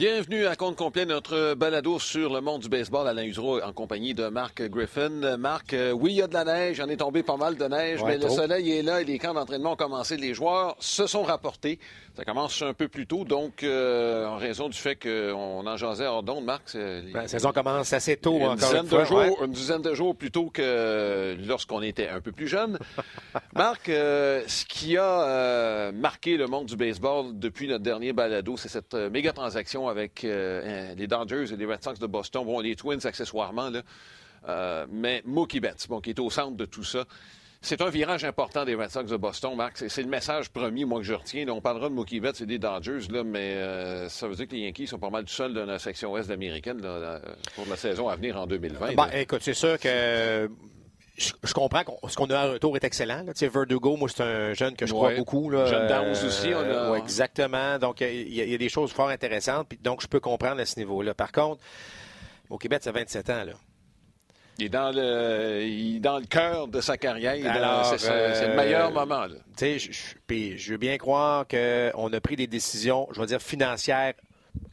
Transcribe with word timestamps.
Bienvenue 0.00 0.46
à 0.46 0.56
compte 0.56 0.76
complet 0.76 1.04
notre 1.04 1.52
balado 1.52 1.98
sur 1.98 2.32
le 2.32 2.40
monde 2.40 2.62
du 2.62 2.70
baseball. 2.70 3.06
Alain 3.06 3.24
Usereau 3.24 3.60
en 3.60 3.74
compagnie 3.74 4.14
de 4.14 4.28
Marc 4.28 4.62
Griffin. 4.62 5.36
Marc, 5.36 5.74
euh, 5.74 5.92
oui, 5.92 6.12
il 6.12 6.16
y 6.16 6.22
a 6.22 6.26
de 6.26 6.32
la 6.32 6.44
neige, 6.44 6.78
il 6.78 6.82
en 6.82 6.88
est 6.88 6.96
tombé 6.96 7.22
pas 7.22 7.36
mal 7.36 7.58
de 7.58 7.66
neige, 7.66 8.00
Ouais, 8.00 8.16
mais 8.16 8.16
le 8.16 8.30
soleil 8.30 8.78
est 8.78 8.82
là 8.82 9.02
et 9.02 9.04
les 9.04 9.18
camps 9.18 9.34
d'entraînement 9.34 9.72
ont 9.72 9.76
commencé. 9.76 10.16
Les 10.16 10.32
joueurs 10.32 10.74
se 10.80 11.06
sont 11.06 11.22
rapportés. 11.22 11.78
Ça 12.16 12.24
commence 12.24 12.60
un 12.62 12.72
peu 12.72 12.88
plus 12.88 13.06
tôt, 13.06 13.24
donc 13.24 13.62
euh, 13.62 14.26
en 14.26 14.36
raison 14.36 14.68
du 14.68 14.76
fait 14.76 14.96
qu'on 14.96 15.66
en 15.66 15.76
jasait 15.76 16.06
hors 16.06 16.22
d'onde, 16.22 16.44
Marc, 16.44 16.62
c'est 16.66 17.02
Ben, 17.02 17.22
La 17.22 17.28
saison 17.28 17.52
commence 17.52 17.92
assez 17.92 18.16
tôt, 18.16 18.38
une 18.38 18.42
encore 18.44 18.56
dizaine, 18.56 18.82
une 18.82 18.88
fois. 18.88 19.00
de 19.00 19.04
jours, 19.04 19.18
ouais. 19.18 19.46
une 19.46 19.52
dizaine 19.52 19.82
de 19.82 19.94
jours 19.94 20.16
plus 20.16 20.30
tôt 20.30 20.50
que 20.52 21.36
lorsqu'on 21.46 21.82
était 21.82 22.08
un 22.08 22.20
peu 22.20 22.32
plus 22.32 22.48
jeune. 22.48 22.78
Marc, 23.54 23.88
euh, 23.88 24.42
ce 24.46 24.64
qui 24.64 24.96
a 24.96 25.22
euh, 25.22 25.92
marqué 25.92 26.36
le 26.36 26.46
monde 26.46 26.66
du 26.66 26.76
baseball 26.76 27.38
depuis 27.38 27.68
notre 27.68 27.84
dernier 27.84 28.12
balado, 28.12 28.56
c'est 28.56 28.68
cette 28.68 28.94
méga 28.94 29.32
transaction 29.32 29.89
avec 29.90 30.24
euh, 30.24 30.62
euh, 30.64 30.94
les 30.94 31.06
Dodgers 31.06 31.52
et 31.52 31.56
les 31.56 31.66
Red 31.66 31.82
Sox 31.82 31.98
de 31.98 32.06
Boston. 32.06 32.44
Bon, 32.44 32.60
les 32.60 32.76
Twins 32.76 33.00
accessoirement, 33.04 33.70
là. 33.70 33.82
Euh, 34.48 34.86
mais 34.90 35.22
Mookie 35.26 35.60
Betts, 35.60 35.86
bon, 35.88 36.00
qui 36.00 36.10
est 36.10 36.18
au 36.18 36.30
centre 36.30 36.56
de 36.56 36.64
tout 36.64 36.84
ça. 36.84 37.04
C'est 37.62 37.82
un 37.82 37.90
virage 37.90 38.24
important 38.24 38.64
des 38.64 38.74
Red 38.74 38.88
Sox 38.88 39.04
de 39.10 39.16
Boston, 39.18 39.54
Marc. 39.54 39.76
C'est- 39.76 40.02
le 40.02 40.08
message 40.08 40.48
premier, 40.48 40.86
moi, 40.86 41.00
que 41.00 41.04
je 41.04 41.12
retiens. 41.12 41.44
Là, 41.44 41.52
on 41.52 41.60
parlera 41.60 41.90
de 41.90 41.94
Mookie 41.94 42.18
Betts 42.18 42.40
et 42.40 42.46
des 42.46 42.58
Dodgers, 42.58 43.06
là, 43.10 43.22
mais 43.22 43.52
euh, 43.56 44.08
ça 44.08 44.26
veut 44.28 44.34
dire 44.34 44.48
que 44.48 44.54
les 44.54 44.62
Yankees 44.62 44.86
sont 44.86 44.98
pas 44.98 45.10
mal 45.10 45.24
tout 45.24 45.32
seuls 45.32 45.52
dans 45.52 45.66
la 45.66 45.78
section 45.78 46.12
ouest 46.12 46.30
américaine 46.30 46.80
là, 46.80 47.20
pour 47.54 47.66
la 47.68 47.76
saison 47.76 48.08
à 48.08 48.16
venir 48.16 48.38
en 48.40 48.46
2020. 48.46 48.94
Ben, 48.94 49.10
écoute, 49.12 49.40
c'est 49.42 49.52
sûr 49.52 49.78
que 49.78 50.48
je, 51.20 51.32
je 51.44 51.52
comprends 51.54 51.84
que 51.84 51.90
ce 52.08 52.16
qu'on 52.16 52.30
a 52.30 52.38
à 52.38 52.46
retour 52.52 52.74
est 52.76 52.84
excellent. 52.84 53.22
là. 53.24 53.32
Tu 53.34 53.40
sais, 53.40 53.48
Verdugo, 53.48 53.96
moi, 53.96 54.08
c'est 54.08 54.22
un 54.22 54.54
jeune 54.54 54.74
que 54.74 54.86
je 54.86 54.92
crois 54.92 55.08
Ouais. 55.08 55.16
beaucoup. 55.16 55.50
Là. 55.50 55.66
Jeune 55.66 55.86
Downs 55.86 56.24
aussi, 56.26 56.48
on 56.54 56.60
a- 56.60 56.90
ouais, 56.92 56.98
exactement. 56.98 57.78
Donc, 57.78 58.00
il 58.00 58.32
y, 58.32 58.40
a- 58.40 58.44
il 58.44 58.50
y 58.50 58.54
a 58.54 58.58
des 58.58 58.68
choses 58.68 58.90
fort 58.92 59.08
intéressantes. 59.10 59.68
Puis, 59.68 59.78
donc, 59.82 60.00
je 60.02 60.06
peux 60.08 60.20
comprendre 60.20 60.60
à 60.60 60.64
ce 60.66 60.78
niveau-là. 60.78 61.12
Par 61.14 61.30
contre, 61.32 61.60
au 62.48 62.58
Québec, 62.58 62.80
ça 62.82 62.92
27 62.92 63.28
ans. 63.30 63.44
Là. 63.44 63.52
Il 64.58 64.66
est 64.66 64.68
dans 64.68 64.90
le, 64.94 65.62
il 65.62 65.96
est 65.96 66.00
dans 66.00 66.18
le 66.18 66.26
cœur 66.26 66.68
de 66.68 66.80
sa 66.80 66.96
carrière. 66.98 67.38
Dans- 67.42 67.50
Alors, 67.50 67.86
c'est, 67.86 67.98
c'est 67.98 68.48
le 68.48 68.56
meilleur 68.56 68.88
euh, 68.88 68.92
moment. 68.92 69.26
Là. 69.26 69.36
Tu 69.56 69.64
sais, 69.64 69.78
je, 69.78 69.92
je- 69.92 70.14
puis 70.26 70.58
je 70.58 70.72
veux 70.72 70.78
bien 70.78 70.98
croire 70.98 71.46
qu'on 71.48 72.12
a 72.12 72.20
pris 72.20 72.36
des 72.36 72.46
décisions, 72.46 73.08
je 73.12 73.20
vais 73.20 73.26
dire, 73.26 73.40
financières 73.40 74.14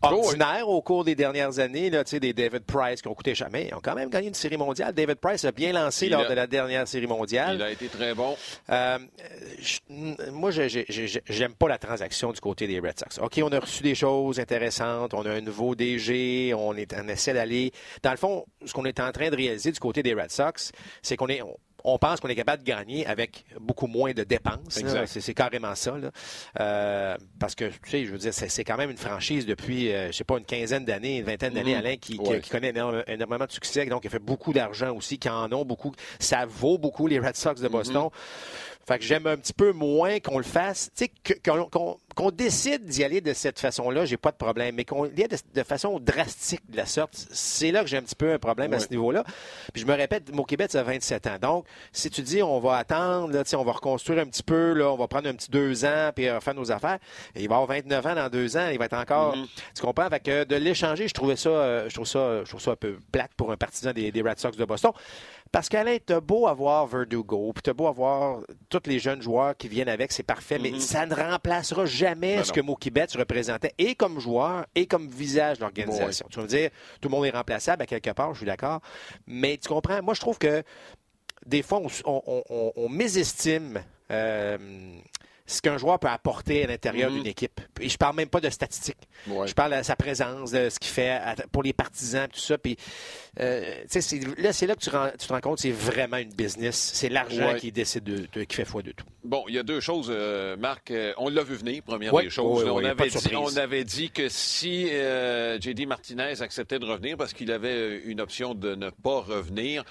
Oui. 0.04 0.10
ordinaires 0.10 0.70
au 0.70 0.82
cours 0.82 1.04
des 1.04 1.16
dernières 1.16 1.60
années. 1.60 1.90
Là, 1.90 2.04
des 2.04 2.34
David 2.34 2.64
Price 2.64 3.02
qui 3.02 3.08
ont 3.08 3.14
coûté 3.14 3.36
jamais. 3.36 3.68
Ils 3.70 3.76
ont 3.76 3.80
quand 3.82 3.96
même 3.96 4.10
gagné 4.10 4.28
une 4.30 4.34
série 4.34 4.58
mondiale. 4.58 4.94
David 4.94 5.16
Price 5.16 5.44
a 5.46 5.52
bien 5.52 5.74
lancé 5.74 6.06
Il 6.06 6.12
lors 6.12 6.22
a- 6.22 6.30
de 6.30 6.34
la 6.34 6.48
dernière 6.48 6.88
série 6.88 7.08
mondiale. 7.08 7.56
Il 7.56 7.62
a 7.62 7.72
été 7.72 7.88
très 7.88 8.14
bon. 8.14 8.36
Euh, 8.70 9.00
je- 9.60 10.30
moi, 10.32 10.52
j'aime 10.52 11.54
pas 11.56 11.68
la 11.68 11.78
transaction 11.78 12.32
du 12.32 12.40
côté 12.40 12.68
des 12.68 12.80
Red 12.80 13.00
Sox. 13.00 13.20
OK, 13.22 13.40
on 13.44 13.52
a 13.52 13.60
reçu 13.60 13.84
des 13.84 13.96
choses 13.96 14.40
intéressantes, 14.40 15.14
on 15.14 15.26
a 15.26 15.32
un 15.32 15.42
nouveau 15.42 15.76
DG, 15.76 16.54
on, 16.56 16.76
est, 16.76 16.94
on 16.94 17.08
essaie 17.08 17.34
d'aller... 17.34 17.72
Dans 18.04 18.12
le 18.12 18.18
fond, 18.18 18.46
ce 18.66 18.74
qu'on 18.74 18.86
est 18.86 19.00
en 19.00 19.12
train 19.12 19.30
de 19.30 19.36
réaliser 19.36 19.72
du 19.72 19.80
côté 19.80 20.04
des 20.04 20.14
Red 20.14 20.32
Sox, 20.32 20.72
c'est 21.02 21.16
qu'on 21.18 21.28
est... 21.28 21.42
On, 21.42 21.56
on 21.84 21.98
pense 21.98 22.20
qu'on 22.20 22.28
est 22.28 22.36
capable 22.36 22.64
de 22.64 22.68
gagner 22.68 23.06
avec 23.08 23.46
beaucoup 23.62 23.88
moins 23.88 24.12
de 24.14 24.24
dépenses. 24.24 24.80
C'est 25.08 25.34
carrément 25.34 25.76
ça. 25.76 25.98
là. 25.98 26.12
Euh, 26.60 27.18
parce 27.40 27.56
que, 27.56 27.66
tu 27.66 27.90
sais, 27.90 28.06
je 28.06 28.12
veux 28.12 28.18
dire, 28.18 28.34
c'est 28.34 28.64
quand 28.64 28.78
même 28.78 28.90
une 28.92 28.98
franchise 28.98 29.46
depuis, 29.46 29.92
euh, 29.94 30.08
je 30.08 30.12
sais 30.18 30.24
pas, 30.24 30.38
une 30.38 30.46
quinzaine 30.46 30.86
d'années, 30.86 31.18
une 31.18 31.26
vingtaine 31.26 31.54
d'années, 31.54 31.74
Mhm. 31.74 31.80
Alain, 31.80 31.96
qui, 31.98 32.18
qui- 32.18 32.30
Ouais. 32.30 32.42
qui 32.42 32.50
connaît 32.50 32.70
énorme- 32.72 33.04
énormément 33.08 33.46
de 33.46 33.52
succès, 33.52 33.86
donc 33.86 34.04
il 34.04 34.10
fait 34.10 34.20
beaucoup 34.20 34.54
d'argent 34.54 34.96
aussi, 34.96 35.18
qui 35.20 35.30
en 35.30 35.52
ont 35.54 35.66
beaucoup. 35.66 35.94
Ça 36.20 36.46
vaut 36.46 36.78
beaucoup 36.78 37.08
les 37.08 37.20
Red 37.20 37.36
Sox 37.36 37.56
de 37.62 37.68
Boston. 37.68 38.10
Fait 38.88 38.98
que 39.00 39.04
j'aime 39.04 39.28
un 39.28 39.36
petit 39.38 39.54
peu 39.54 39.74
moins 39.74 40.20
qu'on 40.20 40.38
le 40.38 40.46
fasse. 40.46 40.90
Tu 40.96 41.06
sais, 41.06 41.12
que- 41.24 41.34
qu'on 41.52 41.66
qu'on- 41.70 41.98
qu'on 42.18 42.32
décide 42.32 42.84
d'y 42.86 43.04
aller 43.04 43.22
de 43.22 43.32
cette 43.34 43.60
façon-là, 43.60 44.06
j'ai 44.06 44.18
pas 44.18 44.32
de 44.32 44.38
problème. 44.38 44.74
Mais 44.76 44.86
qu'on 44.86 45.06
y 45.06 45.22
aille 45.22 45.28
de, 45.28 45.38
de 45.54 45.64
façon 45.64 46.00
drastique 46.00 46.64
de 46.68 46.76
la 46.76 46.88
sorte, 46.88 47.14
c'est 47.32 47.72
là 47.72 47.84
que 47.84 47.88
j'ai 47.88 47.98
un 47.98 48.02
petit 48.02 48.16
peu 48.16 48.34
un 48.34 48.40
problème 48.40 48.74
à 48.74 48.80
ce 48.80 48.90
niveau-là. 48.90 49.24
Puis 49.72 49.84
je 49.84 49.88
me 49.88 49.94
répète, 49.94 50.34
mon 50.34 50.44
Québec, 50.44 50.72
ça 50.72 50.80
a 50.80 50.84
27 50.84 51.28
ans. 51.28 51.38
Donc, 51.40 51.66
si 51.92 52.10
tu 52.10 52.24
dis 52.24 52.42
on 52.42 52.60
va 52.60 52.78
attendre, 52.78 53.32
là, 53.32 53.44
on 53.56 53.64
va 53.64 53.72
reconstruire 53.72 54.20
un 54.20 54.26
petit 54.26 54.42
peu, 54.42 54.74
là, 54.74 54.92
on 54.92 54.98
va 54.98 55.08
prendre 55.08 55.30
un 55.30 55.36
petit 55.36 55.52
deux 55.52 55.86
ans, 55.86 56.10
puis 56.16 56.28
euh, 56.28 56.40
faire 56.40 56.56
nos 56.56 56.72
affaires, 56.72 56.98
et 57.36 57.44
il 57.44 57.50
va 57.50 57.56
avoir 57.56 57.70
29 57.70 58.06
ans 58.08 58.16
dans 58.16 58.30
deux 58.30 58.58
ans, 58.58 58.68
il 58.72 58.80
va 58.80 58.86
être 58.86 58.98
encore. 58.98 59.36
Tu 59.76 59.84
comprends? 59.84 60.10
Fait 60.10 60.20
que 60.20 60.44
de 60.44 60.56
l'échanger, 60.56 61.08
je 61.08 61.14
trouvais 61.14 61.36
ça, 61.36 61.50
euh, 61.50 61.88
je 61.88 61.94
trouve 61.94 62.08
ça, 62.08 62.44
je 62.44 62.50
trouve 62.50 62.62
ça 62.62 62.72
un 62.72 62.76
peu 62.76 62.98
plate 63.12 63.32
pour 63.38 63.52
un 63.52 63.58
partisan 63.58 63.92
des, 63.94 64.12
des 64.12 64.22
Red 64.24 64.40
Sox 64.40 64.58
de 64.58 64.66
Boston. 64.66 64.92
Parce 65.52 65.70
qu'Alain, 65.70 65.98
t'as 66.06 66.20
beau 66.20 66.48
avoir 66.48 66.88
Verdugo, 66.88 67.54
puis 67.54 67.62
t'as 67.62 67.74
beau 67.74 67.88
avoir 67.88 68.40
tous 68.70 68.82
les 68.86 69.00
jeunes 69.00 69.22
joueurs 69.22 69.56
qui 69.56 69.68
viennent 69.68 69.88
avec, 69.88 70.12
c'est 70.12 70.24
parfait, 70.24 70.60
mais 70.60 70.80
ça 70.80 71.06
ne 71.06 71.16
remplacera 71.16 71.86
jamais 71.86 72.07
Ben 72.16 72.44
ce 72.44 72.52
que 72.52 72.62
Mookie 72.62 72.90
Betts 72.92 73.14
représentait, 73.16 73.74
et 73.78 73.96
comme 73.96 74.20
joueur, 74.20 74.66
et 74.76 74.86
comme 74.88 75.08
visage 75.10 75.58
de 75.58 75.62
l'organisation. 75.64 76.28
Tu 76.30 76.38
vas 76.38 76.44
me 76.44 76.48
dire, 76.48 76.70
tout 77.02 77.10
le 77.10 77.16
monde 77.16 77.26
est 77.26 77.32
remplaçable 77.32 77.84
à 77.84 77.86
quelque 77.86 78.12
part, 78.12 78.34
je 78.34 78.40
suis 78.40 78.46
d'accord, 78.46 78.82
mais 79.26 79.58
tu 79.58 79.68
comprends, 79.68 80.02
moi 80.02 80.14
je 80.14 80.20
trouve 80.22 80.38
que 80.38 80.64
des 81.46 81.62
fois, 81.62 81.80
on, 82.06 82.22
on- 82.26 82.44
on- 82.50 82.74
on 82.76 82.90
mésestime 82.90 83.84
euh, 84.12 84.58
ce 85.50 85.62
qu'un 85.62 85.78
joueur 85.78 85.98
peut 85.98 86.10
apporter 86.10 86.66
à 86.66 86.68
l'intérieur 86.68 87.10
Mhm. 87.10 87.18
d'une 87.18 87.28
équipe. 87.28 87.60
Et 87.80 87.88
je 87.90 87.98
parle 87.98 88.16
même 88.18 88.28
pas 88.28 88.42
de 88.42 88.50
statistiques. 88.50 88.98
Ouais. 89.28 89.48
Je 89.48 89.54
parle 89.54 89.78
de 89.78 89.82
sa 89.84 89.96
présence, 89.96 90.52
de 90.52 90.70
ce 90.70 90.78
qu'il 90.78 90.92
fait 90.92 91.20
pour 91.54 91.64
les 91.64 91.72
partisans, 91.74 92.28
tout 92.28 92.40
ça. 92.40 92.58
Puis, 92.58 92.76
euh, 93.40 93.84
là, 94.38 94.52
c'est 94.54 94.68
là 94.68 94.76
que 94.76 94.82
tu, 94.82 94.90
rends- 94.90 95.10
tu 95.18 95.26
te 95.26 95.34
rends 95.34 95.40
compte, 95.40 95.60
c'est 95.60 95.72
vraiment 95.72 96.18
une 96.18 96.34
business. 96.34 96.92
C'est 96.94 97.10
l'argent 97.10 97.54
Ouais. 97.54 97.60
qui 97.60 97.72
décide 97.72 98.04
de, 98.04 98.28
de- 98.32 98.44
qui 98.44 98.56
fait 98.58 98.66
foi 98.66 98.82
de 98.82 98.92
tout. 98.92 99.06
Bon, 99.24 99.46
il 99.48 99.56
y 99.56 99.60
a 99.60 99.64
deux 99.64 99.80
choses, 99.80 100.08
euh, 100.10 100.58
Marc. 100.58 100.92
Euh, 100.92 101.14
on 101.18 101.30
l'a 101.30 101.44
vu 101.44 101.56
venir, 101.56 101.82
première 101.84 102.14
Oui, 102.14 102.26
des 102.26 102.30
choses. 102.30 102.64
avait 102.68 103.10
dit, 103.10 103.36
on 103.36 103.58
avait 103.58 103.84
dit 103.86 104.10
que 104.12 104.28
si 104.30 104.90
euh, 104.92 105.60
J.D. 105.62 105.86
Martinez 105.86 106.42
acceptait 106.42 106.80
de 106.80 106.86
revenir 106.86 107.16
parce 107.18 107.34
qu'il 107.34 107.52
avait 107.52 107.70
euh, 107.74 108.00
une 108.06 108.20
option 108.22 108.54
de 108.54 108.76
ne 108.76 108.90
pas 108.90 109.22
revenir, 109.22 109.84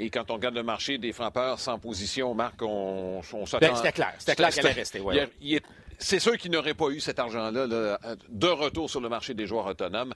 et 0.00 0.10
quand 0.10 0.30
on 0.30 0.34
regarde 0.34 0.54
le 0.54 0.62
marché 0.62 0.96
des 0.96 1.12
frappeurs 1.12 1.58
sans 1.58 1.78
position, 1.78 2.32
Marc, 2.34 2.62
on, 2.62 3.20
on 3.32 3.46
s'attend... 3.46 3.66
Ben, 3.66 3.74
c'était 3.76 3.92
clair. 3.92 4.14
C'était 4.18 4.36
clair 4.36 4.50
qu'elle 4.50 4.66
allait 4.66 4.74
rester, 4.74 5.00
ouais, 5.00 5.28
il 5.40 5.54
il 5.54 5.60
C'est 5.98 6.20
sûr 6.20 6.38
qu'il 6.38 6.52
n'aurait 6.52 6.74
pas 6.74 6.88
eu 6.90 7.00
cet 7.00 7.18
argent-là 7.18 7.66
là, 7.66 7.98
de 8.28 8.46
retour 8.46 8.88
sur 8.88 9.00
le 9.00 9.08
marché 9.08 9.34
des 9.34 9.46
joueurs 9.46 9.66
autonomes. 9.66 10.14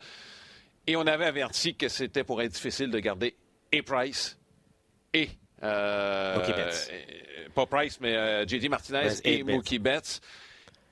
Et 0.87 0.97
on 0.97 1.07
avait 1.07 1.27
averti 1.27 1.75
que 1.75 1.89
c'était 1.89 2.25
pour 2.25 2.41
être 2.43 2.53
difficile 2.53 2.91
de 2.91 2.99
garder 3.01 3.35
et 3.73 3.83
Price 3.83 4.39
et. 5.13 5.29
euh, 5.63 6.37
Mookie 6.37 6.53
Betts. 6.53 6.91
euh, 6.93 7.49
pas 7.55 7.67
Price, 7.67 7.99
mais 8.01 8.17
euh, 8.17 8.47
J.D. 8.47 8.69
Martinez 8.69 9.09
et, 9.25 9.43
Betts. 9.43 9.55
Mookie 9.55 9.79
Betts. 9.79 10.21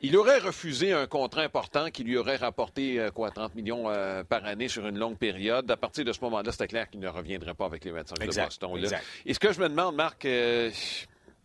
Il 0.03 0.17
aurait 0.17 0.39
refusé 0.39 0.93
un 0.95 1.07
contrat 1.07 1.43
important 1.43 1.91
qui 1.91 2.05
lui 2.05 2.17
aurait 2.17 2.37
rapporté 2.37 2.99
euh, 2.99 3.11
quoi, 3.11 3.31
30 3.31 3.55
millions 3.55 3.85
euh, 3.91 4.25
par 4.25 4.45
année 4.47 4.69
sur 4.69 4.87
une 4.87 4.99
longue 4.99 5.19
période. 5.19 5.71
À 5.71 5.77
partir 5.77 6.05
de 6.07 6.13
ce 6.13 6.21
moment-là, 6.23 6.53
c'était 6.53 6.69
clair 6.69 6.89
qu'il 6.89 7.01
ne 7.01 7.09
reviendrait 7.09 7.53
pas 7.55 7.67
avec 7.67 7.85
les 7.85 7.91
Red 7.91 8.09
Sox 8.09 8.19
de 8.19 8.25
Exact, 8.25 8.45
Boston. 8.47 8.73
là. 8.77 8.81
exact. 8.81 9.05
Et 9.27 9.35
ce 9.35 9.39
que 9.39 9.53
je 9.53 9.61
me 9.61 9.69
demande, 9.69 9.97
Marc, 9.97 10.25
euh, 10.25 10.71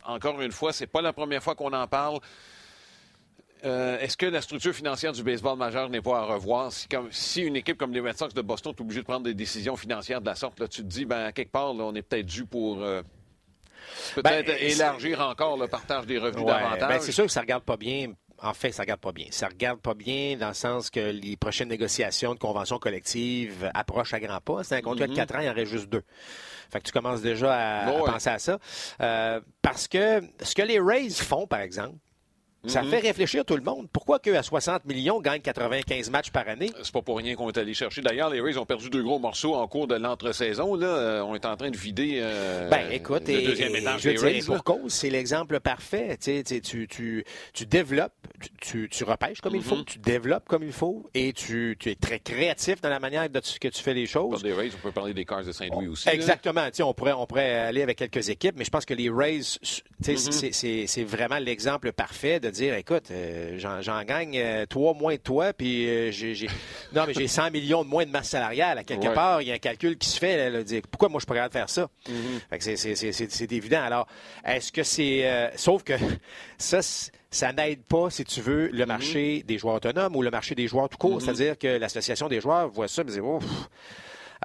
encore 0.05 0.39
une 0.41 0.53
fois, 0.53 0.71
c'est 0.71 0.88
pas 0.88 1.01
la 1.01 1.11
première 1.11 1.43
fois 1.43 1.53
qu'on 1.55 1.73
en 1.73 1.85
parle. 1.88 2.19
Euh, 3.66 3.99
Est-ce 3.99 4.16
que 4.16 4.25
la 4.27 4.41
structure 4.41 4.73
financière 4.73 5.11
du 5.11 5.23
baseball 5.23 5.57
majeur 5.57 5.89
n'est 5.89 6.01
pas 6.01 6.19
à 6.19 6.23
revoir? 6.23 6.72
Si, 6.72 6.87
comme- 6.87 7.11
si 7.11 7.41
une 7.41 7.55
équipe 7.57 7.77
comme 7.77 7.91
les 7.91 7.99
Red 7.99 8.17
Sox 8.17 8.33
de 8.33 8.41
Boston 8.41 8.73
est 8.77 8.81
obligée 8.81 9.01
de 9.01 9.05
prendre 9.05 9.23
des 9.25 9.33
décisions 9.33 9.75
financières 9.75 10.22
de 10.22 10.27
la 10.27 10.35
sorte, 10.35 10.59
là, 10.61 10.67
tu 10.69 10.81
te 10.81 10.87
dis, 10.87 11.03
ben, 11.03 11.25
à 11.25 11.31
quelque 11.33 11.51
part, 11.51 11.73
là, 11.73 11.83
on 11.83 11.95
est 11.95 12.03
peut-être 12.03 12.25
dû 12.27 12.45
pour 12.45 12.77
peut-être 14.16 14.45
Ben, 14.47 14.57
élargir 14.59 15.19
encore 15.22 15.57
le 15.57 15.67
partage 15.67 16.05
des 16.05 16.17
revenus 16.19 16.45
Ouais, 16.45 16.51
davantage. 16.53 16.87
ben, 16.89 16.99
c'est 17.01 17.11
sûr 17.11 17.25
que 17.25 17.31
ça 17.31 17.41
regarde 17.41 17.63
pas 17.63 17.75
bien. 17.77 18.13
En 18.41 18.53
fait, 18.53 18.72
ça 18.72 18.84
regarde 18.84 19.00
pas 19.00 19.12
bien. 19.13 19.28
Ça 19.31 19.47
regarde 19.47 19.79
pas 19.79 19.94
bien 19.94 20.35
dans 20.38 20.50
le 20.50 20.53
sens 20.53 20.90
que 20.90 21.00
les 21.00 21.38
prochaines 21.38 21.69
négociations 21.69 22.34
de 22.34 22.40
convention 22.40 22.78
collective 22.79 23.72
approchent 23.73 24.13
à 24.13 24.19
grands 24.19 24.41
pas. 24.41 24.63
C'est 24.63 24.75
un 24.75 24.81
contrat 24.81 25.07
de 25.07 25.16
4 25.16 25.35
ans, 25.35 25.40
il 25.40 25.46
y 25.46 25.50
en 25.50 25.53
reste 25.53 25.72
juste 25.72 25.90
deux. 25.90 26.03
Fait 26.72 26.79
que 26.79 26.85
tu 26.85 26.91
commences 26.91 27.22
déjà 27.22 27.53
à, 27.53 27.88
à 27.88 27.94
Ouais. 27.94 28.06
penser 28.12 28.29
à 28.29 28.40
ça. 28.40 28.59
Euh, 29.01 29.40
parce 29.62 29.88
que 29.88 30.22
ce 30.41 30.53
que 30.53 30.61
les 30.64 30.79
Rays 30.79 31.09
font, 31.11 31.47
par 31.47 31.61
exemple, 31.61 31.96
ça 32.67 32.84
fait 32.84 33.00
réfléchir 33.00 33.46
tout 33.46 33.56
le 33.56 33.62
monde. 33.64 33.88
Pourquoi 33.91 34.20
qu'eux, 34.20 34.38
à 34.38 34.44
60 34.44 34.85
millions, 34.85 35.20
gagnent 35.22 35.41
95 35.41 36.09
matchs 36.09 36.32
par 36.32 36.47
année? 36.47 36.72
C'est 36.84 36.91
pas 36.94 37.02
pour 37.02 37.17
rien 37.17 37.35
qu'on 37.35 37.50
est 37.50 37.58
allé 37.58 37.73
chercher. 37.73 38.02
D'ailleurs, 38.02 38.29
les 38.29 38.41
Rays 38.41 38.58
ont 38.58 38.66
perdu 38.66 38.90
deux 38.90 39.03
gros 39.03 39.20
morceaux 39.20 39.56
en 39.56 39.67
cours 39.67 39.88
de 39.88 39.96
l'entre-saison. 39.96 40.76
Là, 40.76 40.88
Euh, 40.88 41.22
on 41.22 41.35
est 41.35 41.46
en 41.46 41.56
train 41.58 41.70
de 41.70 41.78
vider 41.78 42.20
euh, 42.22 42.70
Ben, 42.70 42.90
écoute, 42.91 43.28
le 43.28 43.34
et, 43.35 43.46
deuxième 43.46 43.76
et 43.76 43.79
étage 43.79 44.02
je 44.02 44.09
des 44.09 44.17
Rays. 44.17 44.40
pour 44.46 44.64
cause, 44.64 44.91
c'est 44.94 45.09
l'exemple 45.09 45.59
parfait. 45.59 46.17
Tu, 46.17 47.66
développes, 47.66 48.14
tu, 48.62 48.90
tu, 48.90 49.03
repêches 49.03 49.41
comme 49.41 49.56
il 49.56 49.61
faut, 49.61 49.76
Mm-hmm. 49.76 49.85
tu 49.85 50.00
développes 50.00 50.47
comme 50.47 50.64
il 50.64 50.72
faut, 50.72 51.09
et 51.14 51.34
tu, 51.34 51.76
tu 51.79 51.90
es 51.91 51.96
très 51.96 52.20
créatif 52.20 52.82
dans 52.82 52.90
la 52.90 53.00
manière 53.00 53.28
que 53.32 53.68
tu 53.68 53.82
fais 53.84 53.94
les 53.94 54.08
Pour 54.08 54.32
choses. 54.34 54.44
des 54.44 54.53
Rays, 54.53 54.70
on 54.76 54.82
peut 54.82 54.91
parler 54.91 55.14
des 55.14 55.26
Cars 55.26 55.44
de 55.44 55.52
Saint-Louis 55.52 55.88
aussi. 55.88 56.08
Exactement. 56.09 56.68
On 56.82 56.94
pourrait, 56.94 57.14
on 57.14 57.26
pourrait 57.26 57.53
aller 57.56 57.82
avec 57.82 57.97
quelques 57.97 58.29
équipes, 58.29 58.56
mais 58.58 58.64
je 58.66 58.70
pense 58.70 58.85
que 58.85 58.94
les 58.94 59.09
Rays, 59.09 59.41
c'est 60.02 60.16
c'est 60.88 61.03
vraiment 61.03 61.38
l'exemple 61.40 61.91
parfait 61.91 62.40
de 62.40 62.50
dire, 62.55 62.75
écoute, 62.75 63.11
j'en 63.57 64.03
gagne 64.03 64.66
trois 64.67 64.93
moins 64.93 65.16
de 65.16 65.19
toi, 65.19 65.53
puis 65.53 66.11
j'ai 66.11 66.47
non, 66.93 67.03
mais 67.07 67.13
j'ai 67.13 67.28
100 67.28 67.52
millions 67.52 67.84
de 67.84 67.90
moins 67.90 68.05
de 68.05 68.11
masse 68.11 68.29
salariale. 68.29 68.78
À 68.78 68.84
quelque 68.84 69.13
part, 69.13 69.41
il 69.41 69.47
y 69.47 69.52
a 69.52 69.55
un 69.55 69.59
calcul 69.59 69.97
qui 69.97 70.09
se 70.09 70.19
fait. 70.19 70.49
Là, 70.49 70.63
dire, 70.63 70.81
pourquoi 70.90 71.09
moi 71.09 71.19
je 71.19 71.25
pourrais 71.25 71.47
faire 71.49 71.69
ça? 71.69 71.90
Mm-hmm. 72.09 73.29
C'est 73.29 73.52
évident. 73.52 73.81
Alors, 73.81 74.07
est-ce 74.43 74.72
que 74.72 74.84
c'est... 74.84 75.52
sauf 75.55 75.84
que 75.84 75.93
ça, 76.57 76.79
ça 77.31 77.53
n'aide 77.53 77.84
pas, 77.84 78.09
si 78.09 78.23
tu 78.23 78.41
veux, 78.41 78.67
le 78.67 78.84
mm-hmm. 78.84 78.87
marché 78.87 79.43
des 79.43 79.58
joueurs 79.58 79.75
autonomes 79.75 80.16
ou 80.16 80.22
le 80.22 80.31
marché 80.31 80.55
des 80.55 80.67
joueurs 80.67 80.90
tout 80.90 80.97
court. 80.97 81.17
Mm-hmm. 81.17 81.23
C'est-à-dire 81.23 81.58
que 81.58 81.67
l'association 81.67 82.28
des 82.28 82.41
joueurs 82.41 82.69
voit 82.69 82.87
ça 82.87 83.01
et 83.01 83.05
dit, 83.05 83.19
ouf, 83.19 83.43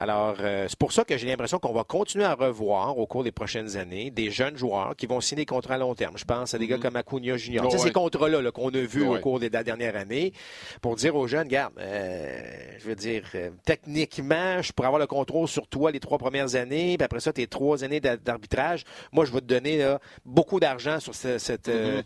alors, 0.02 0.36
euh, 0.40 0.64
c'est 0.66 0.78
pour 0.78 0.92
ça 0.92 1.04
que 1.04 1.18
j'ai 1.18 1.26
l'impression 1.26 1.58
qu'on 1.58 1.74
va 1.74 1.84
continuer 1.84 2.24
à 2.24 2.32
revoir 2.32 2.96
au 2.96 3.06
cours 3.06 3.22
des 3.22 3.32
prochaines 3.32 3.76
années 3.76 4.10
des 4.10 4.30
jeunes 4.30 4.56
joueurs 4.56 4.96
qui 4.96 5.04
vont 5.04 5.20
signer 5.20 5.42
des 5.42 5.46
contrats 5.46 5.74
à 5.74 5.78
long 5.78 5.94
terme. 5.94 6.16
Je 6.16 6.24
pense 6.24 6.54
à 6.54 6.58
des 6.58 6.66
gars 6.66 6.78
mm-hmm. 6.78 6.80
comme 6.80 6.96
Acuna 6.96 7.36
Junior. 7.36 7.66
Oh, 7.70 7.76
ces 7.76 7.92
contrats-là 7.92 8.50
qu'on 8.50 8.70
a 8.70 8.80
vus 8.80 9.06
au 9.06 9.18
cours 9.18 9.38
des, 9.38 9.50
dernières 9.50 9.96
années 9.96 10.32
pour 10.80 10.96
dire 10.96 11.14
aux 11.16 11.26
jeunes, 11.26 11.48
regarde, 11.48 11.74
euh, 11.78 12.40
je 12.78 12.84
veux 12.86 12.94
dire, 12.94 13.24
euh, 13.34 13.50
techniquement, 13.66 14.62
je 14.62 14.72
pourrais 14.72 14.86
avoir 14.86 15.00
le 15.00 15.06
contrôle 15.06 15.46
sur 15.46 15.68
toi 15.68 15.90
les 15.90 16.00
trois 16.00 16.16
premières 16.16 16.54
années, 16.54 16.96
puis 16.96 17.04
après 17.04 17.20
ça, 17.20 17.34
tes 17.34 17.46
trois 17.46 17.84
années 17.84 18.00
d'arbitrage. 18.00 18.84
Moi, 19.12 19.26
je 19.26 19.32
vais 19.32 19.40
te 19.40 19.46
donner 19.46 19.96
beaucoup 20.24 20.60
d'argent 20.60 20.98
sur 20.98 21.14
cette... 21.14 21.68
Mm-hmm 21.68 22.04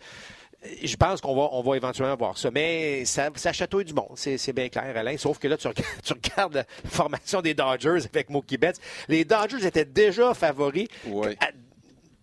je 0.82 0.96
pense 0.96 1.20
qu'on 1.20 1.34
va, 1.34 1.49
on 1.52 1.62
va 1.62 1.76
éventuellement 1.76 2.16
voir 2.16 2.38
ça. 2.38 2.50
Mais 2.50 3.05
ça, 3.05 3.31
ça 3.34 3.52
chatouille 3.52 3.84
du 3.84 3.94
monde, 3.94 4.12
c'est 4.14 4.52
bien 4.52 4.69
clair, 4.69 4.96
Alain. 4.96 5.16
Sauf 5.16 5.38
que 5.38 5.49
là, 5.49 5.56
tu 5.58 5.69
regardes, 5.69 6.55
la 6.55 6.64
formation 6.90 7.40
des 7.40 7.55
Dodgers 7.55 8.06
avec 8.12 8.31
Mookie 8.31 8.58
Betts. 8.58 8.81
Les 9.08 9.25
Dodgers 9.25 9.66
étaient 9.66 9.84
déjà 9.84 10.34
favoris. 10.34 10.88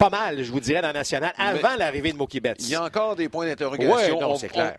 Pas 0.02 0.10
mal, 0.10 0.44
je 0.44 0.52
vous 0.52 0.60
dirais, 0.60 0.82
dans 0.82 0.88
la 0.88 0.94
nationale, 0.94 1.32
avant 1.38 1.76
l'arrivée 1.78 2.12
de 2.12 2.18
Mookie 2.18 2.40
Betts. 2.40 2.58
Il 2.60 2.70
y 2.70 2.76
a 2.76 2.84
encore 2.84 3.16
des 3.16 3.30
points 3.30 3.46
d'interrogation. 3.46 4.20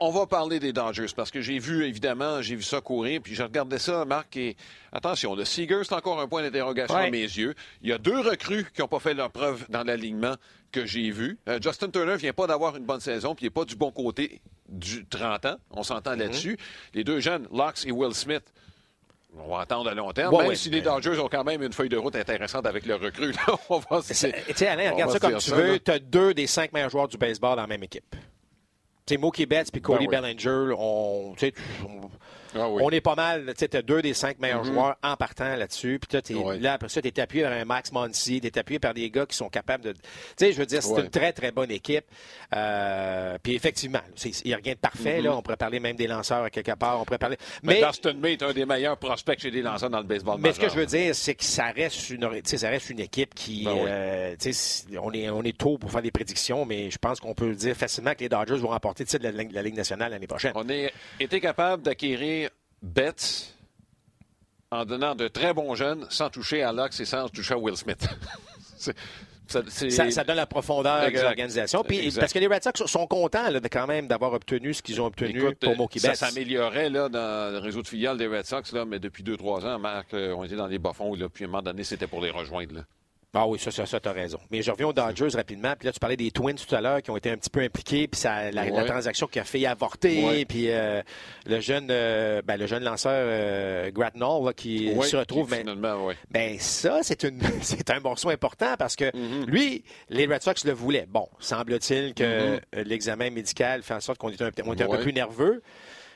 on, 0.00 0.10
va 0.10 0.26
parler 0.26 0.58
des 0.58 0.72
Dodgers 0.72 1.06
parce 1.14 1.30
que 1.30 1.40
j'ai 1.40 1.60
vu, 1.60 1.84
évidemment, 1.86 2.42
j'ai 2.42 2.56
vu 2.56 2.62
ça 2.62 2.80
courir, 2.80 3.20
puis 3.22 3.36
je 3.36 3.42
regardais 3.44 3.78
ça, 3.78 4.04
Marc, 4.04 4.36
et 4.36 4.56
attention, 4.92 5.36
le 5.36 5.44
Seager, 5.44 5.82
c'est 5.84 5.94
encore 5.94 6.20
un 6.20 6.26
point 6.26 6.42
d'interrogation 6.42 6.96
à 6.96 7.08
mes 7.08 7.22
yeux. 7.22 7.54
Il 7.82 7.90
y 7.90 7.92
a 7.92 7.98
deux 7.98 8.18
recrues 8.18 8.66
qui 8.74 8.80
n'ont 8.80 8.88
pas 8.88 8.98
fait 8.98 9.14
leur 9.14 9.30
preuve 9.30 9.64
dans 9.68 9.84
l'alignement 9.84 10.34
que 10.72 10.86
j'ai 10.86 11.10
vu. 11.10 11.38
Euh, 11.48 11.60
Justin 11.62 11.90
Turner 11.90 12.16
vient 12.16 12.32
pas 12.32 12.48
d'avoir 12.48 12.76
une 12.76 12.84
bonne 12.84 13.00
saison, 13.00 13.36
puis 13.36 13.44
il 13.44 13.46
n'est 13.46 13.54
pas 13.54 13.64
du 13.64 13.76
bon 13.76 13.92
côté 13.92 14.40
du 14.68 15.06
30 15.06 15.46
ans. 15.46 15.56
On 15.70 15.84
s'entend 15.84 16.12
mhm. 16.12 16.20
là-dessus. 16.20 16.56
Les 16.94 17.04
deux 17.04 17.20
jeunes, 17.20 17.46
Locks 17.52 17.86
et 17.86 17.92
Will 17.92 18.14
Smith, 18.14 18.42
on 19.38 19.48
va 19.48 19.60
attendre 19.60 19.90
à 19.90 19.94
long 19.94 20.12
terme, 20.12 20.36
même 20.36 20.54
si 20.54 20.70
les 20.70 20.82
Dodgers 20.82 21.18
ont 21.18 21.28
quand 21.28 21.44
même 21.44 21.62
une 21.62 21.72
feuille 21.72 21.88
de 21.88 21.96
route 21.96 22.14
intéressante 22.16 22.66
avec 22.66 22.84
le 22.86 22.96
recrue. 22.96 23.34
on 23.68 23.78
va 23.78 24.02
Tu 24.02 24.14
sais, 24.14 24.66
Alain, 24.66 24.92
regarde 24.92 25.12
ça 25.12 25.20
comme 25.20 25.38
tu 25.38 25.50
veux. 25.50 25.78
Tu 25.78 25.90
as 25.90 25.98
deux 25.98 26.34
des 26.34 26.46
cinq 26.46 26.72
meilleurs 26.72 26.90
joueurs 26.90 27.08
du 27.08 27.16
baseball 27.16 27.56
dans 27.56 27.62
la 27.62 27.66
même 27.66 27.82
équipe. 27.82 28.14
Tu 29.06 29.14
sais, 29.14 29.16
Mookie 29.16 29.46
Betts 29.46 29.72
puis 29.72 29.80
Cody 29.80 30.06
ben 30.06 30.22
Bellinger, 30.22 30.74
on, 30.78 31.34
ah 32.54 32.68
on 32.68 32.90
est 32.90 33.00
pas 33.00 33.14
mal. 33.14 33.52
Tu 33.56 33.66
sais, 33.70 33.82
deux 33.82 34.02
des 34.02 34.14
cinq 34.14 34.38
meilleurs 34.38 34.64
mm-hmm. 34.64 34.72
joueurs 34.72 34.96
en 35.02 35.16
partant 35.16 35.56
là-dessus. 35.56 35.98
Puis 35.98 36.18
là, 36.18 36.56
là, 36.58 36.72
après 36.74 36.88
ça, 36.88 37.00
tu 37.00 37.08
es 37.08 37.20
appuyé 37.20 37.44
par 37.44 37.52
un 37.52 37.64
Max 37.64 37.92
Monsi, 37.92 38.40
tu 38.40 38.46
es 38.46 38.58
appuyé 38.58 38.78
par 38.78 38.94
des 38.94 39.10
gars 39.10 39.26
qui 39.26 39.36
sont 39.36 39.48
capables 39.48 39.84
de. 39.84 39.92
Tu 39.92 39.98
sais, 40.36 40.52
je 40.52 40.58
veux 40.58 40.66
dire, 40.66 40.82
c'est 40.82 41.00
une 41.00 41.10
très, 41.10 41.32
très 41.32 41.52
bonne 41.52 41.70
équipe. 41.70 42.04
Euh, 42.54 43.38
puis 43.42 43.54
effectivement, 43.54 44.00
il 44.24 44.32
n'y 44.44 44.54
a 44.54 44.58
rien 44.62 44.74
de 44.74 44.78
parfait. 44.78 45.20
là. 45.20 45.30
Mm-hmm. 45.30 45.34
On 45.34 45.42
pourrait 45.42 45.56
parler 45.56 45.80
même 45.80 45.96
des 45.96 46.06
lanceurs 46.06 46.44
à 46.44 46.50
quelque 46.50 46.74
part. 46.74 47.00
On 47.00 47.04
pourrait 47.04 47.18
parler. 47.18 47.36
Mais, 47.62 47.80
mais 47.80 47.86
Dustin 47.86 48.14
May 48.14 48.32
est 48.34 48.42
un 48.42 48.52
des 48.52 48.66
meilleurs 48.66 48.96
prospects 48.96 49.40
chez 49.40 49.50
des 49.50 49.62
lanceurs 49.62 49.90
dans 49.90 50.00
le 50.00 50.04
baseball. 50.04 50.38
Mais 50.40 50.52
ce 50.52 50.60
que 50.60 50.68
je 50.68 50.76
veux 50.76 50.86
dire, 50.86 51.14
c'est 51.14 51.34
que 51.34 51.44
ça 51.44 51.66
reste 51.66 52.10
une, 52.10 52.28
ça 52.44 52.68
reste 52.68 52.90
une 52.90 53.00
équipe 53.00 53.34
qui. 53.34 53.64
Ben 53.64 53.76
euh, 53.86 54.36
on, 55.00 55.12
est, 55.12 55.30
on 55.30 55.42
est 55.42 55.56
tôt 55.56 55.78
pour 55.78 55.90
faire 55.90 56.02
des 56.02 56.10
prédictions, 56.10 56.64
mais 56.64 56.90
je 56.90 56.98
pense 56.98 57.20
qu'on 57.20 57.34
peut 57.34 57.54
dire 57.54 57.76
facilement 57.76 58.12
que 58.14 58.20
les 58.20 58.28
Dodgers 58.28 58.56
vont 58.56 58.68
remporter 58.68 59.04
la, 59.20 59.30
la 59.30 59.62
Ligue 59.62 59.76
nationale 59.76 60.12
l'année 60.12 60.26
prochaine. 60.26 60.52
On 60.54 60.68
a 60.68 60.88
été 61.20 61.40
capable 61.40 61.82
d'acquérir 61.82 62.41
Betts 62.82 63.54
en 64.70 64.84
donnant 64.84 65.14
de 65.14 65.28
très 65.28 65.54
bons 65.54 65.74
jeunes 65.74 66.06
sans 66.10 66.30
toucher 66.30 66.62
à 66.62 66.72
Lux 66.72 66.98
et 66.98 67.04
sans 67.04 67.28
toucher 67.28 67.54
à 67.54 67.58
Will 67.58 67.76
Smith. 67.76 68.06
ça, 69.46 70.24
donne 70.24 70.36
la 70.36 70.46
profondeur 70.46 71.10
de 71.10 71.20
l'organisation. 71.20 71.84
Parce 72.18 72.32
que 72.32 72.38
les 72.38 72.46
Red 72.46 72.62
Sox 72.62 72.86
sont 72.86 73.06
contents 73.06 73.46
quand 73.70 73.86
même 73.86 74.06
d'avoir 74.06 74.32
obtenu 74.32 74.74
ce 74.74 74.82
qu'ils 74.82 75.00
ont 75.00 75.06
obtenu 75.06 75.54
pour 75.54 75.76
Mookie 75.76 76.00
Betts. 76.00 76.16
Ça 76.16 76.28
s'améliorait 76.28 76.90
dans 76.90 77.52
le 77.52 77.58
réseau 77.58 77.82
de 77.82 77.88
filiales 77.88 78.16
des 78.18 78.26
Red 78.26 78.46
Sox, 78.46 78.72
là, 78.72 78.84
mais 78.84 78.98
depuis 78.98 79.22
deux, 79.22 79.36
trois 79.36 79.64
ans, 79.66 79.78
Marc, 79.78 80.14
euh, 80.14 80.34
on 80.36 80.44
était 80.44 80.56
dans 80.56 80.66
les 80.66 80.78
bas-fonds. 80.78 81.14
Puis 81.32 81.44
à 81.44 81.46
un 81.46 81.50
moment 81.50 81.62
donné, 81.62 81.84
c'était 81.84 82.06
pour 82.06 82.20
les 82.20 82.30
rejoindre. 82.30 82.84
Ah 83.34 83.46
oui, 83.46 83.58
ça, 83.58 83.70
ça, 83.70 83.86
ça 83.86 83.98
t'as 83.98 84.12
raison. 84.12 84.38
Mais 84.50 84.60
je 84.60 84.70
reviens 84.70 84.88
aux 84.88 84.92
Dodgers 84.92 85.28
rapidement. 85.34 85.72
Puis 85.78 85.86
là, 85.86 85.92
tu 85.92 85.98
parlais 85.98 86.18
des 86.18 86.30
Twins 86.30 86.54
tout 86.54 86.74
à 86.74 86.82
l'heure 86.82 87.00
qui 87.00 87.10
ont 87.10 87.16
été 87.16 87.30
un 87.30 87.38
petit 87.38 87.48
peu 87.48 87.60
impliqués, 87.60 88.06
puis 88.06 88.20
ça, 88.20 88.50
la, 88.50 88.84
transaction 88.84 89.26
qui 89.26 89.38
a 89.38 89.44
fait 89.44 89.64
avorter, 89.64 90.44
puis 90.44 90.70
euh, 90.70 91.02
le 91.46 91.60
jeune, 91.60 91.88
euh, 91.90 92.42
ben, 92.42 92.58
le 92.58 92.66
jeune 92.66 92.84
lanceur 92.84 93.12
euh, 93.14 93.90
Gratnall 93.90 94.52
qui 94.54 94.94
se 95.02 95.16
retrouve. 95.16 95.48
Qui, 95.48 95.60
finalement, 95.60 96.08
ben 96.30 96.58
ça, 96.58 96.98
c'est 97.02 97.22
une, 97.22 97.40
c'est 97.62 97.88
un 97.88 98.00
morceau 98.00 98.28
important 98.28 98.74
parce 98.78 98.96
que 98.96 99.04
mm-hmm. 99.04 99.46
lui, 99.46 99.82
les 100.10 100.26
Red 100.26 100.42
Sox 100.42 100.66
le 100.66 100.72
voulaient. 100.72 101.06
Bon, 101.08 101.26
semble-t-il 101.38 102.12
que 102.12 102.56
mm-hmm. 102.58 102.82
l'examen 102.82 103.30
médical 103.30 103.82
fait 103.82 103.94
en 103.94 104.00
sorte 104.00 104.18
qu'on 104.18 104.28
était 104.28 104.44
un, 104.44 104.50
on 104.66 104.74
était 104.74 104.84
un 104.84 104.88
peu 104.88 105.00
plus 105.00 105.14
nerveux. 105.14 105.62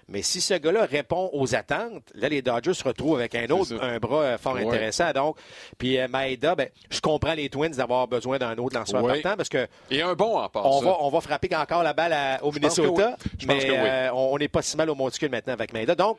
Mais 0.08 0.22
si 0.22 0.40
ce 0.40 0.54
gars-là 0.54 0.86
répond 0.86 1.30
aux 1.32 1.54
attentes, 1.56 2.04
là, 2.14 2.28
les 2.28 2.40
Dodgers 2.40 2.74
se 2.74 2.84
retrouvent 2.84 3.18
avec 3.18 3.34
un 3.34 3.48
autre, 3.48 3.76
un 3.82 3.98
bras 3.98 4.22
euh, 4.22 4.38
fort 4.38 4.56
intéressant. 4.56 5.12
Donc, 5.12 5.36
puis 5.78 5.98
euh, 5.98 6.06
Maeda, 6.06 6.54
ben, 6.54 6.68
je 6.90 7.00
comprends 7.00 7.34
les 7.34 7.48
Twins 7.48 7.70
d'avoir 7.70 8.06
besoin 8.06 8.38
d'un 8.38 8.56
autre 8.58 8.78
lanceur 8.78 9.04
partant 9.04 9.36
parce 9.36 9.48
que. 9.48 9.66
Et 9.90 10.02
un 10.02 10.14
bon 10.14 10.38
en 10.38 10.48
on 10.54 10.80
va, 10.80 10.96
on 11.00 11.10
va 11.10 11.20
frapper 11.20 11.54
encore 11.56 11.82
la 11.82 11.92
balle 11.92 12.38
au 12.42 12.52
Minnesota. 12.52 13.16
mais 13.46 13.68
euh, 13.70 14.12
on 14.12 14.38
n'est 14.38 14.48
pas 14.48 14.62
si 14.62 14.76
mal 14.76 14.90
au 14.90 14.94
monticule 14.94 15.30
maintenant 15.30 15.54
avec 15.54 15.72
Maeda. 15.72 15.94
Donc, 15.94 16.18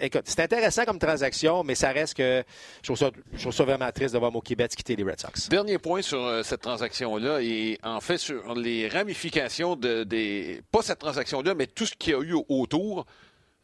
écoute, 0.00 0.22
c'est 0.24 0.40
intéressant 0.40 0.84
comme 0.84 0.98
transaction, 0.98 1.64
mais 1.64 1.74
ça 1.74 1.90
reste 1.90 2.14
que 2.14 2.44
je 2.82 2.92
trouve 2.92 3.52
ça, 3.52 3.64
vraiment 3.64 3.90
triste 3.92 4.14
de 4.14 4.18
voir 4.18 4.32
Mookie 4.32 4.54
Betts 4.54 4.74
quitter 4.74 4.96
les 4.96 5.02
Red 5.02 5.20
Sox. 5.20 5.48
Dernier 5.48 5.78
point 5.78 6.02
sur 6.02 6.24
euh, 6.24 6.42
cette 6.42 6.62
transaction-là, 6.62 7.40
et 7.42 7.78
en 7.82 8.00
fait 8.00 8.18
sur 8.18 8.54
les 8.54 8.88
ramifications 8.88 9.76
de, 9.76 10.04
des. 10.04 10.62
Pas 10.70 10.82
cette 10.82 10.98
transaction-là, 10.98 11.54
mais 11.54 11.66
tout 11.66 11.86
ce 11.86 11.94
qu'il 11.94 12.12
y 12.12 12.16
a 12.16 12.20
eu 12.20 12.36
autour. 12.48 12.99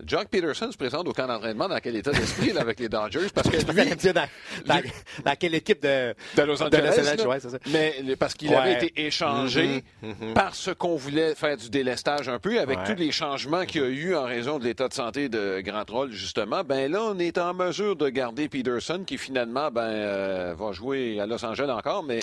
Jock 0.04 0.28
Peterson 0.28 0.70
se 0.70 0.76
présente 0.76 1.08
au 1.08 1.12
camp 1.12 1.26
d'entraînement 1.26 1.68
dans 1.68 1.78
quel 1.78 1.96
état 1.96 2.10
d'esprit 2.10 2.50
avec 2.58 2.78
les 2.78 2.88
Dodgers? 2.88 3.28
Parce 3.34 3.48
que 3.48 3.56
lui, 3.72 4.12
dans, 4.12 4.28
dans, 5.24 5.36
quelle 5.36 5.54
équipe 5.54 5.82
de, 5.82 6.14
de 6.36 6.42
Los 6.42 6.62
Angeles, 6.62 7.56
mais 7.68 7.94
parce 8.18 8.34
qu'il 8.34 8.54
avait 8.54 8.74
été 8.74 9.06
échangé 9.06 9.82
mm-hmm, 10.02 10.08
mm-hmm. 10.08 10.32
parce 10.34 10.70
qu'on 10.76 10.96
voulait 10.96 11.34
faire 11.34 11.56
du 11.56 11.70
délestage 11.70 12.28
un 12.28 12.38
peu 12.38 12.60
avec 12.60 12.84
tous 12.84 12.94
les 12.94 13.10
changements 13.10 13.64
qu'il 13.64 13.80
y 13.80 13.84
a 13.84 13.88
eu 13.88 14.14
en 14.14 14.24
raison 14.24 14.58
de 14.58 14.64
l'état 14.64 14.88
de 14.88 14.94
santé 14.94 15.30
de 15.30 15.62
Grand 15.64 15.86
Troll 15.86 16.12
justement. 16.12 16.62
Ben 16.62 16.92
là, 16.92 17.02
on 17.02 17.18
est 17.18 17.38
en 17.38 17.54
mesure 17.54 17.96
de 17.96 18.10
garder 18.10 18.48
Peterson 18.50 19.02
qui 19.06 19.16
finalement 19.16 19.70
ben 19.70 19.82
euh, 19.82 20.54
va 20.58 20.72
jouer 20.72 21.20
à 21.20 21.26
Los 21.26 21.42
Angeles 21.44 21.70
encore, 21.70 22.02
mais 22.02 22.20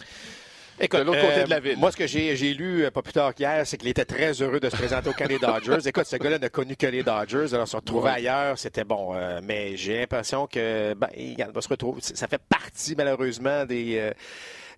Écoute, 0.80 1.00
de 1.00 1.06
l'autre 1.06 1.22
côté 1.22 1.44
de 1.44 1.50
la 1.50 1.58
euh, 1.58 1.60
ville. 1.60 1.78
Moi, 1.78 1.92
ce 1.92 1.98
que 1.98 2.08
j'ai, 2.08 2.54
lu 2.54 2.84
euh, 2.84 2.92
pas 2.92 3.02
plus 3.02 3.14
tard 3.14 3.34
qu'hier, 3.34 3.66
c'est 3.66 3.78
qu'il 3.78 3.90
était 3.90 4.06
très 4.06 4.42
heureux 4.42 4.60
de 4.60 4.70
se 4.70 4.76
présenter 4.76 5.10
au 5.10 5.14
camp 5.14 5.28
des 5.28 5.40
Dodgers. 5.40 5.88
Écoute, 5.88 6.06
ce 6.06 6.16
gars-là 6.16 6.40
n'a 6.40 6.50
connu 6.50 6.76
que 6.76 6.88
les 6.88 7.04
Dodgers. 7.04 7.54
Alors, 7.54 7.68
se 7.68 7.76
retrouver 7.76 8.10
ailleurs, 8.10 8.58
c'était 8.58 8.84
bon. 8.84 9.16
Euh, 9.16 9.40
mais 9.44 9.78
j'ai 9.78 10.00
l'impression 10.00 10.48
que, 10.48 10.94
ben, 10.96 11.10
il 11.16 11.36
va 11.36 11.62
se 11.62 11.70
retrouver. 11.70 12.02
Ça 12.02 12.28
fait 12.28 12.42
partie, 12.42 12.96
malheureusement, 12.96 13.66
des. 13.66 14.12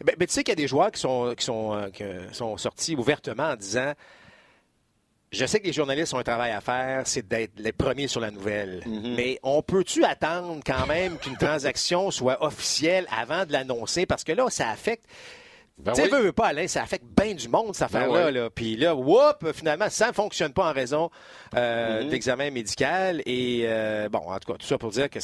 Ben, 0.03 0.15
ben, 0.17 0.27
tu 0.27 0.33
sais 0.33 0.43
qu'il 0.43 0.51
y 0.51 0.53
a 0.53 0.55
des 0.55 0.67
joueurs 0.67 0.91
qui 0.91 0.99
sont, 0.99 1.33
qui 1.37 1.45
sont, 1.45 1.89
qui 1.93 2.03
sont 2.33 2.57
sortis 2.57 2.95
ouvertement 2.95 3.51
en 3.51 3.55
disant. 3.55 3.93
Je 5.31 5.45
sais 5.45 5.59
que 5.59 5.65
les 5.65 5.73
journalistes 5.73 6.13
ont 6.13 6.19
un 6.19 6.23
travail 6.23 6.51
à 6.51 6.61
faire, 6.61 7.01
c'est 7.05 7.27
d'être 7.27 7.53
les 7.57 7.73
premiers 7.73 8.07
sur 8.07 8.21
la 8.21 8.31
nouvelle. 8.31 8.81
Mm-hmm. 8.85 9.15
Mais 9.15 9.39
on 9.43 9.61
peut-tu 9.61 10.05
attendre 10.05 10.61
quand 10.65 10.87
même 10.87 11.17
qu'une 11.17 11.35
transaction 11.35 12.09
soit 12.09 12.41
officielle 12.41 13.05
avant 13.11 13.45
de 13.45 13.51
l'annoncer? 13.51 14.05
Parce 14.05 14.23
que 14.23 14.31
là, 14.31 14.45
ça 14.49 14.69
affecte 14.69 15.05
ben 15.77 15.91
tu 15.91 16.03
sais, 16.03 16.08
veux, 16.08 16.32
pas, 16.32 16.48
Alain, 16.48 16.67
ça 16.70 16.82
affecte 16.84 17.03
bien 17.17 17.34
du 17.34 17.50
monde, 17.50 17.75
cette 17.75 17.91
ben 17.91 18.00
affaire-là. 18.00 18.32
Là. 18.32 18.50
Puis 18.50 18.77
là, 18.77 18.96
whoop, 18.96 19.51
finalement, 19.53 19.89
ça 19.89 20.08
ne 20.08 20.13
fonctionne 20.13 20.53
pas 20.53 20.70
en 20.70 20.74
raison 20.74 21.10
euh, 21.53 22.01
mm-hmm. 22.01 22.10
d'examen 22.10 22.50
médical. 22.50 23.22
Et 23.25 23.63
euh, 23.65 24.08
bon, 24.08 24.20
en 24.20 24.39
tout 24.39 24.53
cas, 24.53 24.58
tout 24.58 24.65
ça 24.65 24.77
pour 24.77 24.91
dire 24.91 25.10
que 25.10 25.20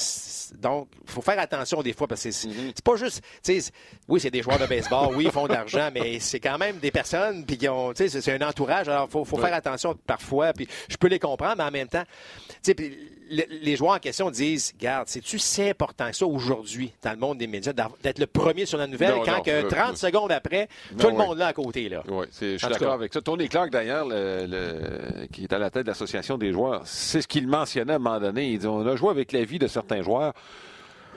donc, 0.58 0.90
il 1.06 1.10
faut 1.10 1.22
faire 1.22 1.40
attention 1.40 1.82
des 1.82 1.94
fois 1.94 2.08
parce 2.08 2.24
que 2.24 2.32
c'est 2.32 2.50
mm-hmm. 2.50 2.82
pas 2.84 2.96
juste, 2.98 3.22
tu 3.42 3.62
sais, 3.62 3.72
oui, 4.10 4.20
c'est 4.20 4.30
des 4.30 4.42
joueurs 4.42 4.60
de 4.60 4.66
baseball, 4.66 5.16
oui, 5.16 5.26
ils 5.26 5.32
font 5.32 5.48
de 5.48 5.54
l'argent, 5.54 5.90
mais 5.94 6.20
c'est 6.20 6.42
quand 6.42 6.58
même 6.58 6.80
des 6.80 6.92
personnes, 6.92 7.46
puis 7.46 7.58
qui 7.58 7.70
ont, 7.70 7.94
tu 7.94 8.10
sais, 8.10 8.22
c'est 8.22 8.34
un 8.34 8.46
entourage. 8.46 8.90
Alors, 8.90 9.08
il 9.08 9.12
faut, 9.12 9.24
faut 9.24 9.38
faire 9.38 9.54
attention 9.54 9.96
parfois. 10.06 10.52
Puis 10.52 10.68
je 10.90 10.98
peux 10.98 11.08
les 11.08 11.20
comprendre, 11.20 11.56
mais 11.60 11.64
en 11.64 11.72
même 11.72 11.88
temps, 11.88 12.04
tu 12.62 12.74
sais, 12.78 12.92
les 13.32 13.76
joueurs 13.76 13.94
en 13.94 14.00
question 14.00 14.30
disent, 14.30 14.74
garde, 14.78 15.08
c'est-tu 15.08 15.40
si 15.40 15.64
important 15.64 16.10
que 16.10 16.16
ça 16.16 16.26
aujourd'hui 16.26 16.92
dans 17.02 17.12
le 17.12 17.18
monde 17.18 17.38
des 17.38 17.48
médias 17.48 17.72
d'être 17.74 18.20
le 18.20 18.28
premier 18.28 18.66
sur 18.66 18.78
la 18.78 18.88
nouvelle 18.88 19.14
quand 19.26 19.42
que 19.42 19.62
30 19.70 19.98
secondes 19.98 20.32
après, 20.32 20.41
tout 21.00 21.08
le 21.08 21.14
monde 21.16 21.38
là 21.38 21.48
à 21.48 21.54
côté. 21.54 21.90
Là. 21.90 22.04
Oui, 22.08 22.26
je 22.40 22.58
suis 22.58 22.68
d'accord 22.68 22.94
avec 22.94 23.14
ça. 23.14 23.22
Tony 23.22 23.48
Clark, 23.50 23.70
d'ailleurs, 23.72 24.06
le, 24.08 25.26
qui 25.32 25.44
est 25.44 25.54
à 25.54 25.60
la 25.60 25.70
tête 25.70 25.84
de 25.84 25.88
l'association 25.90 26.38
des 26.38 26.52
joueurs, 26.52 26.82
c'est 26.86 27.22
ce 27.22 27.28
qu'il 27.28 27.48
mentionnait 27.48 27.94
à 27.94 27.96
un 27.96 28.00
moment 28.00 28.20
donné. 28.20 28.50
Il 28.52 28.60
dit, 28.60 28.68
on 28.68 28.86
a 28.86 28.96
joué 28.96 29.10
avec 29.10 29.32
la 29.32 29.44
vie 29.44 29.60
de 29.60 29.68
certains 29.68 30.02
joueurs. 30.02 30.34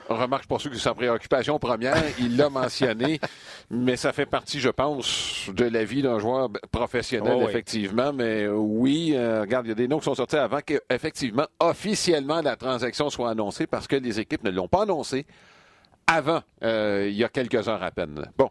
Remarque, 0.07 0.43
je 0.43 0.47
pense 0.47 0.63
que 0.67 0.73
c'est 0.75 0.81
sa 0.81 0.93
préoccupation 0.93 1.57
première. 1.57 1.95
Il 2.19 2.37
l'a 2.37 2.47
mentionné, 2.49 3.19
mais 3.71 3.95
ça 3.95 4.13
fait 4.13 4.27
partie, 4.27 4.59
je 4.59 4.69
pense, 4.69 5.49
de 5.51 5.65
la 5.65 5.83
vie 5.83 6.03
d'un 6.03 6.19
joueur 6.19 6.49
professionnel, 6.71 7.33
Oh 7.35 7.39
oui. 7.39 7.49
effectivement. 7.49 8.13
Mais 8.13 8.43
euh, 8.43 8.53
oui, 8.53 9.13
euh, 9.15 9.41
regarde, 9.41 9.65
il 9.65 9.69
y 9.69 9.71
a 9.71 9.75
des 9.75 9.87
noms 9.87 9.97
qui 9.97 10.05
sont 10.05 10.13
sortis 10.13 10.35
avant 10.35 10.59
qu'effectivement, 10.63 11.47
officiellement, 11.59 12.41
la 12.41 12.55
transaction 12.55 13.09
soit 13.09 13.31
annoncée 13.31 13.65
parce 13.65 13.87
que 13.87 13.95
les 13.95 14.19
équipes 14.19 14.43
ne 14.43 14.51
l'ont 14.51 14.67
pas 14.67 14.83
annoncé 14.83 15.25
avant, 16.05 16.41
euh, 16.63 17.07
il 17.09 17.15
y 17.15 17.23
a 17.23 17.29
quelques 17.29 17.67
heures 17.67 17.81
à 17.81 17.89
peine. 17.89 18.29
Bon. 18.37 18.49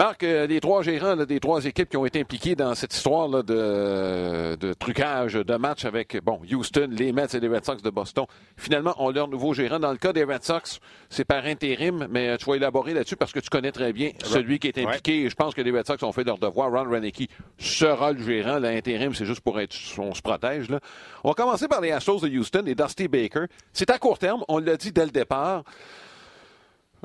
Marc, 0.00 0.22
euh, 0.22 0.46
les 0.46 0.60
trois 0.60 0.82
gérants 0.82 1.14
là, 1.14 1.26
des 1.26 1.40
trois 1.40 1.62
équipes 1.66 1.90
qui 1.90 1.96
ont 1.98 2.06
été 2.06 2.20
impliquées 2.20 2.54
dans 2.54 2.74
cette 2.74 2.94
histoire 2.94 3.28
là, 3.28 3.42
de, 3.42 4.56
de 4.56 4.72
trucage 4.72 5.34
de 5.34 5.56
match 5.56 5.84
avec 5.84 6.16
bon 6.24 6.40
Houston, 6.50 6.88
les 6.90 7.12
Mets 7.12 7.26
et 7.34 7.38
les 7.38 7.48
Red 7.48 7.66
Sox 7.66 7.82
de 7.82 7.90
Boston, 7.90 8.24
finalement 8.56 8.94
ont 8.96 9.10
leur 9.10 9.28
nouveau 9.28 9.52
gérant. 9.52 9.78
Dans 9.78 9.90
le 9.90 9.98
cas 9.98 10.14
des 10.14 10.24
Red 10.24 10.42
Sox, 10.42 10.80
c'est 11.10 11.26
par 11.26 11.44
intérim, 11.44 12.08
mais 12.10 12.30
euh, 12.30 12.38
tu 12.38 12.46
vas 12.46 12.56
élaborer 12.56 12.94
là-dessus 12.94 13.16
parce 13.16 13.30
que 13.30 13.40
tu 13.40 13.50
connais 13.50 13.72
très 13.72 13.92
bien 13.92 14.12
celui 14.24 14.58
qui 14.58 14.68
est 14.68 14.78
impliqué. 14.78 15.28
Je 15.28 15.34
pense 15.34 15.52
que 15.52 15.60
les 15.60 15.70
Red 15.70 15.86
Sox 15.86 16.02
ont 16.02 16.12
fait 16.12 16.24
leur 16.24 16.38
devoir. 16.38 16.70
Ron 16.70 16.90
Rennicki 16.90 17.28
sera 17.58 18.12
le 18.12 18.22
gérant. 18.22 18.58
L'intérim, 18.58 19.14
c'est 19.14 19.26
juste 19.26 19.42
pour 19.42 19.60
être, 19.60 19.76
on 19.98 20.14
se 20.14 20.22
protège. 20.22 20.70
Là. 20.70 20.80
On 21.24 21.28
va 21.28 21.34
commencer 21.34 21.68
par 21.68 21.82
les 21.82 21.90
Astros 21.90 22.20
de 22.20 22.28
Houston 22.38 22.62
et 22.64 22.74
Dusty 22.74 23.06
Baker. 23.06 23.44
C'est 23.74 23.90
à 23.90 23.98
court 23.98 24.18
terme, 24.18 24.44
on 24.48 24.60
l'a 24.60 24.78
dit 24.78 24.92
dès 24.92 25.04
le 25.04 25.10
départ. 25.10 25.62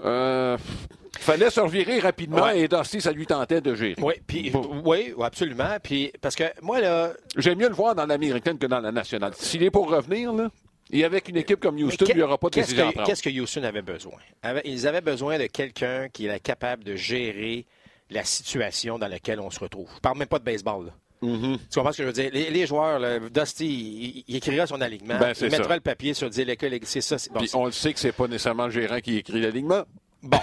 Euh, 0.04 0.58
fallait 1.20 1.50
se 1.50 1.60
revirer 1.60 2.00
rapidement 2.00 2.44
Ouais. 2.44 2.62
et 2.62 2.68
Dusty, 2.68 3.02
ça 3.02 3.12
lui 3.12 3.26
tentait 3.26 3.62
de 3.62 3.74
gérer. 3.76 3.96
Oui, 4.02 4.14
puis, 4.28 4.50
Bon. 4.50 4.82
oui, 4.86 5.14
absolument. 5.22 5.78
Puis, 5.82 6.12
parce 6.22 6.36
que 6.36 6.44
moi, 6.62 6.80
là, 6.82 7.14
J'aime 7.38 7.58
mieux 7.60 7.70
le 7.70 7.76
voir 7.76 7.96
dans 7.96 8.06
l'américaine 8.06 8.58
que 8.58 8.68
dans 8.68 8.80
la 8.80 8.92
nationale. 8.92 9.34
S'il 9.36 9.64
est 9.64 9.72
pour 9.72 9.90
revenir, 9.90 10.34
là, 10.34 10.50
et 10.92 11.04
avec 11.04 11.30
une 11.30 11.38
équipe 11.38 11.60
comme 11.60 11.76
Houston, 11.82 12.06
il 12.10 12.16
n'y 12.18 12.22
aura 12.22 12.38
pas 12.38 12.50
de 12.50 12.56
décision 12.56 12.92
prendre. 12.92 13.08
qu'est-ce 13.08 13.24
que 13.24 13.30
Houston 13.30 13.64
avait 13.64 13.82
besoin? 13.82 14.20
Ils 14.66 14.88
avaient 14.88 15.02
besoin 15.02 15.40
de 15.40 15.48
quelqu'un 15.48 16.08
qui 16.10 16.28
est 16.28 16.40
capable 16.40 16.84
de 16.84 16.96
gérer 16.96 17.66
la 18.12 18.24
situation 18.24 19.00
dans 19.00 19.08
laquelle 19.08 19.40
on 19.40 19.50
se 19.50 19.60
retrouve. 19.60 19.90
Je 19.96 20.00
parle 20.00 20.20
même 20.20 20.28
pas 20.28 20.38
de 20.40 20.44
baseball. 20.44 20.86
là. 20.86 20.92
Mhm. 21.22 21.58
Tu 21.58 21.80
comprends 21.80 21.92
ce 21.92 21.98
que 21.98 22.04
je 22.04 22.08
veux 22.08 22.14
dire? 22.14 22.30
Les, 22.32 22.52
les 22.52 22.68
joueurs, 22.68 23.00
là, 23.00 23.18
Dusty, 23.20 23.66
il, 23.66 24.24
il 24.28 24.36
écrira 24.36 24.68
son 24.68 24.80
alignement. 24.80 25.18
Ben, 25.18 25.34
il 25.36 25.44
mettra 25.50 25.70
ça. 25.70 25.74
le 25.76 25.82
papier 25.82 26.14
sur 26.14 26.30
dire 26.30 26.46
l'école, 26.46 26.78
c'est 26.84 27.02
ça. 27.02 27.16
Bon, 27.34 27.42
on 27.56 27.66
le 27.66 27.72
sait 27.72 27.94
que 27.94 28.00
c'est 28.00 28.12
pas 28.12 28.28
nécessairement 28.28 28.66
le 28.66 28.72
gérant 28.72 29.00
qui 29.00 29.18
écrit 29.18 29.42
l'alignement. 29.42 29.86
Bon. 30.26 30.40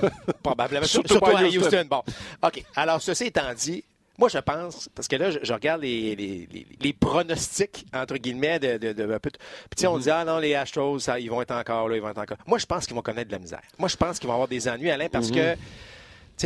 probablement. 0.42 0.86
Surtout 0.86 1.14
Surtout, 1.14 1.30
pas 1.32 1.38
à 1.38 1.44
Houston. 1.44 1.60
Houston. 1.60 1.84
Bon. 1.88 2.02
OK. 2.42 2.64
Alors, 2.74 3.00
ceci 3.02 3.24
étant 3.26 3.52
dit, 3.54 3.84
moi, 4.18 4.28
je 4.28 4.38
pense, 4.38 4.88
parce 4.94 5.06
que 5.06 5.16
là, 5.16 5.30
je, 5.30 5.38
je 5.42 5.52
regarde 5.52 5.82
les, 5.82 6.16
les- 6.16 6.48
les- 6.52 6.66
les 6.80 6.92
pronostics, 6.92 7.86
entre 7.94 8.16
guillemets, 8.16 8.58
de, 8.58 8.76
de, 8.78 9.18
Puis, 9.18 9.30
tu 9.32 9.38
sais, 9.76 9.86
on 9.86 9.98
dit, 9.98 10.10
ah 10.10 10.24
non, 10.24 10.38
les 10.38 10.54
Astros, 10.56 10.98
ça, 10.98 11.20
ils 11.20 11.30
vont 11.30 11.40
être 11.42 11.52
encore 11.54 11.88
là, 11.88 11.94
ils 11.96 12.02
vont 12.02 12.10
être 12.10 12.18
encore. 12.18 12.38
Moi, 12.46 12.58
je 12.58 12.66
pense 12.66 12.86
qu'ils 12.86 12.96
vont 12.96 13.02
connaître 13.02 13.28
de 13.28 13.32
la 13.34 13.38
misère. 13.38 13.62
Moi, 13.78 13.88
je 13.88 13.96
pense 13.96 14.18
qu'ils 14.18 14.26
vont 14.26 14.34
avoir 14.34 14.48
des 14.48 14.68
ennuis, 14.68 14.90
Alain, 14.90 15.08
parce 15.08 15.30
que. 15.30 15.54
Tu 15.54 15.58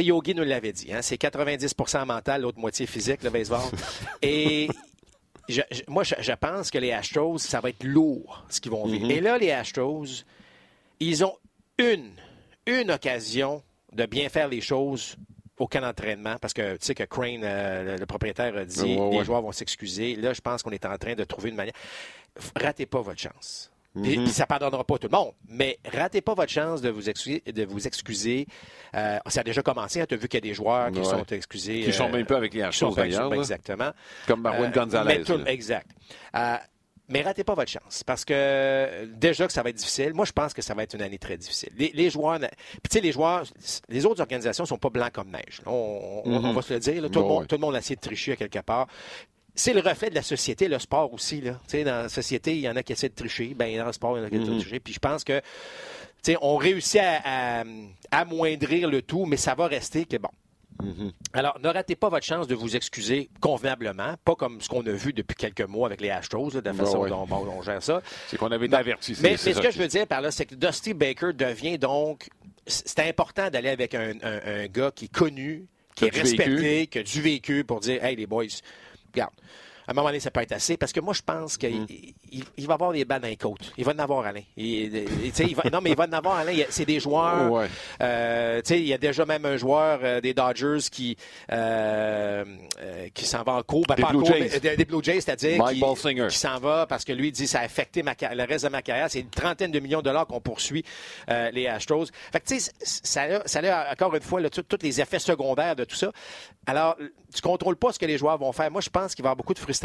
sais, 0.01 0.05
Yogi 0.05 0.35
nous 0.35 0.45
l'avait 0.45 0.73
dit, 0.73 0.91
hein, 0.91 1.03
c'est 1.03 1.21
90% 1.21 2.07
mental, 2.07 2.41
l'autre 2.41 2.59
moitié 2.59 2.87
physique, 2.87 3.23
le 3.23 3.29
baseball. 3.29 3.61
Et 4.23 4.67
je- 5.51 5.61
je- 5.71 5.83
moi, 5.87 6.03
je, 6.03 6.15
je 6.19 6.33
pense 6.33 6.71
que 6.71 6.79
les 6.79 6.93
Astros, 6.93 7.37
ça 7.37 7.61
va 7.61 7.69
être 7.69 7.85
lourd, 7.85 8.43
ce 8.49 8.59
qu'ils 8.63 8.71
vont 8.73 8.87
vivre. 8.87 9.11
Et 9.11 9.21
là, 9.21 9.37
les 9.37 9.51
Astros, 9.51 10.25
ils 10.99 11.25
ont 11.27 11.35
une, 11.79 12.11
une 12.67 12.91
occasion 12.91 13.63
de 13.93 14.07
bien 14.07 14.29
faire 14.29 14.49
les 14.49 14.61
choses 14.61 15.17
au 15.59 15.67
camp 15.69 15.81
d'entraînement, 15.83 16.37
parce 16.41 16.55
que 16.55 16.73
tu 16.77 16.87
sais 16.87 16.95
que 16.95 17.05
Crane, 17.05 17.43
euh, 17.45 17.99
le, 17.99 18.07
propriétaire, 18.07 18.57
a 18.57 18.65
dit 18.65 18.83
Ouais, 18.97 18.99
ouais. 18.99 19.19
les 19.19 19.25
joueurs 19.25 19.43
vont 19.43 19.53
s'excuser. 19.53 20.17
Là, 20.17 20.33
je 20.33 20.41
pense 20.41 20.63
qu'on 20.63 20.71
est 20.71 20.85
en 20.87 20.97
train 20.97 21.15
de 21.15 21.25
trouver 21.25 21.51
une 21.51 21.57
manière. 21.57 21.75
Ratez 22.57 22.87
pas 22.87 23.01
votre 23.03 23.21
chance. 23.21 23.71
Puis, 24.03 24.17
puis 24.17 24.29
ça 24.31 24.47
pardonnera 24.47 24.83
pas 24.85 24.97
tout 24.97 25.07
le 25.13 25.15
monde, 25.15 25.33
mais 25.47 25.79
ratez 25.85 26.23
pas 26.23 26.33
votre 26.33 26.51
chance 26.51 26.81
de 26.81 26.89
vous 26.89 27.11
excuser. 27.11 27.43
De 27.47 27.63
vous 27.67 27.87
excuser. 27.87 28.47
Euh, 28.97 29.19
ça 29.27 29.41
a 29.41 29.45
déjà 29.45 29.61
commencé. 29.63 30.05
Tu 30.07 30.15
as 30.15 30.17
vu 30.17 30.29
qu'il 30.29 30.39
y 30.39 30.49
a 30.49 30.49
des 30.49 30.55
joueurs 30.55 30.91
qui 30.91 31.01
Ouais. 31.01 31.05
sont 31.05 31.27
excusés. 31.27 31.83
Qui 31.83 31.93
sont 31.93 32.09
euh, 32.09 32.13
même 32.13 32.25
pas 32.25 32.39
avec 32.39 32.55
les 32.55 32.73
sont 32.73 32.91
pas- 32.95 33.03
d'ailleurs. 33.03 33.35
Exactement. 33.35 33.91
Comme 34.27 34.41
Marwin 34.41 34.71
Euh, 34.71 34.73
Gonzalez. 34.73 35.23
tout- 35.25 35.45
exact. 35.45 35.91
Mais 37.09 37.23
ratez 37.23 37.45
pas 37.45 37.55
votre 37.55 37.71
chance 37.71 38.05
parce 38.05 38.25
que 38.25 38.33
euh, 38.35 39.07
déjà 39.07 39.47
que 39.47 39.53
ça 39.53 39.63
va 39.63 39.71
être 39.71 39.77
difficile. 39.77 40.15
Moi, 40.15 40.25
je 40.25 40.33
pense 40.33 40.55
que 40.55 40.63
ça 40.63 40.73
va 40.73 40.85
être 40.85 40.95
une 40.95 41.03
année 41.03 41.19
très 41.19 41.37
difficile. 41.37 41.71
Les, 41.77 41.91
les 41.95 42.11
joueurs, 42.11 42.39
puis 42.39 42.49
tu 42.91 42.91
sais, 42.93 43.01
les 43.01 43.13
joueurs, 43.13 43.45
les 43.89 44.07
autres 44.07 44.21
organisations 44.21 44.65
sont 44.65 44.79
pas 44.79 44.89
blancs 44.89 45.13
comme 45.13 45.31
neige. 45.31 45.61
On, 45.67 46.23
on- 46.25 46.45
on 46.45 46.53
va 46.53 46.63
se 46.63 46.73
le 46.73 46.81
dire. 46.81 47.03
là. 47.03 47.09
tout, 47.09 47.19
le 47.21 47.27
monde, 47.27 47.41
ouais. 47.43 47.47
tout 47.47 47.57
le 47.57 47.61
monde 47.61 47.75
a 47.75 47.79
essayé 47.81 47.97
de 47.97 48.01
tricher 48.01 48.33
à 48.33 48.37
quelque 48.37 48.61
part. 48.61 48.87
C'est 49.55 49.75
le 49.75 49.81
reflet 49.81 50.09
de 50.09 50.15
la 50.15 50.23
société, 50.23 50.69
le 50.69 50.79
sport 50.79 51.13
aussi. 51.13 51.43
Là. 51.43 51.61
Dans 51.73 51.85
la 52.05 52.09
société, 52.09 52.55
il 52.55 52.61
y 52.61 52.69
en 52.69 52.77
a 52.77 52.83
qui 52.83 52.93
essaient 52.95 53.11
de 53.11 53.15
tricher. 53.15 53.53
Ben, 53.55 53.77
dans 53.77 53.85
le 53.87 53.93
sport, 53.93 54.17
il 54.17 54.21
y 54.21 54.23
en 54.23 54.27
a 54.27 54.31
qui 54.31 54.37
essaient 54.37 54.47
de 54.51 54.61
tricher. 54.61 54.81
Puis 54.81 54.95
je 54.95 54.99
pense 54.99 55.25
que 55.25 55.43
on 56.41 56.57
réussit 56.57 57.01
à, 57.03 57.61
à- 57.61 57.65
amoindrir 58.13 58.89
le 58.89 59.03
tout, 59.03 59.27
mais 59.27 59.37
ça 59.37 59.55
va 59.55 59.67
rester 59.67 60.05
que 60.07 60.17
bon. 60.17 60.31
Alors, 61.33 61.59
ne 61.61 61.69
ratez 61.69 61.97
pas 61.97 62.09
votre 62.09 62.27
chance 62.27 62.47
de 62.47 62.55
vous 62.55 62.77
excuser 62.77 63.31
convenablement, 63.41 64.15
pas 64.25 64.35
comme 64.35 64.61
ce 64.61 64.69
qu'on 64.69 64.85
a 64.87 64.91
vu 64.93 65.13
depuis 65.13 65.35
quelques 65.37 65.61
mois 65.69 65.87
avec 65.89 66.01
les 66.01 66.11
Astros, 66.11 66.51
là, 66.55 66.61
de 66.61 66.67
la 66.67 66.73
Ben 66.73 66.85
façon 66.85 67.01
ouais. 67.01 67.09
dont 67.11 67.27
bon, 67.27 67.47
on 67.57 67.63
gère 67.63 67.83
ça. 67.83 68.03
C'est 68.29 68.37
qu'on 68.37 68.51
avait 68.51 68.67
été 68.67 68.77
averti. 68.77 69.15
c'est- 69.15 69.23
Mais, 69.23 69.37
ce 69.37 69.51
que 69.61 69.71
je 69.71 69.79
veux 69.79 69.89
dire 69.89 70.07
par 70.07 70.21
là, 70.21 70.31
c'est 70.31 70.47
que 70.47 70.55
Dusty 70.55 70.95
Baker 70.95 71.33
devient 71.35 71.79
donc. 71.79 72.29
C'est 72.67 73.01
important 73.01 73.51
d'aller 73.51 73.71
avec 73.71 73.95
un, 73.95 74.13
un- 74.23 74.41
un 74.45 74.67
gars 74.67 74.91
qui 74.95 75.07
est 75.07 75.13
connu, 75.13 75.67
qui 75.95 76.05
est 76.07 76.11
vécu. 76.11 76.21
respecté, 76.23 76.87
qui 76.87 76.99
a 76.99 77.03
du 77.03 77.21
vécu 77.21 77.65
pour 77.65 77.81
dire 77.81 78.03
Hey, 78.05 78.17
les 78.17 78.27
boys, 78.27 78.45
regarde. 79.13 79.33
Un 79.93 79.95
moment 79.95 80.09
donné, 80.09 80.21
ça 80.21 80.31
peut 80.31 80.41
être 80.41 80.53
assez 80.53 80.77
parce 80.77 80.93
que 80.93 81.01
moi, 81.01 81.15
je 81.15 81.23
pense 81.23 81.57
qu'il 81.57 81.83
Mm. 81.83 81.87
il, 82.33 82.45
il 82.57 82.67
va 82.67 82.75
avoir 82.75 82.93
des 82.93 83.05
balles 83.05 83.21
dans 83.23 83.29
les 83.29 83.37
côtes. 83.37 83.73
Il 83.79 83.85
va 83.85 83.93
en 83.93 83.99
avoir, 83.99 84.27
Alain. 84.27 84.41
Il, 84.57 84.95
il- 84.97 85.55
va- 85.55 85.71
non, 85.71 85.81
mais 85.83 85.91
il 85.91 85.97
va 85.97 86.05
en 86.05 86.13
avoir, 86.13 86.37
Alain. 86.37 86.53
C'est 86.71 86.85
des 86.85 86.99
joueurs. 87.01 87.51
Ouais. 87.53 87.67
Euh, 88.01 88.61
il 88.71 88.87
y 88.87 88.95
a 88.95 88.99
déjà 88.99 89.25
même 89.25 89.45
un 89.45 89.57
joueur 89.57 90.01
euh, 90.03 90.21
des 90.21 90.35
Dodgers 90.35 90.79
qui, 90.91 91.17
euh, 91.51 92.45
euh, 92.81 93.09
qui 93.15 93.25
s'en 93.27 93.43
va 93.43 93.53
en 93.53 93.63
cours. 93.63 93.85
Ben, 93.89 93.95
Des 93.97 94.03
Blue 94.05 94.19
cours, 94.19 94.27
Jays. 94.27 94.49
mais 94.53 94.61
des, 94.61 94.77
des 94.77 94.85
Blue 94.85 95.03
Jays, 95.03 95.21
c'est-à-dire 95.21 95.59
qui, 95.75 95.81
qui 96.29 96.39
s'en 96.39 96.59
va 96.59 96.87
parce 96.87 97.05
que 97.05 97.13
lui 97.13 97.29
il 97.29 97.33
dit 97.33 97.47
ça 97.47 97.61
a 97.61 97.63
affecté 97.65 98.03
ma 98.03 98.15
le 98.35 98.45
reste 98.45 98.65
de 98.65 98.71
ma 98.71 98.83
carrière. 98.83 99.11
C'est 99.11 99.21
une 99.21 99.31
trentaine 99.31 99.71
de 99.71 99.81
millions 99.81 99.99
de 100.01 100.05
dollars 100.05 100.27
qu'on 100.27 100.41
poursuit 100.41 100.85
les 101.53 101.67
Astros. 101.67 102.07
Fait 102.33 102.41
que, 102.41 102.47
tu 102.47 102.61
sais, 102.61 102.73
c- 102.81 103.01
ça 103.05 103.23
a, 103.23 103.43
ça 103.47 103.61
a 103.61 103.93
encore 103.93 104.15
une 104.15 104.23
fois 104.23 104.41
là, 104.41 104.49
tous 104.51 104.65
les 104.83 105.01
effets 105.01 105.19
secondaires 105.19 105.77
de 105.77 105.85
tout 105.85 105.97
ça. 105.97 106.11
Alors, 106.67 106.97
tu 107.35 107.41
contrôles 107.43 107.77
pas 107.77 107.93
ce 107.93 107.99
que 107.99 108.07
les 108.07 108.19
joueurs 108.19 108.39
vont 108.39 108.53
faire. 108.53 108.71
Moi, 108.71 108.81
je 108.81 108.91
pense 108.91 109.15
qu'il 109.15 109.23
va 109.23 109.29
y 109.29 109.31
avoir 109.31 109.37
beaucoup 109.37 109.55
de 109.55 109.59
frustration. 109.59 109.82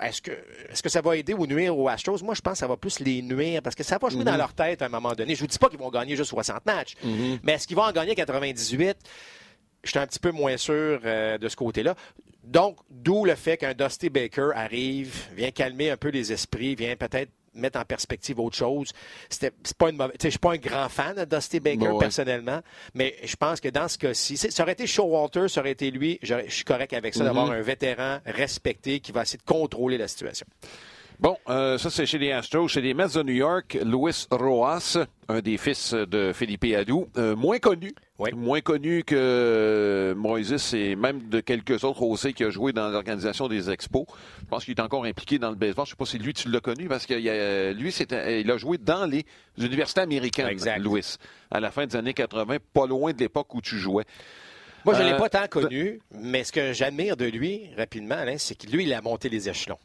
Est-ce 0.00 0.22
que, 0.22 0.30
est-ce 0.70 0.82
que 0.82 0.88
ça 0.88 1.00
va 1.00 1.16
aider 1.16 1.34
ou 1.34 1.46
nuire 1.46 1.76
aux 1.76 1.88
Astros? 1.88 2.22
Moi, 2.22 2.34
je 2.34 2.40
pense 2.40 2.54
que 2.54 2.58
ça 2.58 2.66
va 2.66 2.76
plus 2.76 3.00
les 3.00 3.22
nuire 3.22 3.62
parce 3.62 3.74
que 3.74 3.82
ça 3.82 3.98
va 3.98 4.08
jouer 4.08 4.24
dans 4.24 4.36
leur 4.36 4.52
tête 4.54 4.82
à 4.82 4.86
un 4.86 4.88
moment 4.88 5.12
donné. 5.12 5.34
Je 5.34 5.40
vous 5.40 5.46
dis 5.46 5.58
pas 5.58 5.68
qu'ils 5.68 5.78
vont 5.78 5.90
gagner 5.90 6.16
juste 6.16 6.30
60 6.30 6.64
matchs, 6.66 6.94
mais 7.42 7.52
est-ce 7.52 7.66
qu'ils 7.66 7.76
vont 7.76 7.84
en 7.84 7.92
gagner 7.92 8.14
98? 8.14 8.96
Je 9.84 9.90
suis 9.90 9.98
un 9.98 10.06
petit 10.06 10.18
peu 10.18 10.32
moins 10.32 10.56
sûr 10.56 11.00
euh, 11.04 11.38
de 11.38 11.48
ce 11.48 11.54
côté-là. 11.54 11.94
Donc, 12.42 12.78
d'où 12.90 13.24
le 13.24 13.34
fait 13.34 13.56
qu'un 13.56 13.74
Dusty 13.74 14.08
Baker 14.08 14.50
arrive, 14.54 15.14
vient 15.34 15.50
calmer 15.50 15.90
un 15.90 15.96
peu 15.96 16.08
les 16.08 16.32
esprits, 16.32 16.74
vient 16.74 16.96
peut-être 16.96 17.30
mettre 17.56 17.78
en 17.78 17.84
perspective 17.84 18.38
autre 18.40 18.56
chose. 18.56 18.92
C'était, 19.28 19.52
c'est 19.64 19.76
pas 19.76 19.90
une 19.90 19.96
mauvaise, 19.96 20.16
je 20.22 20.28
suis 20.28 20.38
pas 20.38 20.52
un 20.52 20.58
grand 20.58 20.88
fan 20.88 21.14
de 21.16 21.24
Dusty 21.24 21.60
Baker 21.60 21.78
Bon, 21.78 21.92
ouais. 21.92 21.98
personnellement, 21.98 22.60
mais 22.94 23.16
je 23.24 23.36
pense 23.36 23.60
que 23.60 23.68
dans 23.68 23.88
ce 23.88 23.98
cas-ci, 23.98 24.36
ça 24.36 24.62
aurait 24.62 24.72
été 24.72 24.86
Showalter, 24.86 25.48
ça 25.48 25.60
aurait 25.60 25.72
été 25.72 25.90
lui, 25.90 26.18
je 26.22 26.34
suis 26.48 26.64
correct 26.64 26.92
avec 26.92 27.14
ça, 27.14 27.24
d'avoir 27.24 27.50
un 27.50 27.60
vétéran 27.60 28.18
respecté 28.24 29.00
qui 29.00 29.12
va 29.12 29.22
essayer 29.22 29.38
de 29.38 29.42
contrôler 29.50 29.98
la 29.98 30.08
situation. 30.08 30.46
Bon, 31.18 31.36
euh, 31.48 31.78
ça 31.78 31.88
c'est 31.88 32.04
chez 32.04 32.18
les 32.18 32.30
Astros. 32.32 32.68
Chez 32.68 32.82
les 32.82 32.92
Mets 32.92 33.08
de 33.14 33.22
New 33.22 33.32
York, 33.32 33.78
Luis 33.84 34.26
Rojas, 34.30 34.98
un 35.28 35.40
des 35.40 35.56
fils 35.56 35.94
de 35.94 36.32
Felipe 36.34 36.64
Adou, 36.76 37.08
euh, 37.16 37.34
moins 37.34 37.58
connu. 37.58 37.92
Oui. 38.18 38.30
Moins 38.34 38.60
connu 38.60 39.02
que 39.02 40.14
Moises 40.16 40.74
et 40.74 40.94
même 40.94 41.28
de 41.28 41.40
quelques 41.40 41.84
autres 41.84 42.02
aussi 42.02 42.34
qui 42.34 42.44
a 42.44 42.50
joué 42.50 42.72
dans 42.72 42.88
l'organisation 42.90 43.48
des 43.48 43.70
expos. 43.70 44.04
Je 44.40 44.46
pense 44.46 44.64
qu'il 44.66 44.74
est 44.74 44.80
encore 44.80 45.04
impliqué 45.06 45.38
dans 45.38 45.50
le 45.50 45.56
baseball. 45.56 45.86
Je 45.86 45.90
sais 45.90 45.96
pas 45.96 46.04
si 46.04 46.18
lui 46.18 46.34
tu 46.34 46.50
l'as 46.50 46.60
connu 46.60 46.86
parce 46.86 47.06
que 47.06 47.14
lui, 47.72 47.92
c'était, 47.92 48.42
il 48.42 48.50
a 48.50 48.58
joué 48.58 48.76
dans 48.76 49.06
les 49.06 49.24
universités 49.58 50.02
américaines, 50.02 50.48
Exact. 50.48 50.78
Louis, 50.80 51.16
à 51.50 51.60
la 51.60 51.70
fin 51.70 51.86
des 51.86 51.96
années 51.96 52.14
80, 52.14 52.56
pas 52.74 52.86
loin 52.86 53.12
de 53.12 53.18
l'époque 53.20 53.54
où 53.54 53.62
tu 53.62 53.76
jouais. 53.78 54.04
Moi, 54.84 54.94
je 54.94 55.00
ne 55.02 55.08
l'ai 55.08 55.14
Euh, 55.14 55.18
pas 55.18 55.28
tant 55.28 55.48
connu, 55.48 55.98
mais 56.12 56.44
ce 56.44 56.52
que 56.52 56.72
j'admire 56.72 57.16
de 57.16 57.24
lui, 57.24 57.70
rapidement, 57.76 58.22
c'est 58.36 58.54
que 58.56 58.66
lui, 58.70 58.84
il 58.84 58.92
a 58.94 59.00
monté 59.02 59.28
les 59.28 59.48
échelons. 59.48 59.78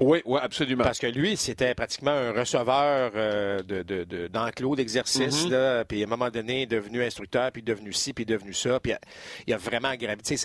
Oui, 0.00 0.20
oui, 0.24 0.38
absolument. 0.42 0.84
Parce 0.84 0.98
que 0.98 1.06
lui, 1.06 1.36
c'était 1.36 1.74
pratiquement 1.74 2.10
un 2.10 2.32
receveur 2.32 3.12
euh, 3.14 3.62
de, 3.62 3.82
de, 3.82 4.04
de- 4.04 4.26
d'enclos 4.28 4.76
d'exercice. 4.76 5.46
Mhm. 5.46 5.52
là. 5.52 5.84
Puis 5.84 6.02
à 6.02 6.06
un 6.06 6.08
moment 6.08 6.28
donné, 6.28 6.58
il 6.58 6.62
est 6.62 6.66
devenu 6.66 7.02
instructeur, 7.02 7.50
puis 7.52 7.62
devenu 7.62 7.92
ci, 7.92 8.12
puis 8.12 8.26
devenu 8.26 8.52
ça. 8.52 8.80
Puis 8.80 8.92
il 9.46 9.54
a, 9.54 9.56
vraiment 9.56 9.94
gravité. 9.94 10.36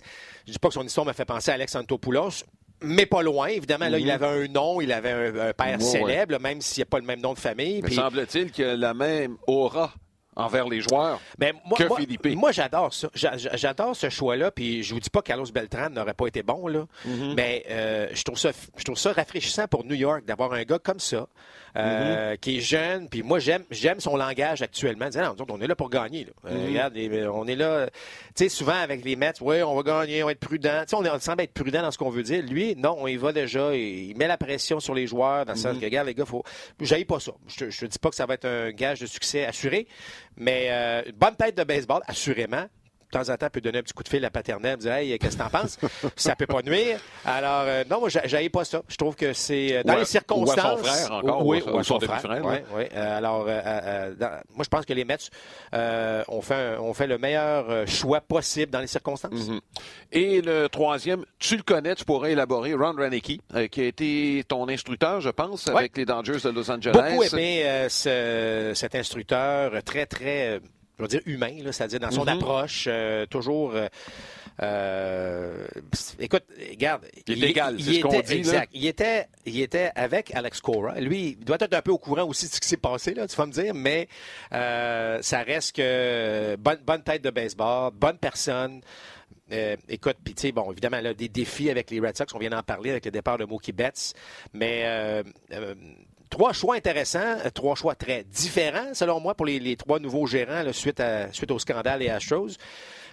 Je 0.48 0.52
dis 0.52 0.60
pas 0.60 0.68
que 0.70 0.76
son 0.76 0.86
histoire 0.86 1.06
m'a 1.06 1.14
fait 1.14 1.26
penser 1.26 1.52
à 1.52 1.56
Alex 1.56 1.76
Antopoulos, 1.76 2.44
mais 2.82 3.06
pas 3.06 3.24
loin. 3.24 3.48
Évidemment, 3.48 3.90
là, 3.90 4.00
il 4.00 4.10
avait 4.10 4.28
un 4.28 4.48
nom, 4.48 4.80
il 4.80 4.92
avait 4.92 5.12
un, 5.12 5.50
un 5.50 5.54
père. 5.54 5.78
Ouais, 5.78 5.84
célèbre, 5.84 6.40
même 6.40 6.62
s'il 6.62 6.82
n'y 6.82 6.84
a 6.84 6.90
pas 6.90 7.00
le 7.00 7.06
même 7.06 7.20
nom 7.22 7.34
de 7.34 7.40
famille. 7.40 7.82
Puis, 7.82 7.96
semble-t-il 7.96 8.52
que 8.52 8.64
la 8.64 8.94
même 8.94 9.38
aura 9.48 9.94
envers 10.36 10.68
les 10.68 10.80
joueurs 10.82 11.20
Mais 11.40 11.54
moi, 11.66 11.78
que 11.78 11.84
moi, 11.84 11.98
Philippe. 12.00 12.26
moi, 12.36 12.52
j'adore 12.52 12.94
ça. 12.94 13.10
J'a- 13.14 13.38
j'a- 13.38 13.56
J'adore 13.58 13.96
ce 13.96 14.10
choix-là. 14.10 14.52
Puis 14.52 14.82
je 14.84 14.94
vous 14.94 15.00
dis 15.00 15.10
pas 15.10 15.22
que 15.22 15.28
Carlos 15.28 15.46
Beltran 15.54 15.90
n'aurait 15.90 16.14
pas 16.14 16.28
été 16.28 16.42
bon, 16.44 16.68
là. 16.68 16.86
Mm-hmm. 17.08 17.34
Mais 17.36 17.66
euh, 17.70 18.08
je, 18.14 18.24
trouve 18.24 18.38
ça, 18.38 18.52
je 18.78 18.84
trouve 18.84 18.98
ça 18.98 19.12
rafraîchissant 19.14 19.68
pour 19.68 19.84
New 19.86 19.96
York 19.96 20.24
d'avoir 20.26 20.54
un 20.54 20.64
gars 20.64 20.80
comme 20.80 21.00
ça, 21.00 21.28
euh, 21.78 22.34
Mm-hmm. 22.34 22.38
qui 22.40 22.58
est 22.58 22.62
jeune. 22.62 23.10
Puis 23.10 23.24
moi, 23.24 23.40
j'aime 23.40 23.64
j'aime 23.72 24.00
son 24.00 24.16
langage 24.18 24.62
actuellement. 24.62 25.08
Disant, 25.08 25.36
non, 25.38 25.46
on 25.50 25.62
est 25.62 25.68
là 25.68 25.76
pour 25.76 25.90
gagner. 25.90 26.26
là. 26.26 26.32
Euh, 26.50 26.52
Mm-hmm. 26.56 26.68
regarde, 26.70 26.98
on 27.34 27.48
est 27.48 27.56
là. 27.56 27.88
Tu 28.36 28.44
sais, 28.44 28.50
souvent 28.50 28.74
avec 28.76 29.04
les 29.04 29.16
Mets, 29.16 29.34
oui, 29.42 29.62
on 29.64 29.76
va 29.76 29.84
gagner, 29.84 30.24
on 30.24 30.28
va 30.28 30.32
être 30.32 30.40
prudent. 30.40 30.84
Tu 30.88 30.96
sais, 30.96 30.96
on, 30.96 31.20
semble 31.20 31.42
être 31.44 31.54
prudent 31.54 31.82
dans 31.82 31.92
ce 31.92 31.98
qu'on 31.98 32.10
veut 32.10 32.24
dire. 32.24 32.44
Lui, 32.44 32.76
non, 32.78 32.96
on 33.00 33.08
y 33.08 33.16
va 33.18 33.32
déjà. 33.34 33.76
Il, 33.76 34.16
met 34.18 34.28
la 34.28 34.38
pression 34.38 34.80
sur 34.80 34.94
les 34.94 35.08
joueurs 35.08 35.46
dans 35.46 35.54
le 35.54 35.58
sens 35.60 35.78
que, 35.78 35.84
regarde, 35.86 36.08
les 36.08 36.14
gars, 36.16 36.26
faut. 36.26 36.44
J'aille 36.80 37.06
pas 37.06 37.20
ça. 37.20 37.32
Je 37.48 37.56
te, 37.66 37.70
je 37.70 37.80
te 37.82 37.86
dis 37.86 38.00
pas 38.00 38.10
que 38.10 38.16
ça 38.16 38.26
va 38.26 38.34
être 38.36 38.46
un 38.46 38.72
gage 38.72 39.00
de 39.02 39.06
succès 39.06 39.46
assuré, 39.46 39.88
mais 40.38 40.68
euh, 40.70 41.04
une 41.06 41.16
bonne 41.16 41.36
tête 41.36 41.58
de 41.58 41.64
baseball, 41.64 42.02
assurément. 42.08 42.66
De 43.12 43.18
temps 43.20 43.30
en 43.30 43.36
temps, 43.36 43.50
peut 43.52 43.60
donner 43.60 43.80
un 43.80 43.84
petit 43.84 43.94
coup 43.94 44.04
de 44.04 44.08
fil 44.10 44.24
à 44.24 44.30
paternelle, 44.30 44.78
dire 44.78 44.94
Hey, 44.94 45.20
qu'est-ce 45.20 45.36
que 45.36 45.44
t'en 45.44 45.50
penses? 45.50 45.78
ça 46.16 46.36
peut 46.36 46.48
pas 46.48 46.62
nuire. 46.62 46.98
Alors, 47.26 47.64
euh, 47.66 47.84
non, 47.90 48.00
moi, 48.00 48.08
j'a- 48.10 48.26
j'haïs 48.26 48.50
pas 48.50 48.64
ça. 48.64 48.82
Je 48.88 48.96
trouve 48.96 49.16
que 49.16 49.34
c'est 49.34 49.78
euh, 49.78 49.84
dans 49.84 49.96
les 49.98 50.06
circonstances. 50.06 50.58
ou 50.58 50.60
à 50.60 50.78
son 50.78 50.84
frère 50.84 51.12
encore, 51.12 51.46
oui, 51.46 51.62
ou 51.66 51.70
ou 51.72 51.78
à 51.78 51.80
ou 51.80 51.84
son 51.84 52.00
son 52.00 52.06
frère. 52.06 52.42
oui, 52.44 52.48
ouais. 52.48 52.64
oui. 52.74 52.84
Euh, 52.94 53.18
alors, 53.18 53.46
euh, 53.50 54.16
dans- 54.16 54.40
moi, 54.56 54.64
je 54.64 54.70
pense 54.70 54.86
que 54.86 54.94
les 54.94 55.04
Mets 55.04 55.18
euh, 55.74 56.24
ont, 56.30 56.42
fait 56.42 56.56
un- 56.56 56.80
ont 56.80 56.94
fait 56.94 57.08
le 57.08 57.18
meilleur 57.18 57.86
choix 57.88 58.22
possible 58.22 58.72
dans 58.72 58.80
les 58.80 58.88
circonstances. 58.88 59.32
Mhm. 59.50 59.60
Et 60.14 60.42
le 60.42 60.68
troisième, 60.70 61.26
tu 61.38 61.58
le 61.58 61.64
connais, 61.64 61.96
tu 61.96 62.06
pourrais 62.06 62.32
élaborer, 62.32 62.74
Ron 62.74 62.94
Rannicki, 62.98 63.42
euh, 63.56 63.68
qui 63.68 63.82
a 63.82 63.86
été 63.86 64.44
ton 64.48 64.68
instructeur, 64.70 65.20
je 65.20 65.30
pense, 65.30 65.66
Ouais. 65.68 65.78
avec 65.80 65.98
les 65.98 66.06
Dodgers 66.06 66.40
de 66.44 66.50
Los 66.50 66.72
Angeles. 66.72 66.94
Beaucoup 66.94 67.24
aimé 67.24 67.88
ce- 67.90 68.72
cet 68.74 68.96
instructeur 68.96 69.84
très, 69.84 70.06
très, 70.06 70.60
je 71.10 71.16
veux 71.16 71.20
dire, 71.20 71.22
humain, 71.34 71.52
c'est-à-dire 71.72 72.00
dans 72.00 72.12
son 72.12 72.22
Mhm. 72.24 72.30
approche, 72.30 72.86
euh, 72.88 73.26
toujours. 73.26 73.72
euh, 73.76 73.88
euh, 74.62 75.66
écoute, 76.20 76.44
regarde. 76.70 77.06
Il 77.28 77.44
est 77.44 77.50
égal, 77.50 77.78
c'est 77.80 77.94
ce 77.96 78.02
qu'on 78.02 78.10
dit, 78.10 78.28
là. 78.28 78.34
Exact. 78.36 78.70
Il 78.74 78.86
était, 78.86 79.28
il 79.46 79.60
était 79.62 79.92
avec 79.96 80.34
Alex 80.36 80.60
Cora. 80.62 81.00
Lui, 81.00 81.38
il 81.40 81.44
doit 81.46 81.58
être 81.60 81.74
un 81.74 81.82
peu 81.82 81.92
au 81.92 81.98
courant 81.98 82.26
aussi 82.26 82.48
de 82.48 82.52
ce 82.54 82.60
qui 82.60 82.68
s'est 82.68 82.78
passé, 82.78 83.14
là, 83.14 83.28
tu 83.28 83.36
vas 83.36 83.46
me 83.46 83.52
dire, 83.52 83.74
mais 83.74 84.08
euh, 84.54 85.20
ça 85.22 85.40
reste 85.42 85.76
que 85.78 86.56
bonne, 86.58 86.80
bonne 86.86 87.02
tête 87.04 87.24
de 87.24 87.30
baseball, 87.30 87.92
bonne 87.94 88.18
personne. 88.18 88.82
Euh, 89.52 89.76
écoute, 89.90 90.18
puis 90.24 90.34
tu 90.34 90.42
sais, 90.44 90.52
bon, 90.52 90.72
évidemment, 90.72 91.02
là, 91.02 91.14
des 91.14 91.28
défis 91.28 91.70
avec 91.70 91.90
les 91.92 92.00
Red 92.00 92.16
Sox, 92.18 92.28
on 92.34 92.38
vient 92.40 92.52
d'en 92.52 92.64
parler 92.64 92.92
avec 92.92 93.04
le 93.06 93.12
départ 93.12 93.38
de 93.38 93.44
Mookie 93.46 93.74
Betts, 93.74 94.14
mais 94.54 94.84
euh, 94.86 95.24
trois 96.32 96.52
choix 96.54 96.76
intéressants, 96.76 97.20
euh, 97.46 97.52
trois 97.54 97.76
choix 97.76 97.94
très 97.94 98.24
différents, 98.24 98.94
selon 98.96 99.20
moi, 99.20 99.36
pour 99.36 99.46
les, 99.46 99.60
les 99.60 99.76
trois 99.76 100.00
nouveaux 100.00 100.26
gérants 100.26 100.64
là, 100.64 100.74
suite, 100.74 101.00
à, 101.00 101.32
suite 101.32 101.52
au 101.52 101.60
scandale 101.60 102.02
et 102.02 102.10
Astros. 102.10 102.58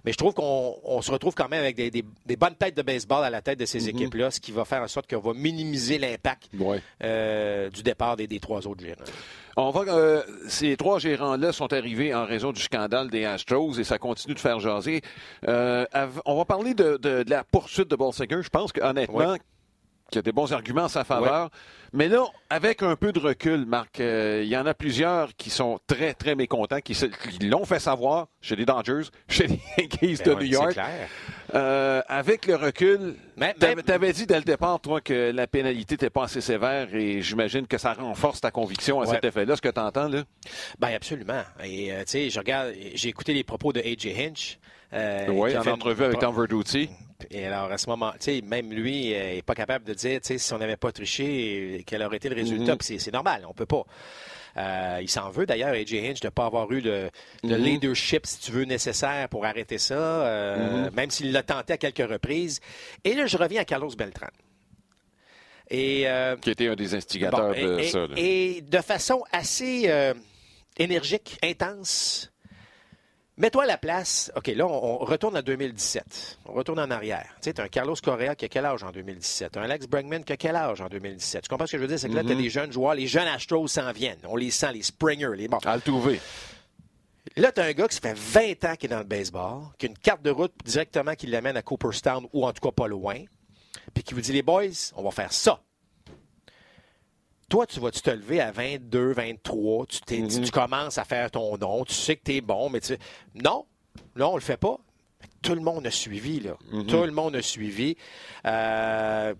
Mais 0.04 0.12
je 0.12 0.16
trouve 0.16 0.32
qu'on 0.32 0.76
on 0.84 1.02
se 1.02 1.10
retrouve 1.10 1.34
quand 1.34 1.48
même 1.48 1.60
avec 1.64 1.74
des, 1.74 1.90
des- 1.90 2.04
des 2.24 2.36
bonnes 2.36 2.54
têtes 2.54 2.76
de 2.76 2.82
baseball 2.82 3.24
à 3.24 3.30
la 3.30 3.42
tête 3.42 3.58
de 3.58 3.66
ces 3.66 3.88
équipes-là, 3.88 4.30
ce 4.30 4.38
qui 4.38 4.52
va 4.52 4.64
faire 4.64 4.80
en 4.80 4.86
sorte 4.86 5.10
qu'on 5.10 5.18
va 5.18 5.34
minimiser 5.34 5.98
l'impact 5.98 6.48
Ouais. 6.58 6.80
euh, 7.02 7.68
du 7.68 7.82
départ 7.82 8.16
des, 8.16 8.28
des 8.28 8.38
trois 8.38 8.64
autres 8.68 8.80
gérants. 8.80 9.02
On 9.56 9.70
va, 9.70 9.80
euh, 9.92 10.22
ces 10.46 10.76
trois 10.76 11.00
gérants-là 11.00 11.50
sont 11.50 11.72
arrivés 11.72 12.14
en 12.14 12.24
raison 12.24 12.52
du 12.52 12.60
scandale 12.62 13.10
des 13.10 13.24
Astros 13.24 13.76
et 13.80 13.82
ça 13.84 13.98
continue 13.98 14.34
de 14.34 14.38
faire 14.38 14.60
jaser. 14.60 15.02
Euh, 15.48 15.84
on 16.24 16.36
va 16.36 16.44
parler 16.44 16.74
de, 16.74 16.96
de- 16.96 17.24
de 17.24 17.30
la 17.30 17.42
poursuite 17.42 17.88
de 17.90 17.96
Bolsinger. 17.96 18.40
Je 18.42 18.50
pense 18.50 18.70
qu'honnêtement, 18.72 19.32
Ouais. 19.32 19.38
Qu'il 20.10 20.16
y 20.16 20.18
a 20.20 20.22
des 20.22 20.32
bons 20.32 20.52
arguments 20.52 20.84
en 20.84 20.88
sa 20.88 21.04
faveur. 21.04 21.50
Mais 21.92 22.08
là, 22.08 22.24
avec 22.50 22.82
un 22.82 22.96
peu 22.96 23.12
de 23.12 23.18
recul, 23.18 23.64
Marc, 23.64 24.00
euh, 24.00 24.42
il 24.42 24.48
y 24.48 24.56
en 24.58 24.66
a 24.66 24.74
plusieurs 24.74 25.34
qui 25.36 25.48
sont 25.48 25.78
très, 25.86 26.12
très 26.12 26.34
mécontents, 26.34 26.80
qui, 26.80 26.92
qui 26.94 27.46
l'ont 27.46 27.64
fait 27.64 27.78
savoir 27.78 28.26
chez 28.42 28.56
les 28.56 28.66
Dodgers, 28.66 29.08
chez 29.28 29.46
les 29.46 29.60
Yankees 29.78 30.22
de 30.22 30.34
Ben 30.34 30.38
New 30.38 30.44
York. 30.52 30.72
Clair. 30.72 31.08
Euh, 31.54 32.02
avec 32.08 32.46
le 32.46 32.56
recul, 32.56 33.16
Mais- 33.38 33.54
t'avais 33.54 33.74
mais- 33.76 33.82
t'avais 33.82 34.12
dit 34.12 34.26
dès 34.26 34.36
le 34.36 34.42
départ, 34.44 34.80
toi, 34.80 35.00
que 35.00 35.30
la 35.30 35.46
pénalité 35.46 35.94
n'était 35.94 36.10
pas 36.10 36.24
assez 36.24 36.42
sévère 36.42 36.94
et 36.94 37.22
j'imagine 37.22 37.66
que 37.66 37.78
ça 37.78 37.94
renforce 37.94 38.42
ta 38.42 38.50
conviction 38.50 39.00
à 39.00 39.06
Ouais. 39.06 39.14
cet 39.14 39.24
effet-là, 39.24 39.56
ce 39.56 39.62
que 39.62 39.70
tu 39.70 39.80
entends, 39.80 40.08
là? 40.08 40.24
Ben 40.78 40.88
absolument. 40.94 41.42
Et 41.64 41.90
euh, 41.92 42.00
tu 42.00 42.12
sais, 42.12 42.30
je 42.30 42.38
regarde, 42.38 42.74
j'ai 42.94 43.08
écouté 43.08 43.32
les 43.32 43.44
propos 43.44 43.72
de 43.72 43.80
AJ 43.80 44.08
Hinch. 44.18 44.58
Euh, 44.92 45.26
oui, 45.28 45.56
en 45.56 45.62
fait 45.62 45.70
entrevue 45.70 46.04
avec 46.04 46.18
Tom 46.18 46.34
Verducci. 46.34 46.88
Et 47.30 47.44
alors, 47.46 47.70
à 47.72 47.78
ce 47.78 47.88
moment, 47.88 48.12
tu 48.12 48.18
sais, 48.20 48.40
même 48.42 48.72
lui 48.72 49.12
euh, 49.12 49.36
est 49.38 49.42
pas 49.42 49.54
capable 49.56 49.84
de 49.84 49.92
dire, 49.92 50.20
tu 50.20 50.28
sais, 50.28 50.38
si 50.38 50.52
on 50.54 50.58
n'avait 50.58 50.76
pas 50.76 50.92
triché, 50.92 51.78
euh, 51.80 51.82
quel 51.84 52.02
aurait 52.04 52.18
été 52.18 52.28
le 52.28 52.36
résultat. 52.36 52.74
Mhm. 52.74 52.78
C'est- 52.80 53.12
normal, 53.12 53.44
on 53.48 53.52
peut 53.52 53.66
pas. 53.66 53.82
Euh, 54.56 54.98
il 55.02 55.08
s'en 55.10 55.28
veut 55.30 55.44
d'ailleurs, 55.44 55.70
AJ 55.74 55.94
Hinch, 55.94 56.20
de 56.20 56.26
ne 56.28 56.30
pas 56.30 56.46
avoir 56.46 56.70
eu 56.72 56.80
le, 56.80 57.10
le 57.42 57.58
Mhm. 57.58 57.64
leadership, 57.64 58.24
si 58.24 58.38
tu 58.40 58.52
veux, 58.52 58.64
nécessaire 58.64 59.28
pour 59.28 59.44
arrêter 59.44 59.78
ça, 59.78 59.94
euh, 59.94 60.84
Mhm. 60.86 60.94
même 60.94 61.10
s'il 61.10 61.32
l'a 61.32 61.42
tenté 61.42 61.72
à 61.72 61.76
quelques 61.76 62.08
reprises. 62.08 62.60
Et 63.04 63.14
là, 63.14 63.26
je 63.26 63.36
reviens 63.36 63.60
à 63.62 63.64
Carlos 63.64 63.90
Beltran. 63.98 64.28
Et 65.70 66.08
euh, 66.08 66.36
qui 66.36 66.50
était 66.50 66.68
un 66.68 66.76
des 66.76 66.94
instigateurs 66.94 67.48
Bon, 67.48 67.50
de 67.52 67.80
et, 67.80 67.88
ça. 67.88 67.98
et- 68.04 68.06
là. 68.08 68.14
et 68.16 68.60
de 68.62 68.78
façon 68.78 69.22
assez 69.32 69.82
euh, 69.88 70.14
énergique, 70.78 71.36
intense. 71.42 72.32
Mets-toi 73.38 73.62
à 73.62 73.66
la 73.66 73.78
place. 73.78 74.32
OK, 74.36 74.48
là, 74.48 74.66
on, 74.66 75.02
on 75.02 75.04
retourne 75.04 75.36
à 75.36 75.42
2017. 75.42 76.38
On 76.46 76.52
retourne 76.52 76.80
en 76.80 76.90
arrière. 76.90 77.26
Tu 77.40 77.44
sais, 77.50 77.54
tu 77.54 77.60
as 77.60 77.64
un 77.64 77.68
Carlos 77.68 77.94
Correa 78.02 78.34
qui 78.34 78.44
a 78.44 78.48
quel 78.48 78.64
âge 78.66 78.82
en 78.82 78.90
2017? 78.90 79.56
Un 79.56 79.62
Alex 79.62 79.86
Bregman 79.86 80.24
qui 80.24 80.32
a 80.32 80.36
quel 80.36 80.56
âge 80.56 80.80
en 80.80 80.88
2017? 80.88 81.42
Tu 81.44 81.48
comprends 81.48 81.66
ce 81.66 81.72
que 81.72 81.78
je 81.78 81.82
veux 81.82 81.88
dire? 81.88 81.98
C'est 82.00 82.08
que 82.08 82.14
là, 82.14 82.24
tu 82.24 82.30
as 82.32 82.34
Mhm. 82.34 82.42
des 82.42 82.50
jeunes 82.50 82.72
joueurs. 82.72 82.94
Les 82.94 83.06
jeunes 83.06 83.28
Astros 83.28 83.68
s'en 83.68 83.92
viennent. 83.92 84.18
On 84.24 84.34
les 84.36 84.50
sent, 84.50 84.72
les 84.72 84.82
Springer, 84.82 85.30
les 85.36 85.46
bon. 85.48 85.58
Altuve. 85.64 86.18
Là, 87.36 87.52
tu 87.52 87.60
as 87.60 87.64
un 87.64 87.72
gars 87.72 87.86
qui 87.88 88.00
fait 88.00 88.16
20 88.18 88.64
ans 88.64 88.74
qu'il 88.74 88.90
est 88.90 88.94
dans 88.94 88.98
le 88.98 89.04
baseball, 89.04 89.60
qui 89.78 89.86
a 89.86 89.88
une 89.90 89.98
carte 89.98 90.22
de 90.22 90.30
route 90.30 90.52
directement 90.64 91.14
qui 91.14 91.26
l'amène 91.28 91.56
à 91.56 91.62
Cooperstown 91.62 92.26
ou 92.32 92.44
en 92.44 92.52
tout 92.52 92.60
cas 92.66 92.72
pas 92.72 92.88
loin, 92.88 93.22
puis 93.94 94.02
qui 94.02 94.14
vous 94.14 94.20
dit 94.20 94.32
les 94.32 94.42
boys, 94.42 94.64
on 94.96 95.02
va 95.02 95.10
faire 95.12 95.32
ça. 95.32 95.60
Toi, 97.48 97.66
tu 97.66 97.80
vas-tu 97.80 98.02
te 98.02 98.10
lever 98.10 98.40
à 98.40 98.50
22, 98.52 99.12
23, 99.12 99.86
tu, 99.86 100.00
t'es- 100.02 100.18
Mhm. 100.18 100.42
tu 100.44 100.50
commences 100.50 100.98
à 100.98 101.04
faire 101.04 101.30
ton 101.30 101.56
nom, 101.56 101.84
tu 101.84 101.94
sais 101.94 102.16
que 102.16 102.22
tu 102.24 102.34
es 102.36 102.40
bon, 102.42 102.68
mais 102.68 102.80
tu 102.80 102.96
Non, 103.34 103.64
là, 104.16 104.28
on 104.28 104.34
le 104.34 104.42
fait 104.42 104.58
pas. 104.58 104.78
Tout 105.42 105.54
le 105.54 105.60
monde 105.62 105.86
a 105.86 105.90
suivi, 105.90 106.40
là. 106.40 106.56
Mhm. 106.70 106.86
Tout 106.86 107.04
le 107.04 107.10
monde 107.12 107.34
a 107.36 107.42
suivi. 107.42 107.96
Euh, 108.44 109.34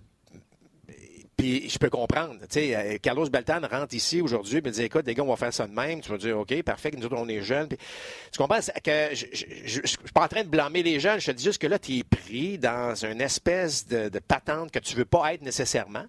puis 1.37 1.69
je 1.69 1.79
peux 1.79 1.91
comprendre. 1.91 2.35
Tu 2.41 2.47
sais, 2.51 2.75
euh, 2.75 2.99
Carlos 3.01 3.29
Beltan 3.29 3.61
rentre 3.71 3.95
ici 3.95 4.21
aujourd'hui 4.21 4.59
et 4.59 4.61
me 4.61 4.71
dit 4.71 4.83
Écoute, 4.83 5.07
les 5.07 5.15
gars, 5.15 5.23
on 5.23 5.29
va 5.29 5.37
faire 5.37 5.53
ça 5.53 5.67
de 5.69 5.73
même. 5.73 6.01
Tu 6.01 6.11
vas 6.11 6.19
dire 6.19 6.37
OK, 6.39 6.63
parfait, 6.63 6.91
nous 6.97 7.05
autres, 7.07 7.17
on 7.17 7.29
est 7.29 7.43
jeunes. 7.43 7.69
Puis, 7.69 7.79
tu 8.33 8.39
comprends 8.39 8.59
que 8.59 9.15
je 9.15 9.81
ne 9.81 9.87
suis 9.87 9.99
pas 10.15 10.25
en 10.25 10.29
train 10.29 10.43
de 10.43 10.49
blâmer 10.49 10.83
les 10.83 10.99
jeunes. 10.99 11.21
Je 11.21 11.27
te 11.27 11.37
dis 11.37 11.45
juste 11.45 11.61
que 11.61 11.67
là, 11.69 11.79
tu 11.79 11.99
es 11.99 12.03
pris 12.05 12.59
dans 12.59 12.95
une 13.05 13.21
espèce 13.21 13.87
de, 13.87 14.09
de 14.09 14.19
patente 14.19 14.71
que 14.73 14.79
tu 14.81 14.97
veux 14.97 15.05
pas 15.05 15.35
être 15.35 15.43
nécessairement. 15.43 16.07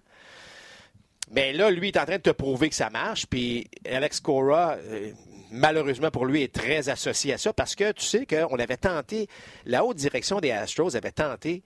Mais 1.30 1.52
là, 1.52 1.70
lui, 1.70 1.88
il 1.88 1.96
est 1.96 2.00
en 2.00 2.04
train 2.04 2.16
de 2.16 2.22
te 2.22 2.30
prouver 2.30 2.68
que 2.68 2.74
ça 2.74 2.90
marche. 2.90 3.26
Puis 3.26 3.68
Alex 3.88 4.20
Cora, 4.20 4.76
euh, 4.76 5.12
malheureusement 5.52 6.10
pour 6.10 6.26
lui, 6.26 6.42
est 6.42 6.52
très 6.52 6.88
associé 6.88 7.32
à 7.34 7.38
ça 7.38 7.52
parce 7.52 7.74
que 7.74 7.92
tu 7.92 8.04
sais 8.04 8.26
qu'on 8.26 8.56
avait 8.58 8.76
tenté, 8.76 9.28
la 9.64 9.84
haute 9.84 9.96
direction 9.96 10.40
des 10.40 10.50
Astros 10.50 10.96
avait 10.96 11.12
tenté. 11.12 11.62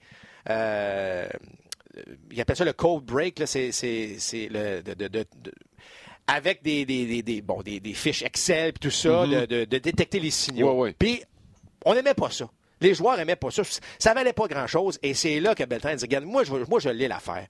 Euh, 0.49 1.27
il 2.31 2.41
appelle 2.41 2.55
ça 2.57 2.65
le 2.65 2.73
code 2.73 3.05
break, 3.05 3.39
là, 3.39 3.45
c'est, 3.47 3.71
c'est, 3.71 4.15
c'est 4.19 4.47
le, 4.51 4.81
de, 4.83 4.93
de- 4.93 5.07
de- 5.07 5.25
avec 6.27 6.61
des, 6.63 6.85
des, 6.85 7.05
des, 7.05 7.21
des- 7.23 7.41
bon, 7.41 7.61
des, 7.61 7.79
des 7.79 7.93
fiches 7.93 8.21
Excel 8.23 8.69
et 8.69 8.73
tout 8.73 8.91
ça, 8.91 9.25
Mhm. 9.25 9.45
de, 9.45 9.63
détecter 9.65 10.19
les 10.19 10.31
signaux. 10.31 10.73
Ouais, 10.73 10.79
ouais. 10.89 10.95
Puis, 10.97 11.23
on 11.85 11.93
n'aimait 11.93 12.13
pas 12.15 12.29
ça. 12.31 12.49
Les 12.81 12.93
joueurs 12.93 13.15
n'aimaient 13.17 13.35
pas 13.35 13.49
ça. 13.51 13.61
Ça 13.99 14.13
valait 14.13 14.33
pas 14.33 14.47
grand-chose. 14.47 14.99
Et 15.01 15.13
c'est 15.13 15.39
là 15.39 15.55
que 15.55 15.63
Beltran 15.63 15.95
dit, 15.95 16.03
regarde, 16.03 16.25
moi, 16.25 16.43
je, 16.43 16.51
moi, 16.69 16.79
je 16.79 16.89
l'ai 16.89 17.07
l'affaire. 17.07 17.47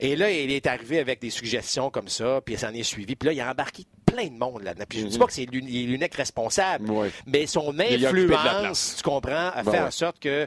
Et 0.00 0.16
là, 0.16 0.30
il 0.30 0.50
est 0.50 0.66
arrivé 0.66 0.98
avec 0.98 1.20
des 1.20 1.30
suggestions 1.30 1.90
comme 1.90 2.08
ça, 2.08 2.40
puis 2.44 2.54
il 2.54 2.58
s'en 2.58 2.72
est 2.72 2.82
suivi. 2.82 3.14
Puis 3.16 3.26
là, 3.28 3.32
il 3.32 3.40
a 3.40 3.50
embarqué 3.50 3.84
plein 4.04 4.26
de 4.26 4.36
monde 4.38 4.62
là-dedans. 4.62 4.84
Puis 4.88 4.98
je 5.00 5.04
ne 5.04 5.08
dis 5.10 5.16
Mhm. 5.16 5.20
pas 5.20 5.26
que 5.26 5.32
c'est 5.32 5.46
l'unique 5.46 6.14
responsable, 6.14 6.88
mais 7.26 7.46
son 7.46 7.78
influence, 7.78 8.94
tu 8.98 9.02
comprends, 9.02 9.50
a 9.50 9.62
Ben 9.62 9.70
fait 9.72 9.78
ouais. 9.78 9.84
en 9.86 9.90
sorte 9.90 10.18
que 10.20 10.46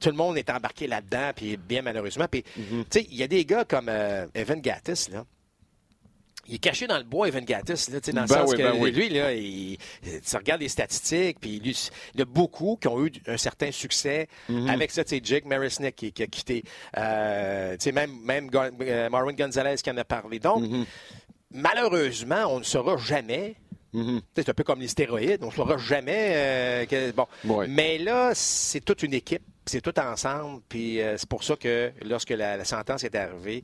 tout 0.00 0.08
le 0.10 0.16
monde 0.16 0.38
est 0.38 0.48
embarqué 0.50 0.86
là-dedans, 0.86 1.30
puis 1.34 1.56
bien 1.56 1.82
malheureusement. 1.82 2.26
Puis, 2.30 2.44
Mhm. 2.56 2.84
tu 2.90 3.00
sais, 3.00 3.06
il 3.10 3.16
y 3.16 3.22
a 3.22 3.28
des 3.28 3.44
gars 3.44 3.64
comme 3.64 3.88
euh, 3.88 4.26
Evan 4.34 4.60
Gattis, 4.60 5.10
là. 5.12 5.24
Il 6.48 6.54
est 6.54 6.58
caché 6.58 6.86
dans 6.86 6.96
le 6.96 7.04
bois, 7.04 7.28
Evan 7.28 7.44
Gattis, 7.44 7.90
là, 7.90 8.00
dans 8.00 8.22
le 8.22 8.26
Ben 8.26 8.26
sens 8.26 8.50
oui, 8.50 8.56
que 8.56 8.62
ben 8.62 8.72
oui. 8.80 8.90
lui, 8.90 9.08
là, 9.10 9.32
il, 9.34 9.76
tu 10.02 10.36
regardes 10.36 10.62
les 10.62 10.68
statistiques, 10.68 11.38
puis 11.40 11.60
lui, 11.60 11.76
il 12.14 12.18
y 12.20 12.22
a 12.22 12.24
beaucoup 12.24 12.78
qui 12.80 12.88
ont 12.88 13.04
eu 13.04 13.12
un 13.26 13.36
certain 13.36 13.70
succès 13.70 14.28
Mhm. 14.48 14.68
avec 14.70 14.90
ça. 14.90 15.04
Tu 15.04 15.16
sais, 15.16 15.20
Jake 15.22 15.44
Marisnick 15.44 15.94
qui, 15.94 16.10
qui 16.10 16.22
a 16.22 16.26
quitté, 16.26 16.62
euh, 16.96 17.72
tu 17.76 17.84
sais, 17.84 17.92
même, 17.92 18.18
même 18.24 18.48
Gon- 18.50 18.70
euh, 18.80 19.10
Marwin 19.10 19.34
Gonzalez 19.34 19.76
qui 19.76 19.90
en 19.90 19.96
a 19.98 20.04
parlé. 20.04 20.38
Donc, 20.38 20.62
Mhm. 20.62 20.86
malheureusement, 21.52 22.46
on 22.48 22.58
ne 22.60 22.64
saura 22.64 22.96
jamais. 22.96 23.54
Mhm. 23.92 24.20
Sais, 24.34 24.42
C'est 24.42 24.48
un 24.50 24.54
peu 24.54 24.64
comme 24.64 24.80
les 24.80 24.88
stéroïdes, 24.88 25.42
on 25.42 25.46
ne 25.48 25.52
saura 25.52 25.76
jamais. 25.78 26.32
euh, 26.34 26.86
que- 26.86 27.10
bon. 27.12 27.26
Mais 27.68 27.98
là, 27.98 28.32
c'est 28.34 28.80
toute 28.80 29.02
une 29.02 29.14
équipe, 29.14 29.42
c'est 29.66 29.80
tout 29.80 29.98
ensemble. 29.98 30.60
Puis 30.68 30.98
c'est 31.16 31.28
pour 31.28 31.42
ça 31.44 31.56
que 31.56 31.90
lorsque 32.04 32.30
la, 32.30 32.56
la 32.56 32.64
sentence 32.64 33.04
est 33.04 33.14
arrivée, 33.14 33.62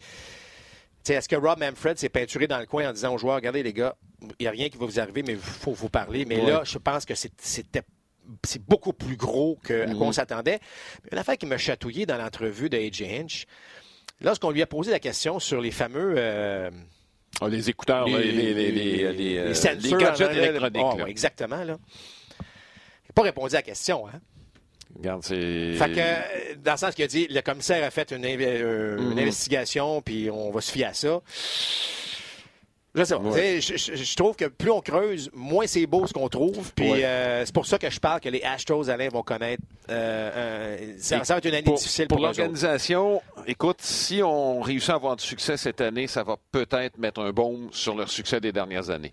Est-ce 1.06 1.28
que 1.28 1.36
Rob 1.36 1.58
Manfred 1.60 1.98
s'est 1.98 2.08
peinturé 2.08 2.46
dans 2.46 2.58
le 2.58 2.66
coin 2.66 2.88
en 2.88 2.92
disant 2.92 3.14
aux 3.14 3.18
joueurs, 3.18 3.36
regardez 3.36 3.62
les 3.62 3.72
gars, 3.72 3.94
il 4.22 4.34
n'y 4.40 4.46
a 4.46 4.50
rien 4.50 4.68
qui 4.68 4.78
va 4.78 4.86
vous 4.86 5.00
arriver, 5.00 5.22
mais 5.22 5.32
il 5.32 5.38
faut 5.38 5.72
vous 5.72 5.90
parler. 5.90 6.24
Mais 6.24 6.40
là, 6.40 6.62
je 6.64 6.78
pense 6.78 7.04
que 7.04 7.14
c'était 7.14 7.82
c'est 8.42 8.62
beaucoup 8.62 8.92
plus 8.92 9.16
gros 9.16 9.58
que 9.62 9.84
quoi 9.92 10.06
on 10.06 10.06
mhm. 10.06 10.12
s'attendait. 10.12 10.60
Une 11.12 11.18
affaire 11.18 11.36
qui 11.36 11.46
m'a 11.46 11.58
chatouillé 11.58 12.06
dans 12.06 12.16
l'entrevue 12.16 12.70
de 12.70 12.78
AJ 12.78 13.02
Hinch, 13.02 13.44
lorsqu'on 14.20 14.50
lui 14.50 14.62
a 14.62 14.66
posé 14.66 14.90
la 14.90 14.98
question 14.98 15.38
sur 15.38 15.60
les 15.60 15.70
fameux... 15.70 16.14
Euh, 16.16 16.70
ah, 17.40 17.48
les 17.48 17.68
écouteurs, 17.68 18.06
les, 18.06 18.32
les, 18.32 18.54
les, 18.54 19.12
les, 19.12 19.92
gadgets 19.98 20.30
électroniques. 20.30 21.08
exactement. 21.08 21.64
Là. 21.64 21.76
Il 22.38 23.08
n'a 23.08 23.12
pas 23.14 23.22
répondu 23.22 23.54
à 23.54 23.58
la 23.58 23.62
question. 23.62 24.06
Hein? 24.06 24.20
Regarde, 24.96 25.22
c'est. 25.24 25.72
Fait 25.72 25.90
que, 25.90 26.54
dans 26.56 26.72
le 26.72 26.78
sens 26.78 26.94
qu'il 26.94 27.04
a 27.04 27.08
dit, 27.08 27.26
le 27.28 27.40
commissaire 27.40 27.84
a 27.84 27.90
fait 27.90 28.12
une, 28.12 28.24
euh, 28.24 28.98
une 28.98 29.10
mhm. 29.10 29.18
investigation, 29.18 30.02
puis 30.02 30.30
on 30.30 30.50
va 30.50 30.60
se 30.60 30.70
fier 30.70 30.86
à 30.86 30.94
ça. 30.94 31.20
Je, 32.94 33.02
sais 33.02 33.96
je, 33.96 34.16
trouve 34.16 34.36
que 34.36 34.44
plus 34.44 34.70
on 34.70 34.80
creuse, 34.80 35.28
moins 35.34 35.66
c'est 35.66 35.84
beau 35.84 36.06
ce 36.06 36.12
qu'on 36.12 36.28
trouve. 36.28 36.72
Puis 36.74 37.02
euh, 37.02 37.44
c'est 37.44 37.52
pour 37.52 37.66
ça 37.66 37.76
que 37.76 37.90
je 37.90 37.98
parle 37.98 38.20
que 38.20 38.28
les 38.28 38.42
Astros, 38.42 38.88
Alain, 38.88 39.08
vont 39.08 39.24
connaître. 39.24 39.64
Euh, 39.90 40.94
ça, 40.98 41.18
va 41.18 41.38
être 41.38 41.44
une 41.44 41.54
année 41.54 41.62
difficile 41.62 42.06
pour, 42.06 42.18
pour 42.18 42.26
l'organisation. 42.26 43.20
Écoute, 43.48 43.78
si 43.80 44.22
on 44.22 44.60
réussit 44.60 44.90
à 44.90 44.94
avoir 44.94 45.16
du 45.16 45.24
succès 45.24 45.56
cette 45.56 45.80
année, 45.80 46.06
ça 46.06 46.22
va 46.22 46.36
peut-être 46.52 46.96
mettre 46.98 47.20
un 47.20 47.32
baume 47.32 47.68
sur 47.72 47.96
leur 47.96 48.08
succès 48.08 48.40
des 48.40 48.52
dernières 48.52 48.90
années. 48.90 49.12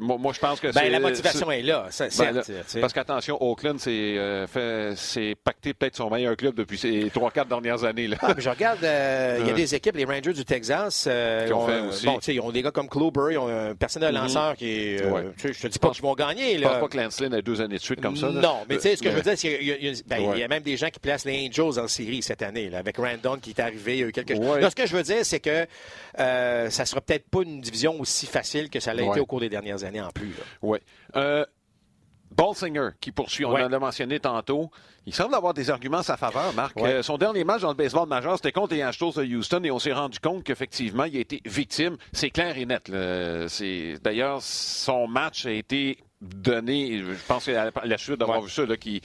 Moi, 0.00 0.32
je 0.34 0.40
pense 0.40 0.60
que 0.60 0.72
ben, 0.72 0.90
la 0.90 1.00
motivation 1.00 1.50
est, 1.50 1.62
là. 1.62 1.88
Ben, 2.18 2.42
parce 2.80 2.92
qu'attention, 2.92 3.36
Oakland, 3.40 3.78
c'est 3.78 4.16
euh, 4.18 4.46
pacté 5.44 5.74
peut-être 5.74 5.96
son 5.96 6.10
meilleur 6.10 6.36
club 6.36 6.54
depuis 6.54 6.78
ces 6.78 7.10
trois, 7.12 7.30
quatre 7.30 7.48
dernières 7.48 7.84
années. 7.84 8.08
Là. 8.08 8.16
Ah, 8.20 8.34
je 8.36 8.48
regarde, 8.48 8.82
euh, 8.82 9.38
il 9.40 9.46
y 9.46 9.50
a 9.50 9.54
des 9.54 9.74
équipes, 9.74 9.96
les 9.96 10.04
Rangers 10.04 10.32
du 10.32 10.44
Texas, 10.44 11.06
euh, 11.08 11.46
qui 11.46 11.52
ont, 11.52 11.66
fait 11.66 11.80
aussi. 11.80 12.06
Bon, 12.06 12.18
ils 12.26 12.40
ont 12.40 12.50
des 12.50 12.62
gars 12.62 12.70
comme 12.70 12.88
Kluber, 12.88 13.32
ils 13.32 13.38
ont 13.38 13.48
un 13.48 13.74
personnel 13.74 14.14
mm-hmm. 14.14 14.18
lanceur 14.18 14.56
qui 14.56 14.70
est. 14.70 14.98
Je 14.98 15.60
te 15.60 15.66
dis 15.68 15.78
pas 15.78 15.90
qu'ils 15.90 16.02
vont 16.02 16.14
gagner. 16.14 16.58
Là. 16.58 16.66
Je 16.66 16.72
pense 16.72 16.80
pas 16.80 16.88
que 16.88 16.96
Lance 16.96 17.20
Lynn 17.20 17.34
a 17.34 17.42
deux 17.42 17.60
années 17.60 17.76
de 17.76 17.82
suite 17.82 18.00
comme 18.00 18.16
ça. 18.16 18.30
Non, 18.30 18.58
mais 18.68 18.76
tu 18.76 18.82
sais, 18.82 18.96
ce 18.96 19.02
que 19.02 19.10
je 19.10 19.16
veux 19.16 19.22
dire, 19.22 19.34
c'est 19.36 19.58
qu'il 19.58 19.66
y, 19.68 20.02
ben, 20.06 20.36
y, 20.36 20.42
a 20.42 20.48
même 20.48 20.62
des 20.62 20.76
gens 20.76 20.88
qui 20.88 20.98
placent 20.98 21.24
les 21.24 21.48
Angels 21.48 21.78
en 21.78 21.88
série 21.88 22.22
cette 22.22 22.42
année, 22.42 22.70
là, 22.70 22.78
avec 22.78 22.96
Randon 22.96 23.38
qui 23.40 23.50
est 23.50 23.60
arrivé. 23.60 23.94
Il 23.94 24.00
y 24.00 24.04
a 24.04 24.06
eu 24.08 24.12
quelque 24.12 24.34
chose. 24.34 24.68
Ce 24.68 24.74
que 24.74 24.86
je 24.86 24.96
veux 24.96 25.02
dire, 25.02 25.24
c'est 25.24 25.40
que 25.40 25.66
ça 26.16 26.84
sera 26.84 27.00
peut-être 27.00 27.28
pas 27.28 27.42
une 27.42 27.60
division 27.60 28.00
aussi 28.00 28.26
facile 28.26 28.70
que 28.70 28.80
ça 28.80 28.94
l'a 28.94 29.02
été 29.02 29.20
au 29.20 29.26
cours 29.26 29.40
des 29.40 29.48
dernières 29.48 29.75
années 29.84 30.00
en 30.00 30.10
plus. 30.10 30.32
Oui. 30.62 30.78
Euh, 31.16 31.44
Balsinger, 32.30 32.90
qui 33.00 33.12
poursuit, 33.12 33.44
on 33.44 33.56
l'a 33.56 33.78
mentionné 33.78 34.20
tantôt, 34.20 34.70
il 35.06 35.14
semble 35.14 35.34
avoir 35.34 35.54
des 35.54 35.70
arguments 35.70 35.98
à 35.98 36.02
sa 36.02 36.16
faveur, 36.16 36.52
Marc. 36.54 36.76
Euh, 36.78 37.02
son 37.02 37.18
dernier 37.18 37.44
match 37.44 37.62
dans 37.62 37.70
le 37.70 37.76
baseball 37.76 38.08
majeur, 38.08 38.36
c'était 38.36 38.52
contre 38.52 38.74
les 38.74 38.82
Astros 38.82 39.12
de 39.12 39.24
Houston 39.24 39.62
et 39.64 39.70
on 39.70 39.78
s'est 39.78 39.92
rendu 39.92 40.18
compte 40.18 40.44
qu'effectivement, 40.44 41.04
il 41.04 41.16
a 41.16 41.20
été 41.20 41.40
victime. 41.44 41.96
C'est 42.12 42.30
clair 42.30 42.58
et 42.58 42.66
net. 42.66 42.90
D'ailleurs, 44.02 44.42
son 44.42 45.06
match 45.06 45.46
a 45.46 45.52
été 45.52 45.98
donné, 46.20 46.98
je 46.98 47.26
pense 47.26 47.48
à 47.48 47.70
la 47.84 47.98
suite 47.98 48.18
d'avoir 48.18 48.40
vu 48.40 48.50
ça, 48.50 48.64
qui... 48.76 49.00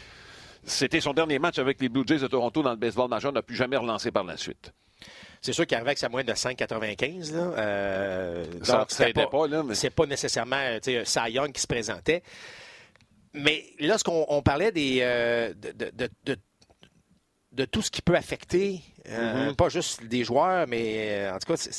c'était 0.63 1.01
son 1.01 1.13
dernier 1.13 1.39
match 1.39 1.59
avec 1.59 1.79
les 1.79 1.89
Blue 1.89 2.03
Jays 2.05 2.19
de 2.19 2.27
Toronto 2.27 2.63
dans 2.63 2.71
le 2.71 2.77
baseball 2.77 3.09
majeur, 3.09 3.31
n'a 3.31 3.41
plus 3.41 3.55
jamais 3.55 3.77
relancé 3.77 4.11
par 4.11 4.23
la 4.23 4.37
suite. 4.37 4.73
C'est 5.41 5.53
sûr 5.53 5.65
qu'il 5.65 5.75
arrivait 5.75 5.89
avec 5.89 5.97
sa 5.97 6.07
moyenne 6.07 6.27
de 6.27 6.37
5,95. 6.37 7.31
Euh, 7.33 8.45
ça 8.61 8.85
c'est 8.87 9.11
pas, 9.11 9.25
pas, 9.25 9.47
là, 9.47 9.63
mais... 9.63 9.73
C'est 9.73 9.89
pas 9.89 10.05
nécessairement 10.05 10.77
Cy 10.81 11.31
Young 11.31 11.51
qui 11.51 11.61
se 11.61 11.67
présentait. 11.67 12.21
Mais 13.33 13.65
lorsqu'on 13.79 14.41
parlait 14.43 14.71
des, 14.71 14.99
euh, 15.01 15.53
de, 15.53 16.37
de, 17.53 17.65
tout 17.65 17.81
ce 17.81 17.89
qui 17.89 18.01
peut 18.01 18.15
affecter, 18.15 18.81
euh, 19.07 19.51
mm-hmm. 19.51 19.55
pas 19.55 19.69
juste 19.69 20.03
des 20.03 20.23
joueurs, 20.23 20.67
mais 20.67 21.23
euh, 21.27 21.33
en 21.33 21.39
tout 21.39 21.53
cas, 21.53 21.69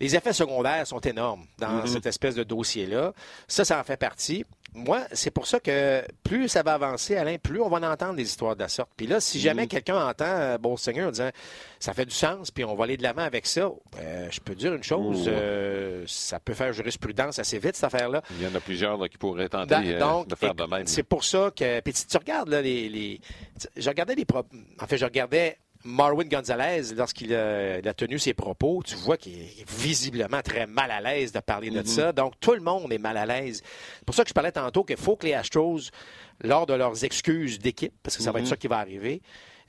les 0.00 0.16
effets 0.16 0.32
secondaires 0.32 0.86
sont 0.86 1.00
énormes 1.00 1.46
dans 1.58 1.82
mm-hmm. 1.82 1.86
cette 1.86 2.06
espèce 2.06 2.34
de 2.34 2.42
dossier-là. 2.42 3.12
Ça, 3.46 3.64
ça 3.64 3.78
en 3.78 3.84
fait 3.84 3.96
partie 3.96 4.44
moi, 4.76 5.06
c'est 5.12 5.30
pour 5.30 5.46
ça 5.46 5.58
que 5.58 6.02
plus 6.22 6.48
ça 6.48 6.62
va 6.62 6.74
avancer, 6.74 7.16
Alain, 7.16 7.36
plus 7.38 7.60
on 7.60 7.68
va 7.68 7.78
en 7.78 7.82
entendre 7.82 8.14
des 8.14 8.24
histoires 8.24 8.54
de 8.54 8.60
la 8.60 8.68
sorte. 8.68 8.90
Puis 8.96 9.06
là, 9.06 9.20
si 9.20 9.40
jamais 9.40 9.64
mm. 9.64 9.68
quelqu'un 9.68 10.06
entend 10.06 10.24
euh, 10.26 10.58
Bon 10.58 10.76
Seigneur 10.76 11.08
en 11.08 11.10
disant 11.10 11.30
ça 11.80 11.94
fait 11.94 12.04
du 12.04 12.14
sens, 12.14 12.50
puis 12.50 12.64
on 12.64 12.74
va 12.74 12.84
aller 12.84 12.96
de 12.96 13.02
l'avant 13.02 13.22
avec 13.22 13.46
ça, 13.46 13.70
euh, 13.98 14.28
je 14.30 14.40
peux 14.40 14.54
dire 14.54 14.74
une 14.74 14.82
chose, 14.82 15.24
euh, 15.28 16.04
ça 16.06 16.38
peut 16.38 16.54
faire 16.54 16.72
jurisprudence 16.72 17.38
assez 17.38 17.58
vite, 17.58 17.76
cette 17.76 17.84
affaire-là. 17.84 18.22
Il 18.32 18.42
y 18.42 18.46
en 18.46 18.54
a 18.54 18.60
plusieurs 18.60 18.98
qui 19.08 19.18
pourraient 19.18 19.48
tenter 19.48 19.76
de 19.76 20.34
faire 20.34 20.54
de 20.54 20.64
même. 20.64 20.86
C'est 20.86 21.02
pour 21.02 21.24
ça 21.24 21.50
que. 21.56 21.80
Puis 21.80 21.94
tu 21.94 22.16
regardes 22.16 22.48
là, 22.48 22.60
les, 22.60 22.88
les. 22.88 23.20
Je 23.76 23.88
regardais 23.88 24.14
les. 24.14 24.26
En 24.80 24.86
fait, 24.86 24.98
je 24.98 25.04
regardais 25.04 25.58
Marwin 25.86 26.28
Gonzalez, 26.28 26.94
lorsqu'il 26.94 27.34
a, 27.34 27.94
tenu 27.94 28.18
ses 28.18 28.34
propos, 28.34 28.82
tu 28.84 28.96
vois 28.96 29.16
qu'il 29.16 29.40
est 29.40 29.70
visiblement 29.70 30.42
très 30.42 30.66
mal 30.66 30.90
à 30.90 31.00
l'aise 31.00 31.32
de 31.32 31.38
parler 31.40 31.70
de 31.70 31.78
mhm. 31.78 31.86
ça. 31.86 32.12
Donc, 32.12 32.34
tout 32.40 32.52
le 32.52 32.60
monde 32.60 32.92
est 32.92 32.98
mal 32.98 33.16
à 33.16 33.24
l'aise. 33.24 33.62
C'est 33.98 34.04
pour 34.04 34.14
ça 34.14 34.24
que 34.24 34.28
je 34.28 34.34
parlais 34.34 34.52
tantôt 34.52 34.84
qu'il 34.84 34.96
faut 34.96 35.16
que 35.16 35.26
les 35.26 35.34
Astros, 35.34 35.90
lors 36.42 36.66
de 36.66 36.74
leurs 36.74 37.04
excuses 37.04 37.58
d'équipe, 37.58 37.94
parce 38.02 38.16
que 38.16 38.22
ça 38.22 38.32
va 38.32 38.40
être 38.40 38.46
mhm. 38.46 38.50
ça 38.50 38.56
qui 38.56 38.66
va 38.66 38.78
arriver, 38.78 39.22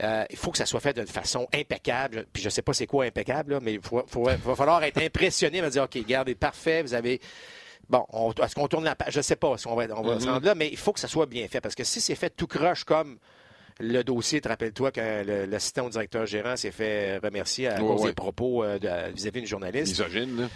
euh, 0.03 0.25
il 0.30 0.38
faut 0.38 0.51
que 0.51 0.58
ça 0.58 0.65
soit 0.65 0.80
fait 0.80 0.93
d'une 0.93 1.08
façon 1.08 1.47
impeccable. 1.53 2.25
Puis 2.34 2.41
je 2.41 2.47
ne 2.47 2.51
sais 2.51 2.62
pas 2.63 2.73
c'est 2.73 2.88
quoi 2.88 3.06
impeccable, 3.06 3.60
mais 3.62 3.73
il 3.73 3.80
va 3.80 4.56
falloir 4.56 4.84
être 4.84 5.01
impressionné, 5.01 5.62
va 5.62 5.69
dire, 5.69 5.84
OK, 5.84 5.93
regardez, 5.95 6.36
parfait, 6.36 6.82
vous 6.82 6.93
avez... 6.93 7.21
Bon, 7.89 8.06
est-ce 8.43 8.53
qu'on 8.53 8.67
tourne 8.67 8.84
la 8.84 8.95
page? 8.95 9.13
Je 9.13 9.19
ne 9.19 9.23
sais 9.23 9.38
pas 9.38 9.58
si 9.58 9.65
on 9.65 9.75
va, 9.75 9.86
on 9.95 10.01
va 10.01 10.19
se 10.19 10.25
mhm. 10.25 10.34
rendre 10.34 10.45
là, 10.45 10.56
mais 10.56 10.67
il 10.67 10.77
faut 10.77 10.91
que 10.91 10.99
ça 10.99 11.08
soit 11.08 11.25
bien 11.25 11.47
fait. 11.47 11.62
Parce 11.62 11.75
que 11.75 11.86
si 11.86 12.01
c'est 12.01 12.15
fait 12.15 12.30
tout 12.30 12.47
croche 12.47 12.84
comme 12.84 13.17
le 13.79 14.03
dossier, 14.03 14.41
te 14.41 14.47
rappelles-toi 14.47 14.91
que 14.91 15.45
l'assistant 15.45 15.85
au 15.85 15.89
directeur 15.89 16.25
gérant 16.25 16.55
s'est 16.55 16.71
fait 16.71 17.17
remercier 17.17 17.67
à 17.67 17.79
cause 17.79 18.03
des 18.03 18.13
propos 18.13 18.63
euh, 18.63 18.77
vis-à-vis 19.13 19.41
d'une 19.41 19.45
journaliste. 19.45 19.99
Misogyne, 19.99 20.49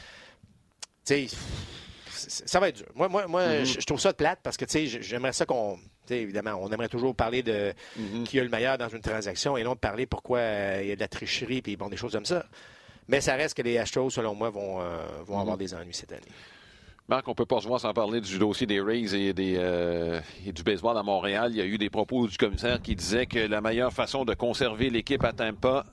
Tu 1.06 1.28
sais, 1.28 1.38
ça 2.46 2.60
va 2.60 2.70
être 2.70 2.78
dur. 2.78 2.88
Moi, 2.96 3.08
moi, 3.08 3.28
moi 3.28 3.44
mm-hmm. 3.44 3.80
je, 3.80 3.86
trouve 3.86 4.00
ça 4.00 4.12
de 4.12 4.18
plate 4.18 4.40
parce 4.44 4.58
que, 4.58 4.66
tu 4.66 4.88
sais, 4.88 5.02
j'aimerais 5.02 5.34
ça 5.34 5.46
qu'on. 5.46 5.78
Évidemment, 6.10 6.60
on 6.62 6.70
aimerait 6.70 6.90
toujours 6.90 7.16
parler 7.16 7.42
de 7.42 7.74
mm-hmm. 7.98 8.24
qui 8.24 8.40
a 8.40 8.44
le 8.44 8.50
meilleur 8.50 8.78
dans 8.78 8.90
une 8.90 9.00
transaction 9.00 9.56
et 9.56 9.64
non 9.64 9.74
de 9.74 9.80
parler 9.80 10.06
pourquoi 10.06 10.40
euh, 10.40 10.80
il 10.82 10.90
y 10.90 10.92
a 10.92 10.96
de 10.96 11.00
la 11.00 11.08
tricherie 11.08 11.62
et 11.66 11.78
bon, 11.78 11.88
des 11.88 11.96
choses 11.96 12.12
comme 12.12 12.26
ça. 12.26 12.46
Mais 13.08 13.22
ça 13.22 13.36
reste 13.36 13.56
que 13.56 13.62
les 13.62 13.82
HTO, 13.82 14.10
selon 14.10 14.36
moi, 14.36 14.50
vont, 14.50 14.82
euh, 14.82 15.06
vont 15.26 15.40
avoir 15.40 15.56
mm-hmm. 15.56 15.60
des 15.60 15.74
ennuis 15.74 15.94
cette 15.94 16.12
année. 16.12 16.22
Marc, 17.12 17.28
on 17.28 17.36
peut 17.36 17.46
pas 17.46 17.60
se 17.60 17.68
voir 17.68 17.82
sans 17.82 17.94
parler 17.94 18.22
du 18.22 18.40
dossier 18.40 18.66
des 18.66 18.80
Rays 18.80 19.14
et, 19.14 19.34
des, 19.34 19.58
euh, 19.58 20.22
du 20.46 20.64
baseball 20.64 20.98
à 20.98 21.04
Montréal. 21.04 21.52
Il 21.52 21.58
y 21.58 21.62
a 21.62 21.66
eu 21.66 21.78
des 21.78 21.90
propos 21.90 22.26
du 22.26 22.38
commissaire 22.38 22.82
qui 22.82 22.96
disait 22.96 23.26
que 23.26 23.38
la 23.38 23.60
meilleure 23.60 23.92
façon 23.92 24.24
de 24.24 24.34
conserver 24.34 24.90
l'équipe 24.90 25.22
à 25.26 25.34
Tampa, 25.34 25.84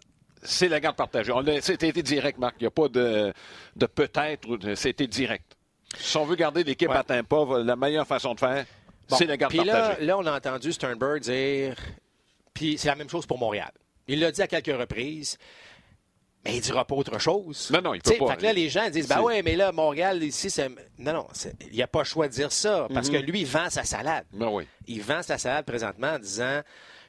c'est 0.44 0.68
la 0.68 0.78
garde 0.78 0.94
partagée. 0.94 1.32
C'était 1.60 1.90
direct, 1.90 2.38
Marc. 2.38 2.54
Il 2.60 2.62
n'y 2.62 2.66
a 2.68 2.70
pas 2.70 2.86
de, 2.86 3.32
de 3.74 3.86
peut-être. 3.86 4.76
C'était 4.76 5.08
direct. 5.08 5.56
Si 5.96 6.16
on 6.16 6.24
veut 6.24 6.36
garder 6.36 6.62
l'équipe 6.62 6.90
à 6.90 7.02
Tampa, 7.02 7.64
la 7.64 7.74
meilleure 7.74 8.06
façon 8.06 8.34
de 8.34 8.38
faire, 8.38 8.64
c'est 9.08 9.26
la 9.26 9.36
garde 9.36 9.56
partagée. 9.56 10.04
Là, 10.06 10.18
on 10.18 10.24
a 10.24 10.36
entendu 10.36 10.72
Sternberg 10.72 11.20
dire. 11.20 11.74
Puis 12.54 12.78
c'est 12.78 12.88
la 12.88 12.94
même 12.94 13.10
chose 13.10 13.26
pour 13.26 13.38
Montréal. 13.38 13.72
Il 14.06 14.20
l'a 14.20 14.30
dit 14.30 14.40
à 14.40 14.46
quelques 14.46 14.78
reprises. 14.78 15.36
Mais 16.44 16.56
il 16.56 16.60
dira 16.60 16.84
pas 16.84 16.94
autre 16.94 17.18
chose. 17.18 17.70
Non, 17.72 17.82
non, 17.82 17.94
il 17.94 18.02
peut 18.02 18.14
pas. 18.18 18.28
Fait 18.28 18.36
que 18.36 18.42
là, 18.44 18.52
les 18.52 18.68
gens 18.68 18.88
disent, 18.90 19.08
ben 19.08 19.20
ouais, 19.20 19.42
mais 19.42 19.56
là, 19.56 19.72
Montréal, 19.72 20.22
ici, 20.22 20.50
c'est. 20.50 20.68
Non, 20.98 21.12
non, 21.12 21.26
il 21.60 21.72
n'y 21.72 21.82
a 21.82 21.86
pas 21.86 22.00
le 22.00 22.04
choix 22.04 22.28
de 22.28 22.32
dire 22.32 22.52
ça. 22.52 22.86
Parce 22.92 23.10
que 23.10 23.16
mhm. 23.16 23.24
lui, 23.24 23.40
il 23.40 23.46
vend 23.46 23.70
sa 23.70 23.84
salade. 23.84 24.24
Ben 24.32 24.48
oui. 24.48 24.64
Il 24.86 25.02
vend 25.02 25.22
sa 25.22 25.38
salade 25.38 25.64
présentement 25.64 26.12
en 26.14 26.18
disant 26.18 26.62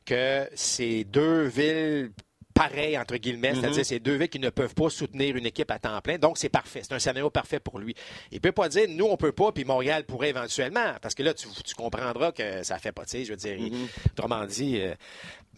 que 0.06 0.50
c'est 0.56 1.04
deux 1.04 1.44
villes 1.44 2.12
pareilles, 2.60 2.98
entre 2.98 3.16
guillemets, 3.16 3.54
mhm. 3.54 3.62
c'est-à-dire 3.62 3.86
c'est 3.86 4.00
deux 4.00 4.16
villes 4.16 4.30
qui 4.30 4.40
ne 4.40 4.50
peuvent 4.50 4.74
pas 4.74 4.90
soutenir 4.90 5.36
une 5.38 5.46
équipe 5.46 5.72
à 5.72 5.80
temps 5.80 6.00
plein. 6.02 6.18
Donc, 6.18 6.38
c'est 6.38 6.50
parfait. 6.50 6.82
C'est 6.84 6.94
un 6.94 7.00
scénario 7.00 7.30
parfait 7.30 7.60
pour 7.60 7.80
lui. 7.80 7.96
Il 8.32 8.42
peut 8.42 8.52
pas 8.52 8.68
dire, 8.68 8.88
nous, 8.90 9.06
on 9.06 9.16
peut 9.16 9.32
pas, 9.32 9.52
puis 9.52 9.64
Montréal 9.64 10.04
pourrait 10.06 10.30
éventuellement. 10.30 10.94
Parce 11.02 11.16
que 11.16 11.24
là, 11.24 11.34
tu, 11.34 11.48
comprendras 11.76 12.32
que 12.32 12.64
ça 12.64 12.78
fait 12.78 12.92
pas, 12.92 13.06
tu 13.06 13.12
sais, 13.12 13.26
je 13.26 13.32
veux 13.32 13.38
dire, 13.38 13.60
mhm. 13.60 13.88
autrement 14.12 14.46
dit. 14.46 14.82
Euh, 14.82 14.94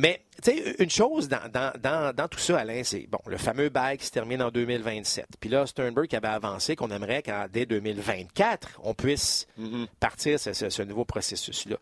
mais, 0.01 0.19
tu 0.41 0.51
sais, 0.51 0.75
une 0.79 0.89
chose 0.89 1.29
dans, 1.29 2.27
tout 2.27 2.39
ça, 2.39 2.57
Alain, 2.57 2.83
c'est, 2.83 3.05
bon, 3.07 3.19
le 3.27 3.37
fameux 3.37 3.69
bail 3.69 3.99
qui 3.99 4.07
se 4.07 4.11
termine 4.11 4.41
en 4.41 4.49
2027. 4.49 5.27
Puis 5.39 5.47
là, 5.47 5.67
Sternberg 5.67 6.13
avait 6.15 6.27
avancé 6.27 6.75
qu'on 6.75 6.89
aimerait 6.89 7.21
qu'en 7.21 7.45
dès 7.47 7.67
2024, 7.67 8.79
on 8.81 8.95
puisse 8.95 9.45
mm-hmm. 9.59 9.85
partir 9.99 10.39
ce, 10.39 10.53
ce, 10.53 10.81
nouveau 10.81 11.05
processus-là. 11.05 11.75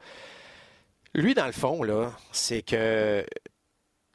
Lui, 1.14 1.34
dans 1.34 1.46
le 1.46 1.54
fond, 1.54 1.82
là, 1.82 2.12
c'est 2.34 2.62
que 2.62 3.26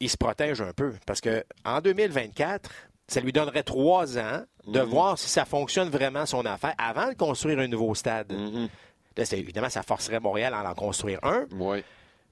il 0.01 0.11
se 0.11 0.19
protège 0.19 0.61
un 0.61 0.75
peu. 0.75 0.93
Parce 1.07 1.23
que 1.23 1.43
en 1.65 1.81
2024, 1.81 2.71
ça 3.09 3.21
lui 3.23 3.33
donnerait 3.33 3.63
trois 3.63 4.19
ans 4.19 4.45
de 4.67 4.81
mm-hmm. 4.81 4.83
voir 4.83 5.19
si 5.19 5.31
ça 5.31 5.47
fonctionne 5.47 5.89
vraiment 5.89 6.27
son 6.27 6.45
affaire 6.45 6.75
avant 6.77 7.09
de 7.09 7.15
construire 7.15 7.59
un 7.59 7.69
nouveau 7.69 7.95
stade. 7.95 8.31
Mm-hmm. 8.31 8.69
Là, 9.17 9.25
évidemment, 9.33 9.71
ça 9.71 9.83
forcerait 9.83 10.21
Montréal 10.21 10.53
à 10.53 10.69
en 10.69 10.75
construire 10.75 11.21
un. 11.23 11.47
Oui. 11.53 11.83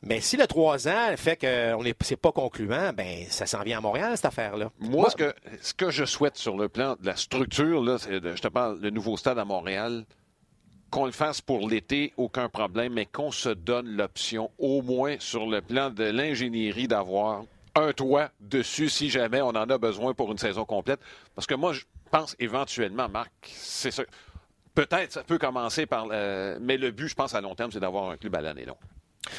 Mais 0.04 0.20
si 0.20 0.36
le 0.36 0.46
trois 0.46 0.88
ans 0.88 1.16
fait 1.16 1.36
que 1.36 1.74
on 1.74 1.84
c'est 2.00 2.16
pas 2.16 2.32
concluant, 2.32 2.92
ben 2.92 3.24
ça 3.28 3.46
s'en 3.46 3.62
vient 3.62 3.78
à 3.78 3.80
Montréal 3.80 4.12
cette 4.16 4.26
affaire-là. 4.26 4.70
Moi, 4.80 5.10
ce 5.10 5.16
que 5.16 5.34
ce 5.60 5.74
que 5.74 5.90
je 5.90 6.04
souhaite 6.04 6.36
sur 6.36 6.56
le 6.56 6.68
plan 6.68 6.96
de 7.00 7.06
la 7.06 7.16
structure 7.16 7.82
là, 7.82 7.98
c'est 7.98 8.14
je 8.14 8.42
te 8.42 8.48
parle 8.48 8.80
le 8.80 8.90
nouveau 8.90 9.16
stade 9.16 9.38
à 9.38 9.44
Montréal, 9.44 10.04
qu'on 10.90 11.06
le 11.06 11.12
fasse 11.12 11.40
pour 11.40 11.68
l'été, 11.68 12.12
aucun 12.16 12.48
problème, 12.48 12.94
mais 12.94 13.06
qu'on 13.06 13.30
se 13.30 13.48
donne 13.48 13.96
l'option 13.96 14.50
au 14.58 14.82
moins 14.82 15.16
sur 15.20 15.46
le 15.46 15.60
plan 15.60 15.90
de 15.90 16.04
l'ingénierie 16.04 16.88
d'avoir 16.88 17.44
un 17.74 17.92
toit 17.92 18.30
dessus 18.40 18.88
si 18.88 19.08
jamais 19.08 19.40
on 19.40 19.50
en 19.50 19.70
a 19.70 19.78
besoin 19.78 20.14
pour 20.14 20.32
une 20.32 20.38
saison 20.38 20.64
complète. 20.64 21.00
Parce 21.34 21.46
que 21.46 21.54
moi, 21.54 21.72
pense 22.10 22.36
éventuellement, 22.38 23.08
Marc, 23.08 23.32
c'est 23.42 23.90
ça. 23.90 24.04
Peut-être 24.74 25.12
ça 25.12 25.24
peut 25.24 25.38
commencer 25.38 25.86
par. 25.86 26.06
mais 26.06 26.76
le 26.76 26.90
but, 26.90 27.08
je 27.08 27.14
pense, 27.14 27.34
à 27.34 27.40
long 27.40 27.54
terme, 27.54 27.72
c'est 27.72 27.80
d'avoir 27.80 28.10
un 28.10 28.16
club 28.16 28.34
à 28.36 28.40
l'année 28.40 28.64
longue. 28.64 28.76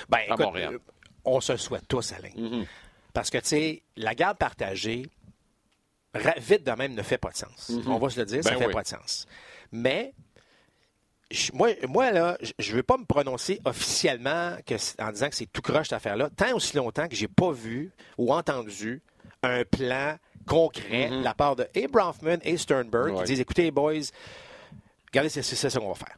Ben, 0.10 0.20
écoute, 0.28 0.48
euh, 0.56 0.78
on 1.26 1.42
se 1.42 1.58
souhaite 1.58 1.88
tous, 1.88 2.14
Alain. 2.14 2.30
Mm-hmm. 2.30 2.66
Parce 3.14 3.30
que, 3.30 3.38
tu 3.38 3.48
sais, 3.48 3.84
la 3.96 4.16
garde 4.16 4.38
partagée, 4.38 5.10
vite 6.38 6.64
de 6.64 6.72
même, 6.72 6.94
ne 6.94 7.02
fait 7.02 7.18
pas 7.18 7.30
de 7.30 7.38
sens. 7.38 7.70
Mm-hmm. 7.70 7.88
On 7.88 7.98
va 7.98 8.10
se 8.10 8.20
le 8.20 8.26
dire, 8.26 8.44
ça 8.44 8.52
ne 8.52 8.60
ben 8.60 8.68
fait 8.68 8.72
pas 8.72 8.84
de 8.84 8.88
sens. 8.88 9.28
Mais 9.72 10.14
moi, 11.54 11.70
moi, 11.88 12.12
là, 12.12 12.38
je 12.60 12.72
ne 12.72 12.78
veux 12.78 12.84
pas 12.84 12.98
me 12.98 13.06
prononcer 13.06 13.60
officiellement 13.66 14.56
en 15.00 15.12
disant 15.12 15.30
que 15.30 15.36
c'est 15.36 15.52
tout 15.52 15.62
croche 15.62 15.88
cette 15.88 15.94
affaire-là, 15.94 16.30
tant 16.36 16.56
aussi 16.56 16.78
longtemps 16.78 17.08
que 17.08 17.16
j'ai 17.16 17.28
pas 17.28 17.52
vu 17.52 17.92
ou 18.18 18.34
entendu 18.34 19.02
un 19.42 19.64
plan 19.66 20.18
concret 20.46 21.10
mm-hmm. 21.10 21.20
de 21.20 21.24
la 21.24 21.34
part 21.34 21.56
de 21.56 21.64
A. 21.64 21.88
Bronfman 21.88 22.38
et 22.44 22.58
Sternberg 22.58 23.18
qui 23.20 23.24
disent 23.24 23.40
écoutez, 23.40 23.72
boys, 23.72 23.94
regardez, 25.08 25.30
c'est 25.30 25.42
ça 25.42 25.80
qu'on 25.80 25.90
va 25.90 25.96
faire. 25.96 26.16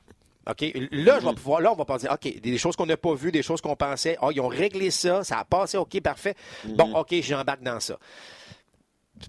OK? 0.50 0.62
Là, 0.92 1.20
je 1.20 1.26
vais 1.26 1.34
pouvoir, 1.34 1.62
là, 1.62 1.72
on 1.72 1.76
va 1.76 1.86
pas 1.86 1.98
dire, 1.98 2.12
OK, 2.12 2.40
des 2.40 2.58
choses 2.58 2.76
qu'on 2.76 2.86
n'a 2.86 2.98
pas 2.98 3.14
vues, 3.16 3.32
des 3.32 3.44
choses 3.44 3.62
qu'on 3.62 3.76
pensait, 3.76 4.18
oh, 4.22 4.32
ils 4.32 4.40
ont 4.42 4.48
réglé 4.48 4.92
ça, 4.92 5.24
ça 5.24 5.40
a 5.40 5.46
passé, 5.46 5.78
OK, 5.78 6.00
parfait. 6.02 6.36
Bon, 6.66 6.90
mm-hmm. 6.90 7.00
OK, 7.00 7.16
j'embarque 7.22 7.64
dans 7.64 7.80
ça. 7.80 7.98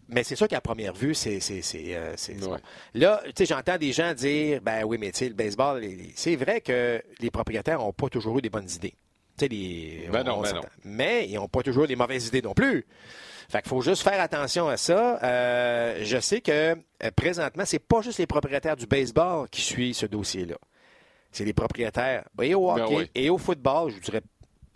Mais 0.09 0.25
c'est 0.25 0.37
sûr 0.37 0.49
qu'à 0.49 0.61
première 0.61 0.93
vue, 0.95 1.15
c'est. 1.15 1.39
Euh, 1.75 2.15
là, 2.95 3.23
tu 3.25 3.33
sais, 3.37 3.47
j'entends 3.47 3.79
des 3.79 3.93
gens 3.93 4.15
dire 4.15 4.61
ben 4.61 4.85
oui, 4.85 4.99
mais 4.99 5.13
tu 5.13 5.19
sais, 5.19 5.29
le 5.29 5.35
baseball, 5.35 5.83
c'est 6.15 6.37
vrai 6.37 6.61
que 6.61 7.01
les 7.21 7.31
propriétaires 7.31 7.79
n'ont 7.79 7.93
pas 7.93 8.09
toujours 8.09 8.39
eu 8.39 8.43
des 8.43 8.51
bonnes 8.51 8.69
idées. 8.69 8.95
Tu 9.39 9.45
sais, 9.45 9.49
les, 9.49 10.09
ben 10.11 10.25
non, 10.25 10.41
ben 10.41 10.55
non. 10.55 10.61
Mais 10.85 11.29
ils 11.29 11.37
n'ont 11.37 11.49
pas 11.49 11.63
toujours 11.63 11.87
des 11.87 11.97
mauvaises 11.97 12.27
idées 12.27 12.43
non 12.43 12.53
plus. 12.55 12.85
Fait 13.49 13.63
qu'il 13.63 13.69
faut 13.69 13.81
juste 13.81 14.03
faire 14.03 14.21
attention 14.21 14.69
à 14.69 14.77
ça. 14.77 15.21
Euh, 15.23 16.01
je 16.03 16.19
sais 16.19 16.41
que 16.41 16.73
euh, 16.73 17.11
présentement, 17.15 17.65
c'est 17.65 17.79
pas 17.79 18.01
juste 18.01 18.19
les 18.19 18.27
propriétaires 18.27 18.77
du 18.77 18.87
baseball 18.87 19.49
qui 19.51 19.61
suivent 19.61 19.95
ce 19.95 20.07
dossier-là 20.07 20.57
c'est 21.33 21.45
les 21.45 21.53
propriétaires 21.53 22.25
et 22.43 22.55
au 22.55 22.73
ben 22.75 22.85
hockey 22.85 23.11
et 23.15 23.31
au 23.31 23.39
football, 23.39 23.93
je 23.93 24.01
dirais 24.01 24.23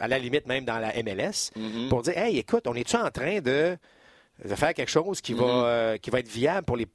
à 0.00 0.08
la 0.08 0.18
limite 0.18 0.46
même 0.46 0.64
dans 0.64 0.78
la 0.78 0.92
MLS, 1.02 1.50
mm-hmm. 1.56 1.88
pour 1.88 2.02
dire 2.02 2.16
Hey, 2.16 2.38
écoute, 2.38 2.66
on 2.66 2.74
est-tu 2.74 2.96
en 2.96 3.10
train 3.10 3.40
de, 3.40 3.76
faire 4.54 4.72
quelque 4.72 4.90
chose 4.90 5.20
qui, 5.20 5.34
va, 5.34 5.44
mm-hmm. 5.44 5.64
euh, 5.64 5.96
qui 5.98 6.08
va 6.10 6.20
être 6.20 6.28
viable 6.28 6.64
pour 6.64 6.78
les, 6.78 6.86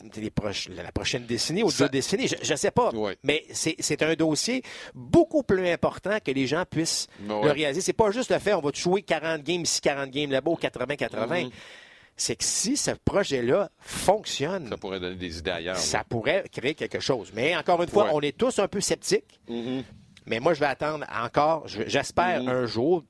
la 0.75 0.91
prochaine 0.91 1.25
décennie 1.25 1.61
ou 1.61 1.71
deux 1.71 1.87
décennies? 1.87 2.27
Je 2.27 2.51
ne 2.51 2.57
sais 2.57 2.71
pas. 2.71 2.91
Mais 3.23 3.45
c'est 3.51 4.01
un 4.01 4.15
dossier 4.15 4.63
beaucoup 4.93 5.43
plus 5.43 5.69
important 5.69 6.17
que 6.23 6.31
les 6.31 6.47
gens 6.47 6.63
puissent 6.69 7.07
ben 7.19 7.41
le 7.43 7.51
réaliser. 7.51 7.81
C'est 7.81 7.93
pas 7.93 8.09
juste 8.11 8.31
le 8.31 8.39
fait 8.39 8.53
on 8.53 8.61
va 8.61 8.71
jouer 8.73 9.03
40 9.03 9.43
games 9.43 9.61
ici, 9.61 9.79
40 9.81 10.09
games 10.09 10.31
là-bas, 10.31 10.51
80-80 10.53 11.51
c'est 12.17 12.35
que 12.35 12.43
si 12.43 12.77
ce 12.77 12.91
projet-là 12.91 13.69
fonctionne. 13.79 14.69
Ça 14.69 14.77
pourrait 14.77 14.99
donner 14.99 15.15
des 15.15 15.37
idées 15.37 15.51
ailleurs. 15.51 15.77
Ça 15.77 16.03
pourrait 16.03 16.45
créer 16.51 16.75
quelque 16.75 16.99
chose. 16.99 17.31
Mais 17.33 17.55
encore 17.55 17.81
une 17.83 17.89
fois, 17.89 18.09
on 18.13 18.21
est 18.21 18.37
tous 18.37 18.59
un 18.59 18.67
peu 18.67 18.79
sceptiques. 18.81 19.39
Mm-hmm. 19.49 19.83
Mais 20.27 20.39
moi, 20.39 20.53
je 20.53 20.59
vais 20.59 20.65
attendre 20.65 21.05
encore, 21.13 21.67
j'espère 21.67 22.41
mm-hmm. 22.41 22.49
un 22.49 22.65
jour, 22.65 23.03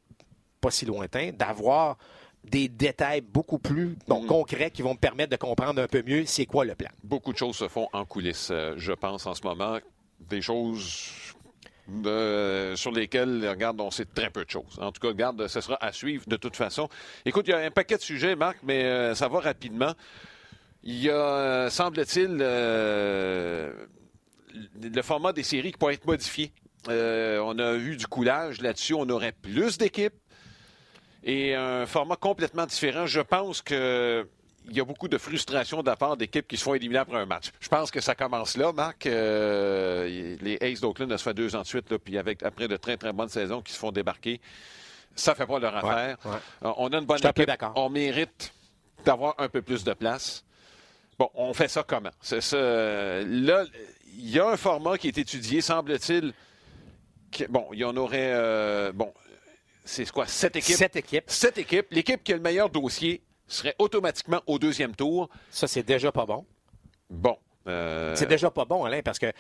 pas 0.60 0.72
si 0.72 0.86
lointain, 0.86 1.32
d'avoir 1.32 1.98
des 2.44 2.68
détails 2.68 3.22
beaucoup 3.22 3.60
plus 3.60 3.96
mm-hmm. 4.08 4.26
concrets 4.26 4.72
qui 4.72 4.82
vont 4.82 4.94
me 4.94 5.00
permettre 5.00 5.32
de 5.32 5.38
comprendre 5.38 5.82
un 5.82 5.88
peu 5.88 6.04
mieux 6.06 6.26
c'est 6.26 6.46
quoi 6.46 6.66
le 6.66 6.76
plan. 6.76 6.90
Beaucoup 7.04 7.32
de 7.32 7.38
choses 7.38 7.56
se 7.56 7.68
font 7.68 7.88
en 7.94 8.06
coulisses, 8.06 8.50
euh, 8.52 8.74
je 8.78 8.92
pense, 8.92 9.26
en 9.26 9.34
ce 9.34 9.44
moment. 9.44 9.80
Des 10.20 10.42
choses 10.42 11.25
sur 11.88 12.92
lesquels, 12.92 13.48
regarde, 13.48 13.80
on 13.80 13.92
sait 13.92 14.06
très 14.06 14.30
peu 14.30 14.46
de 14.46 14.50
choses. 14.50 14.78
En 14.80 14.92
tout 14.92 15.02
cas, 15.02 15.08
regarde, 15.10 15.48
ce 15.48 15.62
sera 15.62 15.78
à 15.84 15.92
suivre 15.92 16.24
de 16.28 16.36
toute 16.36 16.56
façon. 16.56 16.90
Écoute, 17.26 17.48
il 17.48 17.52
y 17.52 17.54
a 17.54 17.60
un 17.60 17.72
paquet 17.72 17.98
de 17.98 18.02
sujets, 18.02 18.36
Marc, 18.36 18.58
mais 18.64 18.84
euh, 18.84 19.16
ça 19.16 19.28
va 19.28 19.40
rapidement. 19.40 19.94
Il 20.84 21.02
y 21.02 21.10
a, 21.10 21.14
euh, 21.14 21.70
semble-t-il, 21.70 22.38
euh, 22.42 23.74
le 24.82 25.02
format 25.02 25.34
des 25.34 25.44
séries 25.44 25.72
qui 25.72 25.78
pourrait 25.78 25.96
être 25.96 26.06
modifié. 26.06 26.52
on 26.88 27.60
a 27.60 27.74
vu 27.74 27.98
du 27.98 28.08
coulage 28.08 28.62
là-dessus. 28.62 28.94
On 28.94 29.10
aurait 29.10 29.34
plus 29.34 29.78
d'équipes 29.78 30.14
et 31.24 31.56
un 31.56 31.86
format 31.88 32.16
complètement 32.16 32.66
différent. 32.66 33.08
Je 33.08 33.22
pense 33.22 33.62
que 33.62 34.28
il 34.70 34.76
y 34.76 34.80
a 34.80 34.86
beaucoup 34.86 35.08
de 35.08 35.18
frustration 35.18 35.82
de 35.82 35.88
la 35.88 35.96
part 35.96 36.18
d'équipes 36.18 36.48
qui 36.48 36.58
se 36.58 36.64
font 36.64 36.74
éliminer 36.74 37.00
après 37.00 37.18
un 37.18 37.26
match. 37.26 37.52
Je 37.60 37.68
pense 37.68 37.92
que 37.92 38.02
ça 38.02 38.16
commence 38.16 38.58
là, 38.58 38.72
Marc. 38.72 39.06
Euh, 39.06 40.38
les 40.42 40.58
Aces 40.62 40.82
d'Oakland, 40.82 41.10
ça 41.12 41.18
fait 41.18 41.34
deux 41.34 41.56
ans 41.56 41.62
de 41.62 41.68
suite, 41.68 41.90
là, 41.92 42.00
puis 42.00 42.18
avec, 42.18 42.44
après 42.44 42.68
de 42.68 42.78
très, 42.78 42.98
très 42.98 43.14
bonnes 43.14 43.30
saisons 43.30 43.62
qui 43.62 43.74
se 43.74 43.80
font 43.80 43.92
débarquer. 43.92 44.42
Ça 45.16 45.34
fait 45.36 45.46
pas 45.46 45.60
leur 45.60 45.76
affaire. 45.76 46.18
Euh, 46.26 46.74
on 46.78 46.90
a 46.90 46.98
une 46.98 47.06
bonne 47.06 47.20
équipe. 47.26 47.52
On 47.76 47.90
mérite 47.90 48.54
d'avoir 49.06 49.36
un 49.38 49.48
peu 49.48 49.62
plus 49.62 49.84
de 49.84 49.94
place. 49.94 50.44
Bon, 51.18 51.30
on 51.36 51.54
fait 51.54 51.70
ça 51.70 51.84
comment? 51.84 52.12
C'est 52.20 52.42
ça. 52.42 52.58
Là, 52.58 53.64
il 54.18 54.30
y 54.30 54.40
a 54.40 54.50
un 54.50 54.58
format 54.58 54.98
qui 54.98 55.08
est 55.08 55.18
étudié, 55.18 55.62
semble-t-il. 55.62 56.34
Bon, 57.50 57.68
il 57.74 57.80
y 57.80 57.84
en 57.84 57.96
aurait. 57.96 58.32
Euh, 58.34 58.92
bon, 58.94 59.14
c'est 59.84 60.10
quoi? 60.12 60.28
Sept 60.28 60.56
équipes. 60.56 60.76
Sept 60.76 60.96
équipes. 60.96 61.24
Sept 61.28 61.58
équipes. 61.58 61.88
L'équipe 61.92 62.24
qui 62.24 62.34
a 62.34 62.36
le 62.36 62.42
meilleur 62.42 62.70
dossier 62.70 63.22
serait 63.48 63.76
automatiquement 63.80 64.42
au 64.48 64.60
deuxième 64.60 64.96
tour. 64.96 65.30
Ça, 65.50 65.68
c'est 65.68 65.84
déjà 65.84 66.12
pas 66.12 66.26
bon. 66.26 66.46
Bon. 67.10 67.38
Euh, 67.68 68.16
c'est 68.16 68.28
déjà 68.28 68.52
pas 68.52 68.66
bon, 68.66 68.86
Alain, 68.86 69.02
parce 69.02 69.18
que 69.18 69.32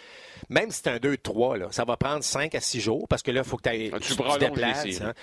même 0.50 0.72
si 0.72 0.82
c'est 0.84 0.90
un 0.90 0.98
2-3, 0.98 1.72
ça 1.72 1.86
va 1.86 1.96
prendre 1.96 2.24
5 2.24 2.56
à 2.56 2.60
6 2.60 2.80
jours, 2.80 3.08
parce 3.08 3.22
que 3.22 3.32
là, 3.32 3.42
il 3.42 3.48
faut 3.48 3.58
que 3.58 3.70
tu, 3.70 3.92
ah, 3.94 4.00
tu, 4.00 4.16
te 4.16 4.40
déplaces. 4.40 5.02
Hein. 5.02 5.14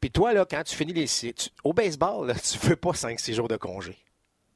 Puis 0.00 0.10
toi, 0.10 0.34
là, 0.34 0.44
quand 0.44 0.62
tu 0.62 0.76
finis 0.76 0.92
les 0.92 1.06
tu, 1.06 1.32
au 1.64 1.72
baseball, 1.72 2.26
là, 2.26 2.34
tu 2.42 2.58
veux 2.58 2.76
pas 2.76 2.90
5-6 2.90 3.34
jours 3.34 3.48
de 3.48 3.56
congé. 3.56 3.96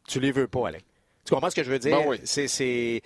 Tu 0.07 0.21
les 0.21 0.33
veux 0.33 0.49
pas, 0.49 0.69
Alain. 0.69 0.79
Tu 1.25 1.35
comprends 1.35 1.51
ce 1.51 1.57
que 1.57 1.63
je 1.63 1.71
veux 1.71 1.79
dire? 1.79 1.97
Ben 1.97 2.07
oui. 2.07 2.21
C'est 2.25 3.03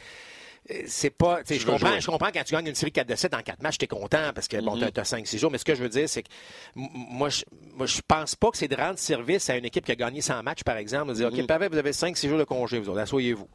c'est 0.86 1.10
pas. 1.10 1.40
Je 1.48 1.66
comprends, 1.66 1.98
je 1.98 2.06
comprends 2.06 2.30
quand 2.32 2.44
tu 2.44 2.54
gagnes 2.54 2.68
une 2.68 2.74
série 2.74 2.92
4 2.92 3.08
de 3.08 3.14
7 3.16 3.34
en 3.34 3.42
4 3.42 3.62
matchs, 3.62 3.78
tu 3.78 3.84
es 3.84 3.88
content 3.88 4.32
parce 4.34 4.46
que 4.46 4.58
bon, 4.60 4.76
mm-hmm. 4.76 4.92
tu 4.92 5.00
as, 5.00 5.02
5-6 5.02 5.38
jours. 5.38 5.50
Mais 5.50 5.58
ce 5.58 5.64
que 5.64 5.74
je 5.74 5.82
veux 5.82 5.88
dire, 5.88 6.08
c'est 6.08 6.22
que 6.22 6.28
moi, 6.74 7.28
je, 7.28 7.44
moi, 7.74 7.86
je 7.86 8.00
pense 8.06 8.36
pas 8.36 8.50
que 8.50 8.56
c'est 8.56 8.68
de 8.68 8.76
rendre 8.76 8.98
service 8.98 9.50
à 9.50 9.56
une 9.56 9.64
équipe 9.64 9.84
qui 9.84 9.92
a 9.92 9.96
gagné 9.96 10.20
100 10.20 10.42
matchs, 10.42 10.62
par 10.62 10.76
exemple, 10.76 11.08
de 11.08 11.14
dire 11.14 11.28
OK, 11.28 11.34
mm-hmm. 11.34 11.68
vous 11.68 11.78
avez 11.78 11.90
5-6 11.90 12.28
jours 12.28 12.38
de 12.38 12.44
congé, 12.44 12.78
vous 12.78 12.96
asseyez-vous. 12.96 13.48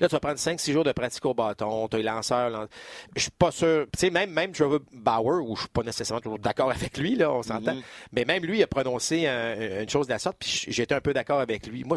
Là, 0.00 0.08
tu 0.08 0.12
vas 0.12 0.20
prendre 0.20 0.38
5-6 0.38 0.72
jours 0.72 0.84
de 0.84 0.92
pratique 0.92 1.24
au 1.24 1.34
bâton, 1.34 1.88
tu 1.88 1.96
as 1.96 1.98
les 1.98 2.04
lanceurs. 2.04 2.68
Je 3.14 3.22
suis 3.22 3.30
pas 3.30 3.50
sûr. 3.50 3.86
Tu 3.92 4.00
sais, 4.00 4.10
même, 4.10 4.30
même 4.30 4.52
Trevor 4.52 4.80
Bauer, 4.92 5.48
où 5.48 5.54
je 5.54 5.62
suis 5.62 5.70
pas 5.70 5.82
nécessairement 5.82 6.20
toujours 6.20 6.38
d'accord 6.38 6.70
avec 6.72 6.98
lui, 6.98 7.16
là, 7.16 7.32
on 7.32 7.42
s'entend. 7.42 7.74
Mm-hmm. 7.74 7.82
Mais 8.12 8.24
même 8.24 8.44
lui, 8.44 8.62
a 8.62 8.66
prononcé 8.66 9.26
une 9.26 9.88
chose 9.88 10.06
de 10.06 10.12
la 10.12 10.18
sorte, 10.18 10.36
puis 10.38 10.66
j'étais 10.68 10.94
un 10.94 11.00
peu 11.00 11.12
d'accord 11.12 11.40
avec 11.40 11.66
lui. 11.66 11.84
Moi, 11.84 11.96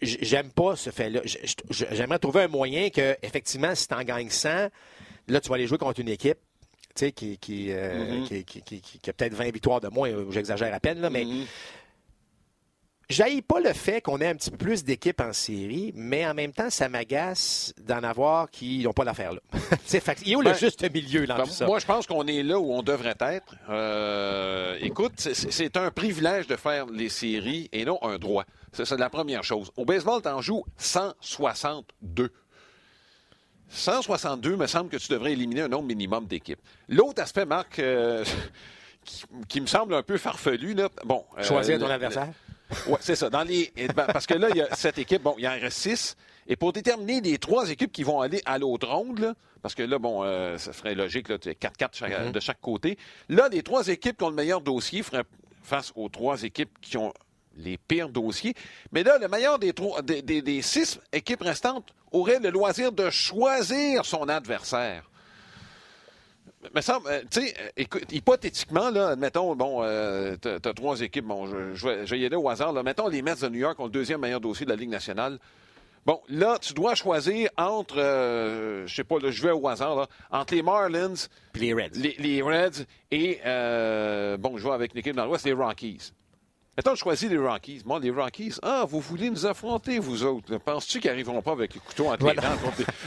j'aime 0.00 0.50
pas 0.50 0.76
ce 0.76 0.90
fait-là. 0.90 1.20
J'aimerais 1.70 2.18
trouver 2.18 2.42
un 2.42 2.48
moyen 2.48 2.90
que, 2.90 3.16
effectivement, 3.22 3.74
si 3.74 3.86
tu 3.86 3.94
en 3.94 4.02
gagnes 4.02 4.30
100, 4.30 4.68
là, 5.28 5.40
tu 5.40 5.48
vas 5.48 5.54
aller 5.54 5.66
jouer 5.66 5.78
contre 5.78 6.00
une 6.00 6.08
équipe 6.08 6.38
qui, 6.94 7.38
qui, 7.38 7.66
euh, 7.70 8.24
mm-hmm. 8.24 8.44
qui, 8.44 8.62
qui, 8.62 9.10
a 9.10 9.12
peut-être 9.12 9.34
20 9.34 9.52
victoires 9.52 9.80
de 9.80 9.88
moins, 9.88 10.10
j'exagère 10.30 10.74
à 10.74 10.80
peine, 10.80 11.00
là, 11.00 11.10
mais 11.10 11.24
mm-hmm. 11.24 11.46
J'aille 13.10 13.42
pas 13.42 13.58
le 13.58 13.72
fait 13.72 14.00
qu'on 14.00 14.18
ait 14.18 14.28
un 14.28 14.36
petit 14.36 14.52
peu 14.52 14.56
plus 14.56 14.84
d'équipes 14.84 15.20
en 15.20 15.32
série, 15.32 15.92
mais 15.96 16.24
en 16.24 16.32
même 16.32 16.52
temps, 16.52 16.70
ça 16.70 16.88
m'agace 16.88 17.74
d'en 17.82 18.04
avoir 18.04 18.48
qui 18.48 18.84
n'ont 18.84 18.92
pas 18.92 19.04
d'affaires 19.04 19.32
là. 19.32 19.40
il 20.22 20.28
y 20.28 20.34
a 20.34 20.38
où 20.38 20.40
le 20.40 20.52
ben, 20.52 20.56
juste 20.56 20.88
milieu 20.94 21.26
dans 21.26 21.38
ben, 21.38 21.42
tout 21.42 21.50
ça? 21.50 21.66
Moi, 21.66 21.80
je 21.80 21.86
pense 21.86 22.06
qu'on 22.06 22.24
est 22.28 22.44
là 22.44 22.60
où 22.60 22.72
on 22.72 22.84
devrait 22.84 23.16
être. 23.18 23.56
Euh, 23.68 24.78
écoute, 24.80 25.14
c'est 25.18 25.76
un 25.76 25.90
privilège 25.90 26.46
de 26.46 26.54
faire 26.54 26.86
les 26.86 27.08
séries 27.08 27.68
et 27.72 27.84
non 27.84 27.98
un 28.02 28.16
droit. 28.16 28.44
C'est 28.72 28.88
la 28.92 29.10
première 29.10 29.42
chose. 29.42 29.72
Au 29.76 29.84
baseball, 29.84 30.22
tu 30.22 30.28
en 30.28 30.40
joues 30.40 30.64
162. 30.76 32.30
162, 33.70 34.54
me 34.56 34.68
semble 34.68 34.88
que 34.88 34.98
tu 34.98 35.08
devrais 35.10 35.32
éliminer 35.32 35.62
un 35.62 35.68
nombre 35.68 35.88
minimum 35.88 36.26
d'équipes. 36.26 36.60
L'autre 36.88 37.20
aspect, 37.20 37.44
Marc, 37.44 37.80
euh, 37.80 38.24
qui, 39.48 39.60
me 39.60 39.66
semble 39.66 39.94
un 39.94 40.04
peu 40.04 40.16
farfelu, 40.16 40.74
là, 40.74 40.88
bon. 41.04 41.24
Euh, 41.36 41.42
Choisir 41.42 41.80
ton 41.80 41.90
adversaire? 41.90 42.28
Oui, 42.86 42.96
c'est 43.00 43.16
ça. 43.16 43.30
Dans 43.30 43.42
les, 43.42 43.72
ben, 43.94 44.06
parce 44.06 44.26
que 44.26 44.34
là, 44.34 44.48
il 44.50 44.56
y 44.56 44.62
a 44.62 44.74
cette 44.74 44.98
équipe, 44.98 45.22
bon, 45.22 45.34
il 45.38 45.44
y 45.44 45.48
en 45.48 45.52
reste 45.52 45.78
six. 45.78 46.16
Et 46.46 46.56
pour 46.56 46.72
déterminer 46.72 47.20
les 47.20 47.38
trois 47.38 47.70
équipes 47.70 47.92
qui 47.92 48.02
vont 48.02 48.20
aller 48.20 48.42
à 48.44 48.58
l'autre 48.58 48.88
ronde, 48.88 49.34
parce 49.62 49.74
que 49.74 49.82
là, 49.82 49.98
bon, 49.98 50.24
euh, 50.24 50.56
ça 50.58 50.72
serait 50.72 50.94
logique, 50.94 51.28
là, 51.28 51.36
4-4 51.36 51.58
mm-hmm. 51.78 52.32
de 52.32 52.40
chaque 52.40 52.60
côté. 52.60 52.98
Là, 53.28 53.48
les 53.48 53.62
trois 53.62 53.86
équipes 53.88 54.16
qui 54.16 54.24
ont 54.24 54.30
le 54.30 54.34
meilleur 54.34 54.60
dossier 54.60 55.02
feraient 55.02 55.24
face 55.62 55.92
aux 55.94 56.08
trois 56.08 56.42
équipes 56.42 56.70
qui 56.80 56.96
ont 56.96 57.12
les 57.56 57.76
pires 57.76 58.08
dossiers. 58.08 58.54
Mais 58.92 59.02
là, 59.02 59.18
le 59.18 59.28
meilleur 59.28 59.58
des, 59.58 59.72
trois, 59.72 60.02
des, 60.02 60.22
des 60.22 60.62
six 60.62 60.98
équipes 61.12 61.42
restantes 61.42 61.92
aurait 62.12 62.40
le 62.40 62.50
loisir 62.50 62.92
de 62.92 63.10
choisir 63.10 64.04
son 64.04 64.28
adversaire. 64.28 65.09
Mais 66.74 66.82
ça, 66.82 67.00
euh, 67.06 67.22
tu 67.30 67.40
sais, 67.40 67.54
euh, 67.78 68.00
hypothétiquement, 68.10 68.90
là, 68.90 69.08
admettons, 69.08 69.56
bon, 69.56 69.82
euh, 69.82 70.36
tu 70.40 70.48
as, 70.48 70.74
trois 70.74 71.00
équipes, 71.00 71.24
bon, 71.24 71.46
je, 71.46 71.74
je, 71.74 72.10
vais, 72.10 72.18
y 72.18 72.26
aller 72.26 72.36
au 72.36 72.48
hasard, 72.50 72.72
là. 72.72 72.82
Mettons, 72.82 73.08
les 73.08 73.22
Mets 73.22 73.36
de 73.36 73.48
New 73.48 73.60
York 73.60 73.80
ont 73.80 73.84
le 73.84 73.90
deuxième 73.90 74.20
meilleur 74.20 74.40
dossier 74.40 74.66
de 74.66 74.70
la 74.70 74.76
Ligue 74.76 74.90
nationale. 74.90 75.38
Bon, 76.04 76.20
là, 76.28 76.58
tu 76.60 76.74
dois 76.74 76.94
choisir 76.94 77.48
entre, 77.56 77.96
je 77.96 78.94
sais 78.94 79.04
pas, 79.04 79.18
là, 79.18 79.30
je 79.30 79.42
vais 79.42 79.52
au 79.52 79.68
hasard, 79.68 79.96
là, 79.96 80.06
entre 80.30 80.54
les 80.54 80.62
Marlins. 80.62 81.14
les 81.54 81.72
Reds. 81.72 81.96
Les, 81.96 82.42
Reds 82.42 82.84
et, 83.10 83.40
bon, 84.38 84.58
je 84.58 84.64
vais 84.64 84.74
avec 84.74 84.92
une 84.92 85.00
équipe 85.00 85.16
dans 85.16 85.24
l'Ouest, 85.24 85.46
les 85.46 85.52
Rockies. 85.52 86.12
Mettons, 86.80 86.94
je 86.94 87.00
choisis 87.00 87.28
les 87.28 87.36
Rockies. 87.36 87.82
Moi, 87.84 88.00
les 88.00 88.08
Rockies, 88.08 88.54
ah, 88.62 88.86
vous 88.88 89.00
voulez 89.00 89.28
nous 89.28 89.44
affronter, 89.44 89.98
vous 89.98 90.24
autres. 90.24 90.56
Penses-tu 90.56 90.98
qu'ils 90.98 91.10
n'arriveront 91.10 91.42
pas 91.42 91.52
avec 91.52 91.74
le 91.74 91.80
couteau 91.80 92.06
entre 92.06 92.30
les 92.30 92.36
dents? 92.36 92.42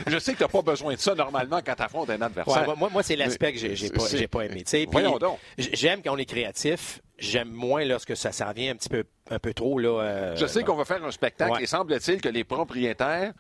Je 0.06 0.20
sais 0.20 0.34
que 0.34 0.38
tu 0.38 0.44
n'as 0.44 0.48
pas 0.48 0.62
besoin 0.62 0.94
de 0.94 1.00
ça 1.00 1.16
normalement 1.16 1.60
quand 1.66 1.74
tu 1.74 1.82
affrontes 1.82 2.12
un 2.12 2.22
adversaire. 2.22 2.70
Ouais, 2.70 2.76
moi, 2.78 2.90
moi 2.94 3.02
c'est 3.02 3.16
l'aspect 3.16 3.52
que 3.52 3.58
j'ai 3.58 3.90
pas, 3.90 4.04
pas, 4.30 4.46
aimé. 4.46 4.64
Voyons 4.92 5.18
donc. 5.18 5.40
J'aime 5.58 6.04
quand 6.04 6.14
on 6.14 6.18
est 6.18 6.26
créatif. 6.26 7.02
J'aime 7.18 7.50
moins 7.50 7.84
lorsque 7.84 8.16
ça 8.16 8.32
s'en 8.32 8.52
vient 8.52 8.74
un 8.74 8.76
petit 8.76 8.90
peu, 8.90 9.06
un 9.32 9.40
peu 9.40 9.56
trop. 9.56 9.80
Là, 9.80 10.02
euh, 10.02 10.36
je 10.36 10.46
sais 10.46 10.64
qu'on 10.64 10.76
va 10.76 10.86
faire 10.86 11.04
un 11.04 11.12
spectacle 11.12 11.60
et 11.60 11.66
semble-t-il 11.66 12.22
que 12.22 12.30
les 12.30 12.44
propriétaires 12.44 13.34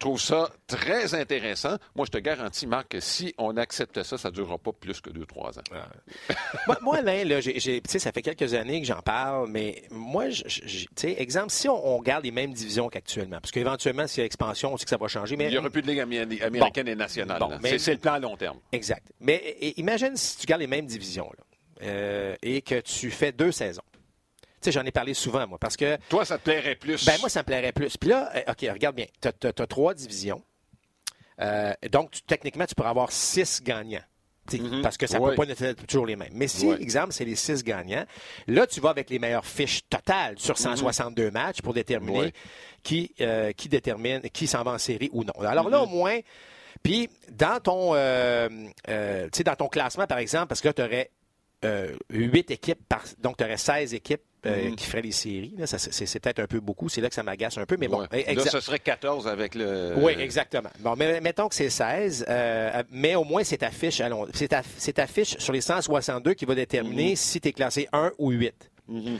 trouve 0.00 0.20
ça 0.20 0.50
très 0.66 1.14
intéressant. 1.14 1.76
Moi, 1.94 2.06
je 2.06 2.10
te 2.10 2.18
garantis, 2.18 2.66
Marc, 2.66 2.88
que 2.88 3.00
si 3.00 3.34
on 3.38 3.56
accepte 3.56 4.02
ça, 4.02 4.18
ça 4.18 4.30
ne 4.30 4.34
durera 4.34 4.58
pas 4.58 4.72
plus 4.72 5.00
que 5.00 5.10
deux, 5.10 5.26
trois 5.26 5.58
ans. 5.58 5.62
moi, 6.82 7.00
là, 7.02 7.24
là 7.24 7.40
ça 7.86 8.12
fait 8.12 8.22
quelques 8.22 8.54
années 8.54 8.80
que 8.80 8.86
j'en 8.86 9.02
parle, 9.02 9.48
mais 9.48 9.84
moi, 9.90 10.24
exemple, 11.04 11.50
si 11.50 11.68
on, 11.68 12.00
garde 12.00 12.24
les 12.24 12.30
mêmes 12.30 12.52
divisions 12.52 12.88
qu'actuellement, 12.88 13.40
parce 13.40 13.52
qu'éventuellement, 13.52 14.06
s'il 14.06 14.20
y 14.20 14.22
a 14.22 14.26
expansion, 14.26 14.72
on 14.72 14.76
sait 14.78 14.84
que 14.84 14.90
ça 14.90 14.96
va 14.96 15.06
changer. 15.06 15.36
Mais... 15.36 15.46
Il 15.46 15.50
n'y 15.50 15.58
aura 15.58 15.70
plus 15.70 15.82
de 15.82 15.88
Ligue 15.88 16.00
américaine 16.00 16.88
et 16.88 16.94
nationale. 16.94 17.42
c'est 17.62 17.92
le 17.92 17.98
plan 18.00 18.14
à 18.14 18.18
long 18.18 18.36
terme. 18.36 18.58
Exact. 18.72 19.06
Mais 19.20 19.56
imagine 19.76 20.16
si 20.16 20.38
tu 20.38 20.46
gardes 20.46 20.62
les 20.62 20.66
mêmes 20.66 20.86
divisions 20.86 21.30
euh, 21.82 22.34
et 22.42 22.62
que 22.62 22.80
tu 22.80 23.10
fais 23.10 23.32
deux 23.32 23.52
saisons 23.52 23.82
sais, 24.62 24.72
j'en 24.72 24.84
ai 24.84 24.90
parlé 24.90 25.14
souvent, 25.14 25.46
moi, 25.46 25.58
parce 25.58 25.76
que... 25.76 25.96
Toi, 26.08 26.24
ça 26.24 26.38
te 26.38 26.44
plairait 26.44 26.76
plus. 26.76 27.04
Ben 27.04 27.18
moi, 27.20 27.28
ça 27.28 27.40
me 27.40 27.44
plairait 27.44 27.72
plus. 27.72 27.96
Puis 27.96 28.10
là, 28.10 28.30
euh, 28.34 28.52
OK, 28.52 28.66
regarde 28.72 28.96
bien. 28.96 29.06
Tu 29.20 29.28
as, 29.28 29.66
trois 29.66 29.94
divisions. 29.94 30.42
Euh, 31.40 31.72
donc, 31.90 32.12
techniquement, 32.26 32.66
tu 32.66 32.74
pourrais 32.74 32.90
avoir 32.90 33.12
six 33.12 33.62
gagnants. 33.62 34.02
Mm-hmm. 34.50 34.82
Parce 34.82 34.96
que 34.96 35.06
ça 35.06 35.20
ne 35.20 35.28
peut 35.28 35.34
pas 35.34 35.44
être 35.44 35.86
toujours 35.86 36.06
les 36.06 36.16
mêmes. 36.16 36.32
Mais 36.32 36.48
si, 36.48 36.68
exemple, 36.70 37.12
c'est 37.12 37.24
les 37.24 37.36
six 37.36 37.62
gagnants, 37.62 38.04
là, 38.48 38.66
tu 38.66 38.80
vas 38.80 38.90
avec 38.90 39.08
les 39.08 39.20
meilleures 39.20 39.46
fiches 39.46 39.82
totales 39.88 40.38
sur 40.38 40.58
162 40.58 41.28
mm-hmm. 41.28 41.32
matchs 41.32 41.62
pour 41.62 41.72
déterminer 41.72 42.32
qui, 42.82 43.14
euh, 43.20 43.52
qui 43.52 43.68
détermine 43.68 44.20
qui 44.22 44.48
s'en 44.48 44.64
va 44.64 44.72
en 44.72 44.78
série 44.78 45.08
ou 45.12 45.22
non. 45.22 45.32
Alors 45.40 45.70
là, 45.70 45.78
mm-hmm. 45.78 45.82
au 45.82 45.86
moins, 45.86 46.18
puis 46.82 47.08
dans 47.30 47.60
ton, 47.60 47.94
dans 47.94 49.56
ton 49.56 49.68
classement, 49.68 50.06
par 50.06 50.18
exemple, 50.18 50.48
parce 50.48 50.60
que 50.60 50.68
là, 50.68 50.74
tu 50.74 50.82
aurais 50.82 51.10
huit 52.10 52.50
équipes, 52.50 52.80
par, 52.88 53.04
donc 53.18 53.36
tu 53.36 53.44
aurais 53.44 53.56
16 53.56 53.94
équipes 53.94 54.22
euh, 54.46 54.70
mhm. 54.70 54.76
qui 54.76 54.86
ferait 54.86 55.02
les 55.02 55.12
séries. 55.12 55.54
c'est, 55.66 56.20
peut-être 56.20 56.38
un 56.38 56.46
peu 56.46 56.60
beaucoup. 56.60 56.88
C'est 56.88 57.00
là 57.00 57.08
que 57.08 57.14
ça 57.14 57.22
m'agace 57.22 57.58
un 57.58 57.66
peu. 57.66 57.76
Mais 57.78 57.88
bon, 57.88 58.00
là, 58.00 58.08
ce 58.10 58.60
serait 58.60 58.78
14 58.78 59.28
avec 59.28 59.54
le. 59.54 59.94
Oui, 59.96 60.12
exactement. 60.18 60.70
Bon, 60.80 60.94
mais 60.96 61.20
mettons 61.20 61.48
que 61.48 61.54
c'est 61.54 61.70
16, 61.70 62.24
euh, 62.28 62.82
mais 62.90 63.14
au 63.14 63.24
moins 63.24 63.44
c'est 63.44 63.62
affiche, 63.62 64.02
c'est, 64.32 64.98
affiche 64.98 65.38
sur 65.38 65.52
les 65.52 65.60
162 65.60 66.34
qui 66.34 66.44
va 66.44 66.54
déterminer 66.54 67.10
mhm. 67.10 67.16
si 67.16 67.40
tu 67.40 67.48
es 67.48 67.52
classé 67.52 67.88
1 67.92 68.12
ou 68.18 68.30
8. 68.30 68.70
Mhm. 68.88 69.18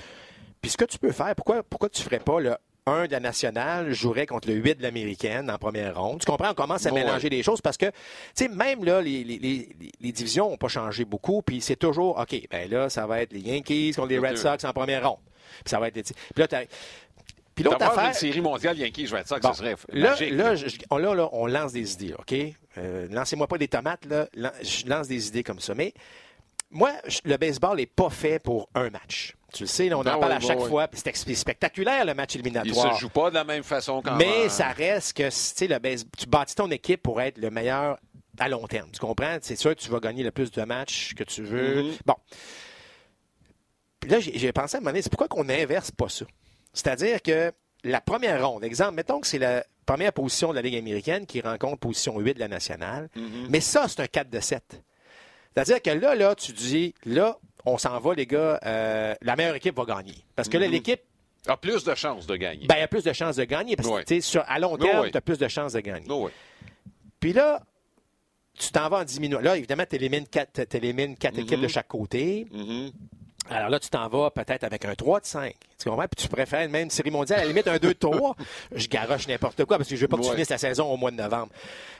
Puis 0.60 0.70
ce 0.70 0.76
que 0.76 0.84
tu 0.84 0.98
peux 0.98 1.12
faire, 1.12 1.34
pourquoi, 1.34 1.62
pourquoi 1.62 1.88
tu 1.88 2.00
ne 2.00 2.04
ferais 2.04 2.18
pas 2.18 2.40
le 2.40 2.54
1 2.86 3.06
de 3.06 3.12
la 3.12 3.20
nationale 3.20 3.92
jouerait 3.92 4.26
contre 4.26 4.48
le 4.48 4.54
8 4.54 4.76
de 4.76 4.82
l'américaine 4.82 5.50
en 5.50 5.58
première 5.58 6.00
ronde. 6.00 6.20
Tu 6.20 6.26
comprends? 6.26 6.50
On 6.50 6.54
commence 6.54 6.86
à 6.86 6.92
mélanger 6.92 7.28
les 7.28 7.42
choses? 7.42 7.60
Parce 7.60 7.76
que, 7.76 7.86
tu 7.86 7.92
sais, 8.34 8.48
même 8.48 8.84
là, 8.84 9.00
les, 9.00 9.24
les, 9.24 10.12
divisions 10.12 10.50
n'ont 10.50 10.56
pas 10.56 10.68
changé 10.68 11.04
beaucoup. 11.04 11.42
Puis 11.42 11.60
c'est 11.60 11.76
toujours, 11.76 12.18
OK, 12.18 12.48
ben 12.50 12.70
là, 12.70 12.88
ça 12.90 13.06
va 13.06 13.22
être 13.22 13.32
les 13.32 13.40
Yankees 13.40 13.92
contre 13.94 14.08
les 14.08 14.18
Red 14.18 14.38
Sox 14.38 14.64
en 14.64 14.72
première 14.72 15.08
ronde. 15.08 15.20
Puis 15.64 15.70
ça 15.70 15.78
va 15.78 15.88
être. 15.88 16.00
Puis 16.02 16.14
là, 16.36 16.46
puis 17.54 17.64
l'autre 17.64 17.84
affaire. 17.84 18.08
une 18.08 18.14
série 18.14 18.40
mondiale 18.40 18.78
Yankees 18.78 19.08
Red 19.08 19.26
Sox, 19.26 19.40
bon, 19.40 19.52
ce 19.52 19.58
serait 19.58 19.76
là, 19.92 20.14
là, 20.18 20.54
là, 20.54 21.14
là, 21.14 21.28
on 21.32 21.46
lance 21.46 21.72
des 21.72 21.92
idées, 21.92 22.14
OK? 22.18 22.34
Euh, 22.78 23.06
lancez-moi 23.10 23.46
pas 23.48 23.58
des 23.58 23.68
tomates, 23.68 24.06
là. 24.06 24.28
Je 24.62 24.86
lance 24.86 25.08
des 25.08 25.28
idées 25.28 25.42
comme 25.42 25.60
ça. 25.60 25.74
Mais 25.74 25.92
moi, 26.70 26.92
le 27.24 27.36
baseball 27.36 27.76
n'est 27.76 27.86
pas 27.86 28.10
fait 28.10 28.38
pour 28.38 28.68
un 28.74 28.90
match. 28.90 29.36
Tu 29.52 29.64
le 29.64 29.68
sais, 29.68 29.92
on 29.92 30.00
en 30.00 30.04
parle 30.04 30.32
à 30.32 30.40
chaque 30.40 30.60
fois. 30.60 30.88
C'est 30.92 31.34
spectaculaire 31.34 32.04
le 32.04 32.14
match 32.14 32.34
éliminatoire. 32.34 32.88
Il 32.92 32.94
se 32.94 33.00
joue 33.00 33.08
pas 33.08 33.30
de 33.30 33.34
la 33.34 33.44
même 33.44 33.62
façon 33.62 34.02
quand 34.02 34.16
Mais 34.16 34.48
ça 34.48 34.68
reste 34.68 35.16
que 35.16 35.24
le 35.24 35.96
tu 36.16 36.26
bâtis 36.26 36.54
ton 36.54 36.70
équipe 36.70 37.02
pour 37.02 37.20
être 37.20 37.38
le 37.38 37.50
meilleur 37.50 37.98
à 38.38 38.48
long 38.48 38.66
terme. 38.66 38.90
Tu 38.92 39.00
comprends? 39.00 39.38
C'est 39.42 39.56
sûr 39.56 39.74
que 39.76 39.80
tu 39.80 39.90
vas 39.90 40.00
gagner 40.00 40.22
le 40.22 40.30
plus 40.30 40.50
de 40.50 40.62
matchs 40.62 41.14
que 41.14 41.24
tu 41.24 41.42
veux. 41.42 41.82
Mm-hmm. 41.82 41.98
Bon. 42.06 42.14
Puis 44.00 44.10
là, 44.10 44.18
j'ai 44.20 44.52
pensé 44.52 44.76
à 44.76 44.78
un 44.78 44.80
moment 44.80 44.92
donné, 44.92 45.02
c'est 45.02 45.10
pourquoi 45.10 45.28
qu'on 45.28 45.44
n'inverse 45.44 45.90
pas 45.90 46.08
ça? 46.08 46.24
C'est-à-dire 46.72 47.20
que 47.20 47.52
la 47.84 48.00
première 48.00 48.46
ronde, 48.46 48.64
exemple, 48.64 48.94
mettons 48.94 49.20
que 49.20 49.26
c'est 49.26 49.38
la 49.38 49.64
première 49.84 50.12
position 50.12 50.50
de 50.50 50.54
la 50.54 50.62
Ligue 50.62 50.76
américaine 50.76 51.26
qui 51.26 51.40
rencontre 51.40 51.78
position 51.78 52.18
8 52.18 52.34
de 52.34 52.40
la 52.40 52.48
nationale, 52.48 53.08
mm-hmm. 53.16 53.46
mais 53.50 53.60
ça, 53.60 53.88
c'est 53.88 54.00
un 54.00 54.06
4 54.06 54.30
de 54.30 54.40
7. 54.40 54.82
C'est-à-dire 55.54 55.82
que 55.82 55.90
là, 55.90 56.14
là, 56.14 56.34
tu 56.34 56.52
dis, 56.52 56.94
là, 57.04 57.38
on 57.66 57.78
s'en 57.78 57.98
va, 57.98 58.14
les 58.14 58.26
gars, 58.26 58.60
euh, 58.64 59.14
la 59.22 59.36
meilleure 59.36 59.54
équipe 59.54 59.76
va 59.76 59.84
gagner. 59.84 60.14
Parce 60.36 60.48
que 60.48 60.58
là, 60.58 60.66
mhm. 60.66 60.72
l'équipe 60.72 61.00
a 61.46 61.56
plus 61.56 61.84
de 61.84 61.94
chances 61.94 62.26
de 62.26 62.36
gagner. 62.36 62.66
Ben, 62.66 62.76
il 62.78 62.82
a 62.82 62.88
plus 62.88 63.04
de 63.04 63.12
chances 63.12 63.36
de 63.36 63.44
gagner. 63.44 63.76
Parce 63.76 64.04
que, 64.04 64.20
sur, 64.20 64.44
à 64.46 64.58
long 64.58 64.76
terme, 64.76 65.10
tu 65.10 65.16
as 65.16 65.20
plus 65.20 65.38
de 65.38 65.48
chances 65.48 65.72
de 65.72 65.80
gagner. 65.80 66.06
Puis 67.18 67.32
là, 67.32 67.62
tu 68.58 68.70
t'en 68.70 68.88
vas 68.88 68.98
en 68.98 69.04
10 69.04 69.20
minutes. 69.20 69.40
Là, 69.40 69.56
évidemment, 69.56 69.84
tu 69.88 69.96
élimines 69.96 70.26
quatre, 70.26 70.64
quatre 70.64 71.38
équipes 71.38 71.60
de 71.60 71.64
mhm. 71.64 71.68
chaque 71.68 71.88
côté. 71.88 72.46
Mhm. 72.50 72.90
Alors 73.48 73.68
là, 73.68 73.80
tu 73.80 73.88
t'en 73.88 74.08
vas 74.08 74.30
peut-être 74.30 74.64
avec 74.64 74.84
un 74.84 74.94
3 74.94 75.20
de 75.20 75.26
5. 75.26 75.54
Tu 75.78 75.88
comprends? 75.88 76.06
Puis 76.06 76.24
tu 76.24 76.28
préfères 76.28 76.68
même 76.68 76.84
une 76.84 76.90
série 76.90 77.10
mondiale, 77.10 77.40
à 77.40 77.42
la 77.42 77.48
limite 77.48 77.66
un 77.66 77.78
2 77.78 77.88
de 77.88 77.92
3. 77.94 78.36
je 78.74 78.86
garoche 78.86 79.26
n'importe 79.26 79.64
quoi 79.64 79.78
parce 79.78 79.88
que 79.88 79.96
je 79.96 80.00
veux 80.02 80.08
pas 80.08 80.18
que 80.18 80.22
tu 80.22 80.30
finisses 80.30 80.50
la 80.50 80.58
saison 80.58 80.86
au 80.92 80.96
mois 80.96 81.10
de 81.10 81.16
novembre. 81.16 81.48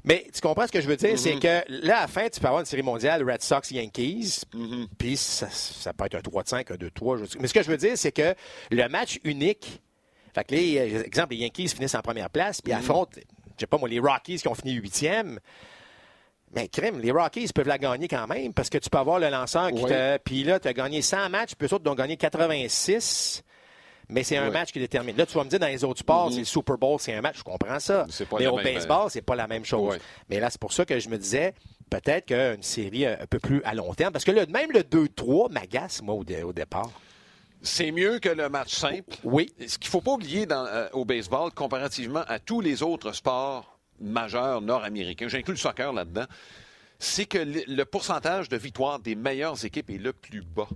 Mais 0.04 0.26
tu 0.32 0.40
comprends 0.40 0.66
ce 0.66 0.72
que 0.72 0.80
je 0.80 0.86
veux 0.86 0.96
dire? 0.96 1.18
C'est 1.18 1.36
mm-hmm. 1.36 1.64
que 1.66 1.86
là, 1.86 1.98
à 1.98 2.00
la 2.02 2.08
fin, 2.08 2.28
tu 2.28 2.40
peux 2.40 2.46
avoir 2.46 2.60
une 2.60 2.66
série 2.66 2.82
mondiale 2.82 3.28
Red 3.28 3.42
Sox, 3.42 3.70
Yankees. 3.70 4.42
Mm-hmm. 4.54 4.86
Puis 4.98 5.16
ça, 5.16 5.92
peut 5.92 6.04
être 6.06 6.16
un 6.16 6.20
3 6.20 6.42
de 6.42 6.48
5, 6.48 6.70
un 6.70 6.74
2 6.74 6.86
de 6.86 6.88
3. 6.90 7.18
Mais 7.40 7.48
ce 7.48 7.54
que 7.54 7.62
je 7.62 7.70
veux 7.70 7.78
dire, 7.78 7.96
c'est 7.96 8.12
que 8.12 8.34
le 8.70 8.88
match 8.88 9.18
unique, 9.24 9.80
fait 10.34 10.44
que 10.44 10.54
les, 10.54 10.76
exemple, 11.04 11.34
les 11.34 11.40
Yankees 11.40 11.68
finissent 11.68 11.94
en 11.94 12.02
première 12.02 12.30
place, 12.30 12.60
puis 12.60 12.72
mm-hmm. 12.72 12.78
affrontent, 12.78 13.20
je 13.56 13.60
sais 13.60 13.66
pas 13.66 13.78
moi, 13.78 13.88
les 13.88 13.98
Rockies 13.98 14.38
qui 14.38 14.48
ont 14.48 14.54
fini 14.54 14.72
huitième. 14.74 15.40
Mais 16.52 16.68
crime, 16.68 16.98
les 16.98 17.12
Rockies 17.12 17.48
peuvent 17.54 17.68
la 17.68 17.78
gagner 17.78 18.08
quand 18.08 18.26
même 18.26 18.52
parce 18.52 18.70
que 18.70 18.78
tu 18.78 18.90
peux 18.90 18.98
avoir 18.98 19.18
le 19.18 19.28
lanceur 19.28 19.70
qui 19.70 19.84
te. 19.84 20.18
Puis 20.18 20.42
là, 20.42 20.58
tu 20.58 20.68
as 20.68 20.72
gagné 20.72 21.00
100 21.02 21.30
matchs, 21.30 21.54
puis 21.54 21.68
eux 21.68 21.74
autres 21.74 21.88
ont 21.90 21.94
gagné 21.94 22.16
86. 22.16 23.44
Mais 24.10 24.24
c'est 24.24 24.36
un 24.36 24.50
match 24.50 24.72
qui 24.72 24.80
détermine. 24.80 25.16
Là, 25.16 25.24
tu 25.24 25.34
vas 25.34 25.44
me 25.44 25.48
dire, 25.48 25.60
dans 25.60 25.68
les 25.68 25.84
autres 25.84 26.00
sports, 26.00 26.30
mm-hmm. 26.30 26.34
c'est 26.34 26.38
le 26.40 26.44
Super 26.44 26.78
Bowl, 26.78 26.98
c'est 26.98 27.14
un 27.14 27.20
match, 27.20 27.38
je 27.38 27.42
comprends 27.44 27.78
ça. 27.78 28.06
Mais 28.38 28.48
au 28.48 28.56
baseball, 28.56 29.08
c'est 29.08 29.22
pas 29.22 29.36
la 29.36 29.46
même 29.46 29.64
chose. 29.64 29.98
Mais 30.28 30.40
là, 30.40 30.50
c'est 30.50 30.60
pour 30.60 30.72
ça 30.72 30.84
que 30.84 30.98
je 30.98 31.08
me 31.08 31.16
disais, 31.16 31.54
peut-être 31.88 32.26
qu'une 32.26 32.62
série 32.62 33.06
un 33.06 33.26
peu 33.28 33.38
plus 33.38 33.62
à 33.64 33.74
long 33.74 33.94
terme. 33.94 34.12
Parce 34.12 34.24
que 34.24 34.32
là, 34.32 34.46
même 34.46 34.72
le 34.72 34.80
2-3 34.80 35.52
m'agace, 35.52 36.02
moi, 36.02 36.14
au, 36.14 36.52
départ. 36.52 36.90
C'est 37.62 37.92
mieux 37.92 38.18
que 38.18 38.30
le 38.30 38.48
match 38.48 38.74
simple. 38.74 39.14
Oui. 39.22 39.52
Ce 39.60 39.78
qu'il 39.78 39.88
ne 39.88 39.90
faut 39.90 40.00
pas 40.00 40.12
oublier 40.12 40.46
dans, 40.46 40.64
euh, 40.66 40.88
au 40.92 41.04
baseball, 41.04 41.52
comparativement 41.52 42.24
à 42.26 42.38
tous 42.38 42.60
les 42.60 42.82
autres 42.82 43.12
sports, 43.12 43.78
majeur 44.00 44.60
nord-américain, 44.60 45.28
j'inclus 45.28 45.54
le 45.54 45.58
soccer 45.58 45.92
là-dedans, 45.92 46.26
c'est 46.98 47.26
que 47.26 47.38
le 47.38 47.84
pourcentage 47.84 48.48
de 48.48 48.56
victoires 48.56 48.98
des 48.98 49.14
meilleures 49.14 49.64
équipes 49.64 49.90
est 49.90 49.98
le 49.98 50.12
plus 50.12 50.42
bas. 50.42 50.68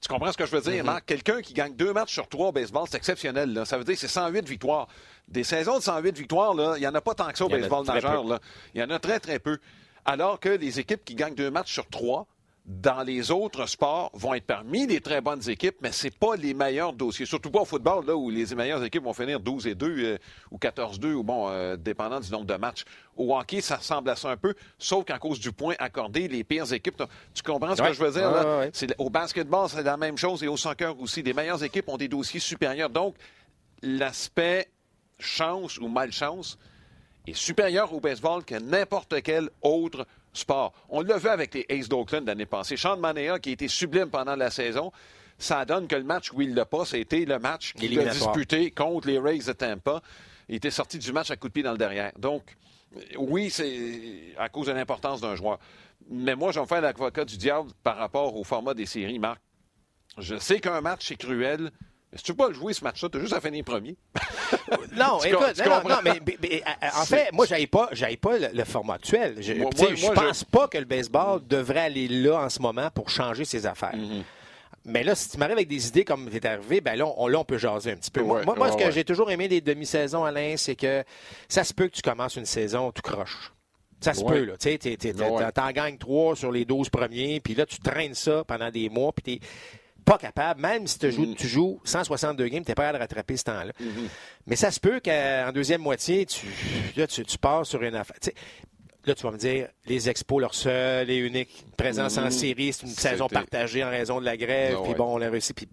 Tu 0.00 0.08
comprends 0.08 0.32
ce 0.32 0.38
que 0.38 0.46
je 0.46 0.56
veux 0.56 0.62
dire, 0.62 0.82
mm-hmm. 0.82 0.86
Marc? 0.86 1.04
Quelqu'un 1.04 1.42
qui 1.42 1.52
gagne 1.52 1.74
deux 1.74 1.92
matchs 1.92 2.14
sur 2.14 2.26
trois 2.26 2.48
au 2.48 2.52
baseball, 2.52 2.86
c'est 2.90 2.96
exceptionnel. 2.96 3.52
Là. 3.52 3.64
Ça 3.66 3.76
veut 3.76 3.84
dire 3.84 3.94
que 3.94 4.00
c'est 4.00 4.08
108 4.08 4.48
victoires. 4.48 4.88
Des 5.28 5.44
saisons 5.44 5.76
de 5.76 5.82
108 5.82 6.16
victoires, 6.16 6.54
il 6.76 6.80
n'y 6.80 6.86
en 6.86 6.94
a 6.94 7.00
pas 7.02 7.14
tant 7.14 7.30
que 7.30 7.36
ça 7.36 7.44
au 7.44 7.48
baseball 7.50 7.86
majeur. 7.86 8.24
Là. 8.24 8.40
Il 8.74 8.80
y 8.80 8.84
en 8.84 8.88
a 8.88 8.98
très, 8.98 9.20
très 9.20 9.38
peu. 9.38 9.58
Alors 10.06 10.40
que 10.40 10.48
les 10.48 10.80
équipes 10.80 11.04
qui 11.04 11.14
gagnent 11.14 11.34
deux 11.34 11.50
matchs 11.50 11.72
sur 11.72 11.86
trois 11.88 12.26
dans 12.70 13.02
les 13.02 13.32
autres 13.32 13.66
sports 13.66 14.12
vont 14.14 14.32
être 14.32 14.46
parmi 14.46 14.86
les 14.86 15.00
très 15.00 15.20
bonnes 15.20 15.48
équipes, 15.48 15.76
mais 15.82 15.90
ce 15.90 16.06
pas 16.06 16.36
les 16.36 16.54
meilleurs 16.54 16.92
dossiers. 16.92 17.26
Surtout 17.26 17.50
pas 17.50 17.62
au 17.62 17.64
football, 17.64 18.06
là, 18.06 18.14
où 18.14 18.30
les 18.30 18.54
meilleures 18.54 18.84
équipes 18.84 19.02
vont 19.02 19.12
finir 19.12 19.40
12 19.40 19.66
et 19.66 19.74
2 19.74 19.86
euh, 19.88 20.18
ou 20.52 20.56
14-2, 20.56 21.12
ou 21.14 21.24
bon, 21.24 21.48
euh, 21.48 21.76
dépendant 21.76 22.20
du 22.20 22.30
nombre 22.30 22.46
de 22.46 22.54
matchs. 22.54 22.84
Au 23.16 23.36
hockey, 23.36 23.60
ça 23.60 23.76
ressemble 23.76 24.08
à 24.10 24.16
ça 24.16 24.30
un 24.30 24.36
peu, 24.36 24.54
sauf 24.78 25.04
qu'à 25.04 25.18
cause 25.18 25.40
du 25.40 25.50
point 25.50 25.74
accordé, 25.80 26.28
les 26.28 26.44
pires 26.44 26.72
équipes. 26.72 27.02
Tu 27.34 27.42
comprends 27.42 27.74
ce 27.74 27.82
que 27.82 27.92
je 27.92 28.04
veux 28.04 28.12
dire? 28.12 28.30
Là? 28.30 28.68
au 28.98 29.10
basketball, 29.10 29.68
c'est 29.68 29.82
la 29.82 29.96
même 29.96 30.16
chose, 30.16 30.44
et 30.44 30.48
au 30.48 30.56
soccer 30.56 30.98
aussi. 31.00 31.22
Les 31.22 31.32
meilleures 31.32 31.64
équipes 31.64 31.88
ont 31.88 31.96
des 31.96 32.08
dossiers 32.08 32.40
supérieurs. 32.40 32.90
Donc, 32.90 33.16
l'aspect 33.82 34.68
chance 35.18 35.76
ou 35.78 35.88
malchance 35.88 36.56
est 37.26 37.34
supérieur 37.34 37.92
au 37.92 38.00
baseball 38.00 38.44
que 38.44 38.54
n'importe 38.54 39.22
quel 39.22 39.50
autre 39.60 39.98
sport. 39.98 40.10
On 40.88 41.00
l'a 41.02 41.18
vu 41.18 41.28
avec 41.28 41.54
les 41.54 41.66
Aces 41.68 41.88
d'Oakland 41.88 42.26
l'année 42.26 42.46
passée. 42.46 42.76
Sean 42.76 42.96
Manea, 42.96 43.38
qui 43.38 43.50
a 43.50 43.52
été 43.52 43.68
sublime 43.68 44.10
pendant 44.10 44.36
la 44.36 44.50
saison, 44.50 44.92
ça 45.38 45.64
donne 45.64 45.88
que 45.88 45.96
le 45.96 46.04
match 46.04 46.32
où 46.32 46.42
il 46.42 46.54
l'a 46.54 46.66
pas, 46.66 46.84
c'était 46.84 47.24
le 47.24 47.38
match 47.38 47.72
qu'il 47.74 47.98
a 47.98 48.04
disputé 48.12 48.70
contre 48.70 49.08
les 49.08 49.18
Rays 49.18 49.38
de 49.38 49.52
Tampa. 49.52 50.02
Il 50.48 50.56
était 50.56 50.70
sorti 50.70 50.98
du 50.98 51.12
match 51.12 51.30
à 51.30 51.36
coup 51.36 51.48
de 51.48 51.52
pied 51.52 51.62
dans 51.62 51.72
le 51.72 51.78
derrière. 51.78 52.12
Donc, 52.18 52.56
oui, 53.16 53.50
c'est 53.50 54.34
à 54.36 54.48
cause 54.48 54.66
de 54.66 54.72
l'importance 54.72 55.20
d'un 55.20 55.36
joueur. 55.36 55.58
Mais 56.08 56.34
moi, 56.34 56.50
je 56.50 56.56
vais 56.58 56.62
me 56.62 56.66
faire 56.66 56.80
l'avocat 56.80 57.24
du 57.24 57.36
diable 57.36 57.70
par 57.82 57.96
rapport 57.96 58.36
au 58.36 58.44
format 58.44 58.74
des 58.74 58.86
séries, 58.86 59.18
Marc. 59.18 59.40
Je 60.18 60.36
sais 60.36 60.60
qu'un 60.60 60.80
match, 60.80 61.06
c'est 61.06 61.16
cruel, 61.16 61.70
mais 62.12 62.18
si 62.18 62.24
tu 62.24 62.32
veux 62.32 62.36
pas 62.36 62.48
le 62.48 62.54
jouer 62.54 62.72
ce 62.72 62.82
match-là, 62.82 63.08
tu 63.08 63.18
as 63.18 63.20
juste 63.20 63.32
à 63.32 63.40
finir 63.40 63.64
premier. 63.64 63.96
non, 64.96 65.22
écoute, 65.22 65.62
non, 65.64 65.88
non, 65.88 65.98
mais, 66.02 66.20
en 66.94 67.04
fait, 67.04 67.32
moi, 67.32 67.46
j'aille 67.46 67.66
pas, 67.66 67.88
pas 68.20 68.38
le, 68.38 68.64
format 68.64 68.94
actuel. 68.94 69.36
Je, 69.40 69.52
ne 69.52 70.14
pense 70.14 70.44
pas 70.44 70.66
que 70.66 70.78
le 70.78 70.86
baseball 70.86 71.40
devrait 71.46 71.80
aller 71.80 72.08
là 72.08 72.40
en 72.40 72.48
ce 72.48 72.60
moment 72.60 72.90
pour 72.90 73.10
changer 73.10 73.44
ses 73.44 73.64
affaires. 73.66 73.94
Mm-hmm. 73.94 74.22
Mais 74.86 75.04
là, 75.04 75.14
si 75.14 75.28
tu 75.28 75.36
m'arrives 75.36 75.56
avec 75.56 75.68
des 75.68 75.88
idées 75.88 76.04
comme 76.04 76.28
tu 76.30 76.36
es 76.36 76.46
arrivé, 76.46 76.80
ben 76.80 76.96
là 76.96 77.06
on, 77.16 77.28
là, 77.28 77.38
on 77.38 77.44
peut 77.44 77.58
jaser 77.58 77.92
un 77.92 77.96
petit 77.96 78.10
peu. 78.10 78.22
Ouais, 78.22 78.44
moi, 78.44 78.54
moi 78.56 78.66
ouais, 78.66 78.72
ce 78.72 78.78
que 78.78 78.84
ouais. 78.84 78.92
j'ai 78.92 79.04
toujours 79.04 79.30
aimé 79.30 79.46
des 79.46 79.60
demi-saisons, 79.60 80.24
Alain, 80.24 80.54
c'est 80.56 80.74
que 80.74 81.04
ça 81.48 81.64
se 81.64 81.74
peut 81.74 81.86
que 81.88 81.94
tu 81.94 82.02
commences 82.02 82.36
une 82.36 82.46
saison 82.46 82.90
tout 82.90 83.02
croche. 83.02 83.52
Ça 84.00 84.14
se 84.14 84.24
peut, 84.24 84.44
là. 84.44 84.54
Tu 84.56 84.70
sais, 84.70 84.78
t'es- 84.78 84.96
t'es- 84.96 85.12
t'es- 85.12 85.52
t'en 85.52 85.70
gagnes 85.72 85.98
trois 85.98 86.34
sur 86.34 86.50
les 86.50 86.64
12 86.64 86.88
premiers, 86.88 87.38
puis 87.40 87.54
là, 87.54 87.66
tu 87.66 87.78
traînes 87.80 88.14
ça 88.14 88.44
pendant 88.44 88.70
des 88.70 88.88
mois, 88.88 89.12
puis 89.12 89.38
t'es 89.38 89.46
pas 90.04 90.18
capable, 90.18 90.60
même 90.60 90.86
si 90.86 90.98
tu 90.98 91.10
joues, 91.12 91.26
Mm. 91.26 91.34
tu 91.34 91.46
joues 91.48 91.80
162 91.84 92.48
games, 92.48 92.64
t'es 92.64 92.74
pas 92.74 92.82
capable 92.82 92.98
de 92.98 93.02
rattraper 93.02 93.36
ce 93.36 93.44
temps-là. 93.44 93.72
Mm-hmm. 93.80 94.08
Mais 94.46 94.56
ça 94.56 94.70
se 94.70 94.80
peut 94.80 95.00
qu'en 95.04 95.52
deuxième 95.52 95.80
moitié, 95.82 96.26
tu, 96.26 96.46
là, 96.96 97.06
tu, 97.06 97.24
tu 97.24 97.38
pars 97.38 97.64
sur 97.66 97.82
une 97.82 97.94
affaire. 97.94 98.16
tu 98.20 98.30
Là, 99.06 99.14
tu 99.14 99.22
vas 99.22 99.30
me 99.30 99.38
dire, 99.38 99.68
les 99.86 100.10
expos, 100.10 100.42
leur 100.42 100.54
seul 100.54 101.08
et 101.08 101.16
unique 101.16 101.64
présence 101.78 102.18
en 102.18 102.24
Mhm. 102.24 102.30
série, 102.30 102.72
c'est 102.74 102.82
une 102.86 102.92
saison 102.92 103.28
partagée 103.28 103.82
en 103.82 103.88
raison 103.88 104.20
de 104.20 104.26
la 104.26 104.36
grève. 104.36 104.76
Ah 104.78 104.82
puis 104.84 104.92
bon, 104.94 105.16
on 105.16 105.22
a 105.22 105.30
réussi. 105.30 105.54
Puis, 105.54 105.66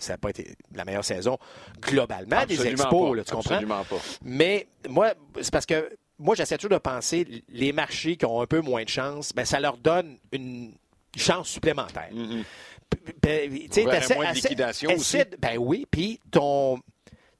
ça 0.00 0.12
n'a 0.14 0.18
pas 0.18 0.30
été 0.30 0.56
la 0.74 0.84
meilleure 0.84 1.04
saison 1.04 1.38
globalement 1.80 2.44
des 2.46 2.66
expos, 2.66 3.10
pas. 3.10 3.16
là, 3.16 3.22
tu 3.22 3.30
comprends? 3.32 3.54
Absolument 3.54 3.84
pas. 3.84 3.98
Mais 4.24 4.66
moi, 4.88 5.14
c'est 5.40 5.52
parce 5.52 5.64
que 5.64 5.96
moi, 6.18 6.34
j'essaie 6.34 6.56
toujours 6.58 6.76
de 6.76 6.82
penser, 6.82 7.44
les 7.50 7.72
marchés 7.72 8.16
qui 8.16 8.26
ont 8.26 8.40
un 8.42 8.46
peu 8.46 8.60
moins 8.60 8.82
de 8.82 8.88
chance, 8.88 9.32
ben, 9.32 9.44
ça 9.44 9.60
leur 9.60 9.76
donne 9.76 10.18
une 10.32 10.72
chance 11.16 11.48
supplémentaire. 11.48 12.10
Moins 14.16 14.30
de 14.30 14.34
liquidation 14.34 14.90
essaie 14.90 15.24
de- 15.24 15.36
Ben 15.36 15.56
oui, 15.58 15.86
puis 15.90 16.20
ton 16.30 16.78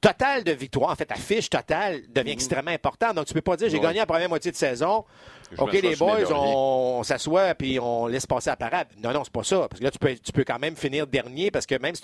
total 0.00 0.44
de 0.44 0.52
victoire, 0.52 0.90
en 0.90 0.94
fait, 0.96 1.04
ta 1.04 1.14
fiche 1.16 1.50
totale 1.50 2.00
devient 2.08 2.30
extrêmement 2.32 2.70
importante. 2.70 3.14
Donc, 3.16 3.26
tu 3.26 3.34
peux 3.34 3.42
pas 3.42 3.56
dire, 3.56 3.68
j'ai. 3.68 3.76
Ouais. 3.76 3.82
gagné 3.82 3.98
la 3.98 4.06
première 4.06 4.28
moitié 4.30 4.50
de 4.50 4.56
saison. 4.56 5.04
Je 5.52 5.60
OK, 5.60 5.72
les 5.72 5.96
boys, 5.96 6.32
on, 6.32 6.98
on 7.00 7.02
s'assoit 7.02 7.54
puis 7.56 7.78
on 7.80 8.06
laisse 8.06 8.24
passer 8.24 8.50
la 8.50 8.56
parade. 8.56 8.86
Non, 9.02 9.12
non, 9.12 9.24
c'est 9.24 9.32
pas 9.32 9.42
ça. 9.42 9.66
Parce 9.68 9.80
que 9.80 9.84
là, 9.84 9.90
tu 9.90 9.98
peux, 9.98 10.14
tu 10.14 10.30
peux 10.32 10.44
quand 10.44 10.60
même 10.60 10.76
finir 10.76 11.06
dernier 11.08 11.50
parce 11.50 11.66
que 11.66 11.74
même 11.74 11.94
si 11.96 12.02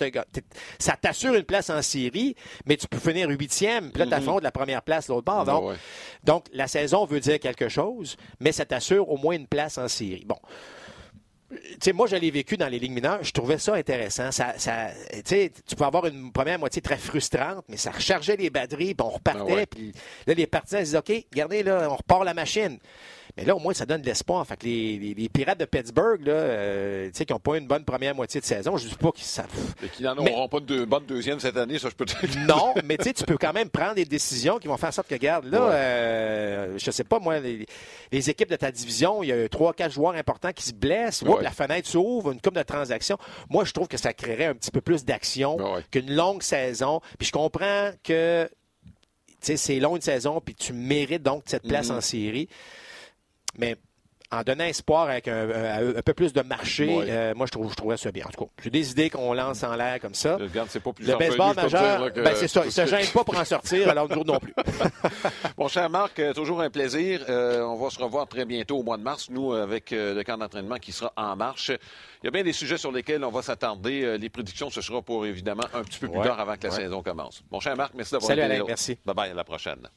ça 0.79 0.97
t'assure 0.99 1.33
une 1.33 1.43
place 1.43 1.69
en 1.69 1.81
série, 1.81 2.35
mais 2.65 2.75
tu 2.75 2.87
peux 2.87 2.99
finir 2.99 3.29
huitième. 3.29 3.89
Puis 3.91 3.99
là, 4.03 4.07
t'affrontes 4.07 4.43
la 4.43 4.51
première 4.51 4.81
place 4.81 5.07
l'autre 5.07 5.23
bord. 5.23 5.45
Ah 5.47 5.51
Donc, 5.51 5.63
ouais. 5.69 5.75
donc, 6.25 6.45
la 6.51 6.67
saison 6.67 7.05
veut 7.05 7.21
dire 7.21 7.39
quelque 7.39 7.69
chose, 7.69 8.17
mais 8.41 8.51
ça 8.51 8.65
t'assure 8.65 9.09
au 9.09 9.15
moins 9.17 9.35
une 9.35 9.47
place 9.47 9.77
en 9.77 9.87
série. 9.87 10.25
Bon. 10.25 10.37
Moi, 11.93 12.07
je 12.07 12.15
l'ai 12.15 12.31
vécu 12.31 12.57
dans 12.57 12.67
les 12.67 12.79
ligues 12.79 12.91
mineures. 12.91 13.23
Je 13.23 13.31
trouvais 13.31 13.57
ça 13.57 13.75
intéressant. 13.75 14.31
Ça, 14.31 14.55
ça, 14.57 14.89
tu 15.23 15.75
peux 15.75 15.85
avoir 15.85 16.05
une 16.05 16.31
première 16.31 16.59
moitié 16.59 16.81
très 16.81 16.97
frustrante, 16.97 17.63
mais 17.69 17.77
ça 17.77 17.91
rechargeait 17.91 18.35
les 18.35 18.49
batteries, 18.49 18.93
puis 18.93 19.05
on 19.05 19.09
repartait. 19.09 19.63
Ah. 19.63 19.65
Puis 19.65 19.93
là, 20.25 20.33
les 20.33 20.47
partisans 20.47 20.81
ils 20.81 20.85
disaient, 20.85 20.97
OK, 20.97 21.25
regardez, 21.31 21.63
là, 21.63 21.87
on 21.89 21.95
repart 21.95 22.23
la 22.23 22.33
machine. 22.33 22.79
Mais 23.37 23.45
là, 23.45 23.55
au 23.55 23.59
moins, 23.59 23.73
ça 23.73 23.85
donne 23.85 24.01
de 24.01 24.05
l'espoir. 24.07 24.45
Fait 24.47 24.57
que 24.57 24.65
les, 24.65 24.97
les- 24.97 25.13
les 25.13 25.29
Pirates 25.29 25.59
de 25.59 25.65
Pittsburgh, 25.65 26.25
là, 26.25 26.33
euh, 26.33 27.05
tu 27.05 27.11
sais, 27.19 27.25
qui 27.25 27.33
n'ont 27.33 27.39
pas 27.39 27.57
une 27.57 27.67
bonne 27.67 27.85
première 27.85 28.15
moitié 28.15 28.41
de 28.41 28.45
saison, 28.45 28.75
je 28.77 28.87
dis 28.87 28.95
pas 28.95 29.11
qu'ils 29.11 29.25
savent. 29.25 29.45
Et 29.83 29.87
qui 29.89 30.01
n'en 30.01 30.17
auront 30.17 30.47
pas 30.49 30.59
de 30.59 30.65
deux- 30.65 30.85
bonne 30.85 31.05
deuxième 31.05 31.39
cette 31.39 31.55
année, 31.55 31.77
ça, 31.77 31.89
je 31.89 31.95
peux 31.95 32.05
te 32.05 32.25
dire. 32.25 32.45
Non, 32.47 32.73
mais 32.83 32.97
tu 32.97 33.03
sais, 33.05 33.13
tu 33.13 33.23
peux 33.25 33.37
quand 33.37 33.53
même 33.53 33.69
prendre 33.69 33.93
des 33.95 34.05
décisions 34.05 34.57
qui 34.57 34.67
vont 34.67 34.75
faire 34.77 34.89
en 34.89 34.91
sorte 34.91 35.07
que, 35.07 35.13
regarde, 35.13 35.45
là, 35.45 35.61
Ouais. 35.65 35.71
euh, 35.73 36.77
je 36.79 36.89
sais 36.91 37.03
pas, 37.03 37.19
moi, 37.19 37.39
les, 37.39 37.65
les 38.11 38.29
équipes 38.29 38.49
de 38.49 38.55
ta 38.55 38.71
division, 38.71 39.21
il 39.21 39.27
y 39.29 39.31
a 39.31 39.47
trois, 39.49 39.73
quatre 39.73 39.91
joueurs 39.93 40.15
importants 40.15 40.51
qui 40.51 40.63
se 40.63 40.73
blessent. 40.73 41.21
Oups, 41.21 41.29
Ouais. 41.37 41.43
La 41.43 41.51
fenêtre 41.51 41.87
s'ouvre, 41.87 42.31
une 42.31 42.41
coupe 42.41 42.55
de 42.55 42.63
transactions. 42.63 43.17
Moi, 43.49 43.65
je 43.65 43.71
trouve 43.71 43.87
que 43.87 43.97
ça 43.97 44.13
créerait 44.13 44.45
un 44.45 44.55
petit 44.55 44.71
peu 44.71 44.81
plus 44.81 45.05
d'action 45.05 45.57
Ouais. 45.57 45.81
qu'une 45.91 46.11
longue 46.15 46.41
saison. 46.41 47.01
Puis 47.19 47.27
je 47.27 47.31
comprends 47.31 47.91
que, 48.03 48.49
tu 48.85 48.91
sais, 49.41 49.57
c'est 49.57 49.79
long 49.79 49.95
une 49.95 50.01
saison, 50.01 50.41
puis 50.43 50.55
tu 50.55 50.73
mérites 50.73 51.21
donc 51.21 51.43
cette 51.45 51.67
place 51.67 51.89
Mhm. 51.89 51.97
en 51.97 52.01
série. 52.01 52.49
Mais 53.57 53.75
en 54.29 54.41
donnant 54.43 54.65
espoir 54.65 55.07
avec 55.07 55.29
un, 55.29 55.49
un- 55.49 55.95
un 55.95 56.01
peu 56.01 56.13
plus 56.13 56.33
de 56.33 56.41
marché, 56.41 56.89
euh, 56.91 57.33
moi, 57.33 57.45
je, 57.45 57.51
trouve, 57.53 57.69
je 57.71 57.75
trouverais 57.77 57.95
ça 57.95 58.11
bien. 58.11 58.25
En 58.25 58.29
tout 58.29 58.43
cas, 58.43 58.51
j'ai 58.61 58.69
des 58.69 58.91
idées 58.91 59.09
qu'on 59.09 59.33
lance 59.33 59.63
en 59.63 59.73
l'air 59.77 60.01
comme 60.01 60.13
ça. 60.13 60.35
Regarde, 60.35 60.67
c'est 60.69 60.81
pas 60.81 60.91
plus 60.91 61.07
Le 61.07 61.15
baseball 61.15 61.55
majeur, 61.55 62.11
ben 62.13 62.35
c'est 62.35 62.49
ça, 62.49 62.63
il 62.65 62.71
se 62.73 62.85
gêne 62.85 63.05
pas 63.13 63.23
pour 63.23 63.37
en 63.39 63.45
sortir, 63.45 63.87
alors 63.89 64.09
nous 64.09 64.25
non 64.25 64.37
plus. 64.37 64.53
Mon 65.57 65.69
cher 65.69 65.89
Marc, 65.89 66.19
euh, 66.19 66.33
toujours 66.33 66.59
un 66.59 66.69
plaisir. 66.69 67.23
Euh, 67.29 67.61
on 67.61 67.77
va 67.77 67.89
se 67.89 67.99
revoir 67.99 68.27
très 68.27 68.43
bientôt 68.43 68.77
au 68.79 68.83
mois 68.83 68.97
de 68.97 69.03
mars, 69.03 69.29
nous, 69.29 69.53
avec 69.53 69.93
euh, 69.93 70.13
le 70.13 70.23
camp 70.25 70.37
d'entraînement 70.37 70.75
qui 70.75 70.91
sera 70.91 71.13
en 71.15 71.37
marche. 71.37 71.69
Il 72.21 72.25
y 72.25 72.27
a 72.27 72.31
bien 72.31 72.43
des 72.43 72.51
sujets 72.51 72.77
sur 72.77 72.91
lesquels 72.91 73.23
on 73.23 73.31
va 73.31 73.41
s'attarder. 73.41 74.03
Euh, 74.03 74.17
les 74.17 74.29
prédictions, 74.29 74.69
ce 74.69 74.81
sera 74.81 75.01
pour 75.01 75.25
évidemment 75.25 75.67
un 75.73 75.83
petit 75.83 75.99
peu 75.99 76.09
plus 76.09 76.19
tard 76.21 76.37
avant 76.37 76.57
que 76.57 76.63
la 76.67 76.69
ouais. 76.73 76.75
saison 76.81 77.01
commence. 77.01 77.43
Mon 77.49 77.61
cher 77.61 77.77
Marc, 77.77 77.93
merci 77.95 78.11
d'avoir 78.11 78.27
Salut, 78.27 78.41
été 78.43 78.57
là. 78.57 78.63
merci. 78.67 78.97
Bye 79.05 79.15
bye, 79.15 79.31
à 79.31 79.33
la 79.33 79.43
prochaine. 79.45 79.87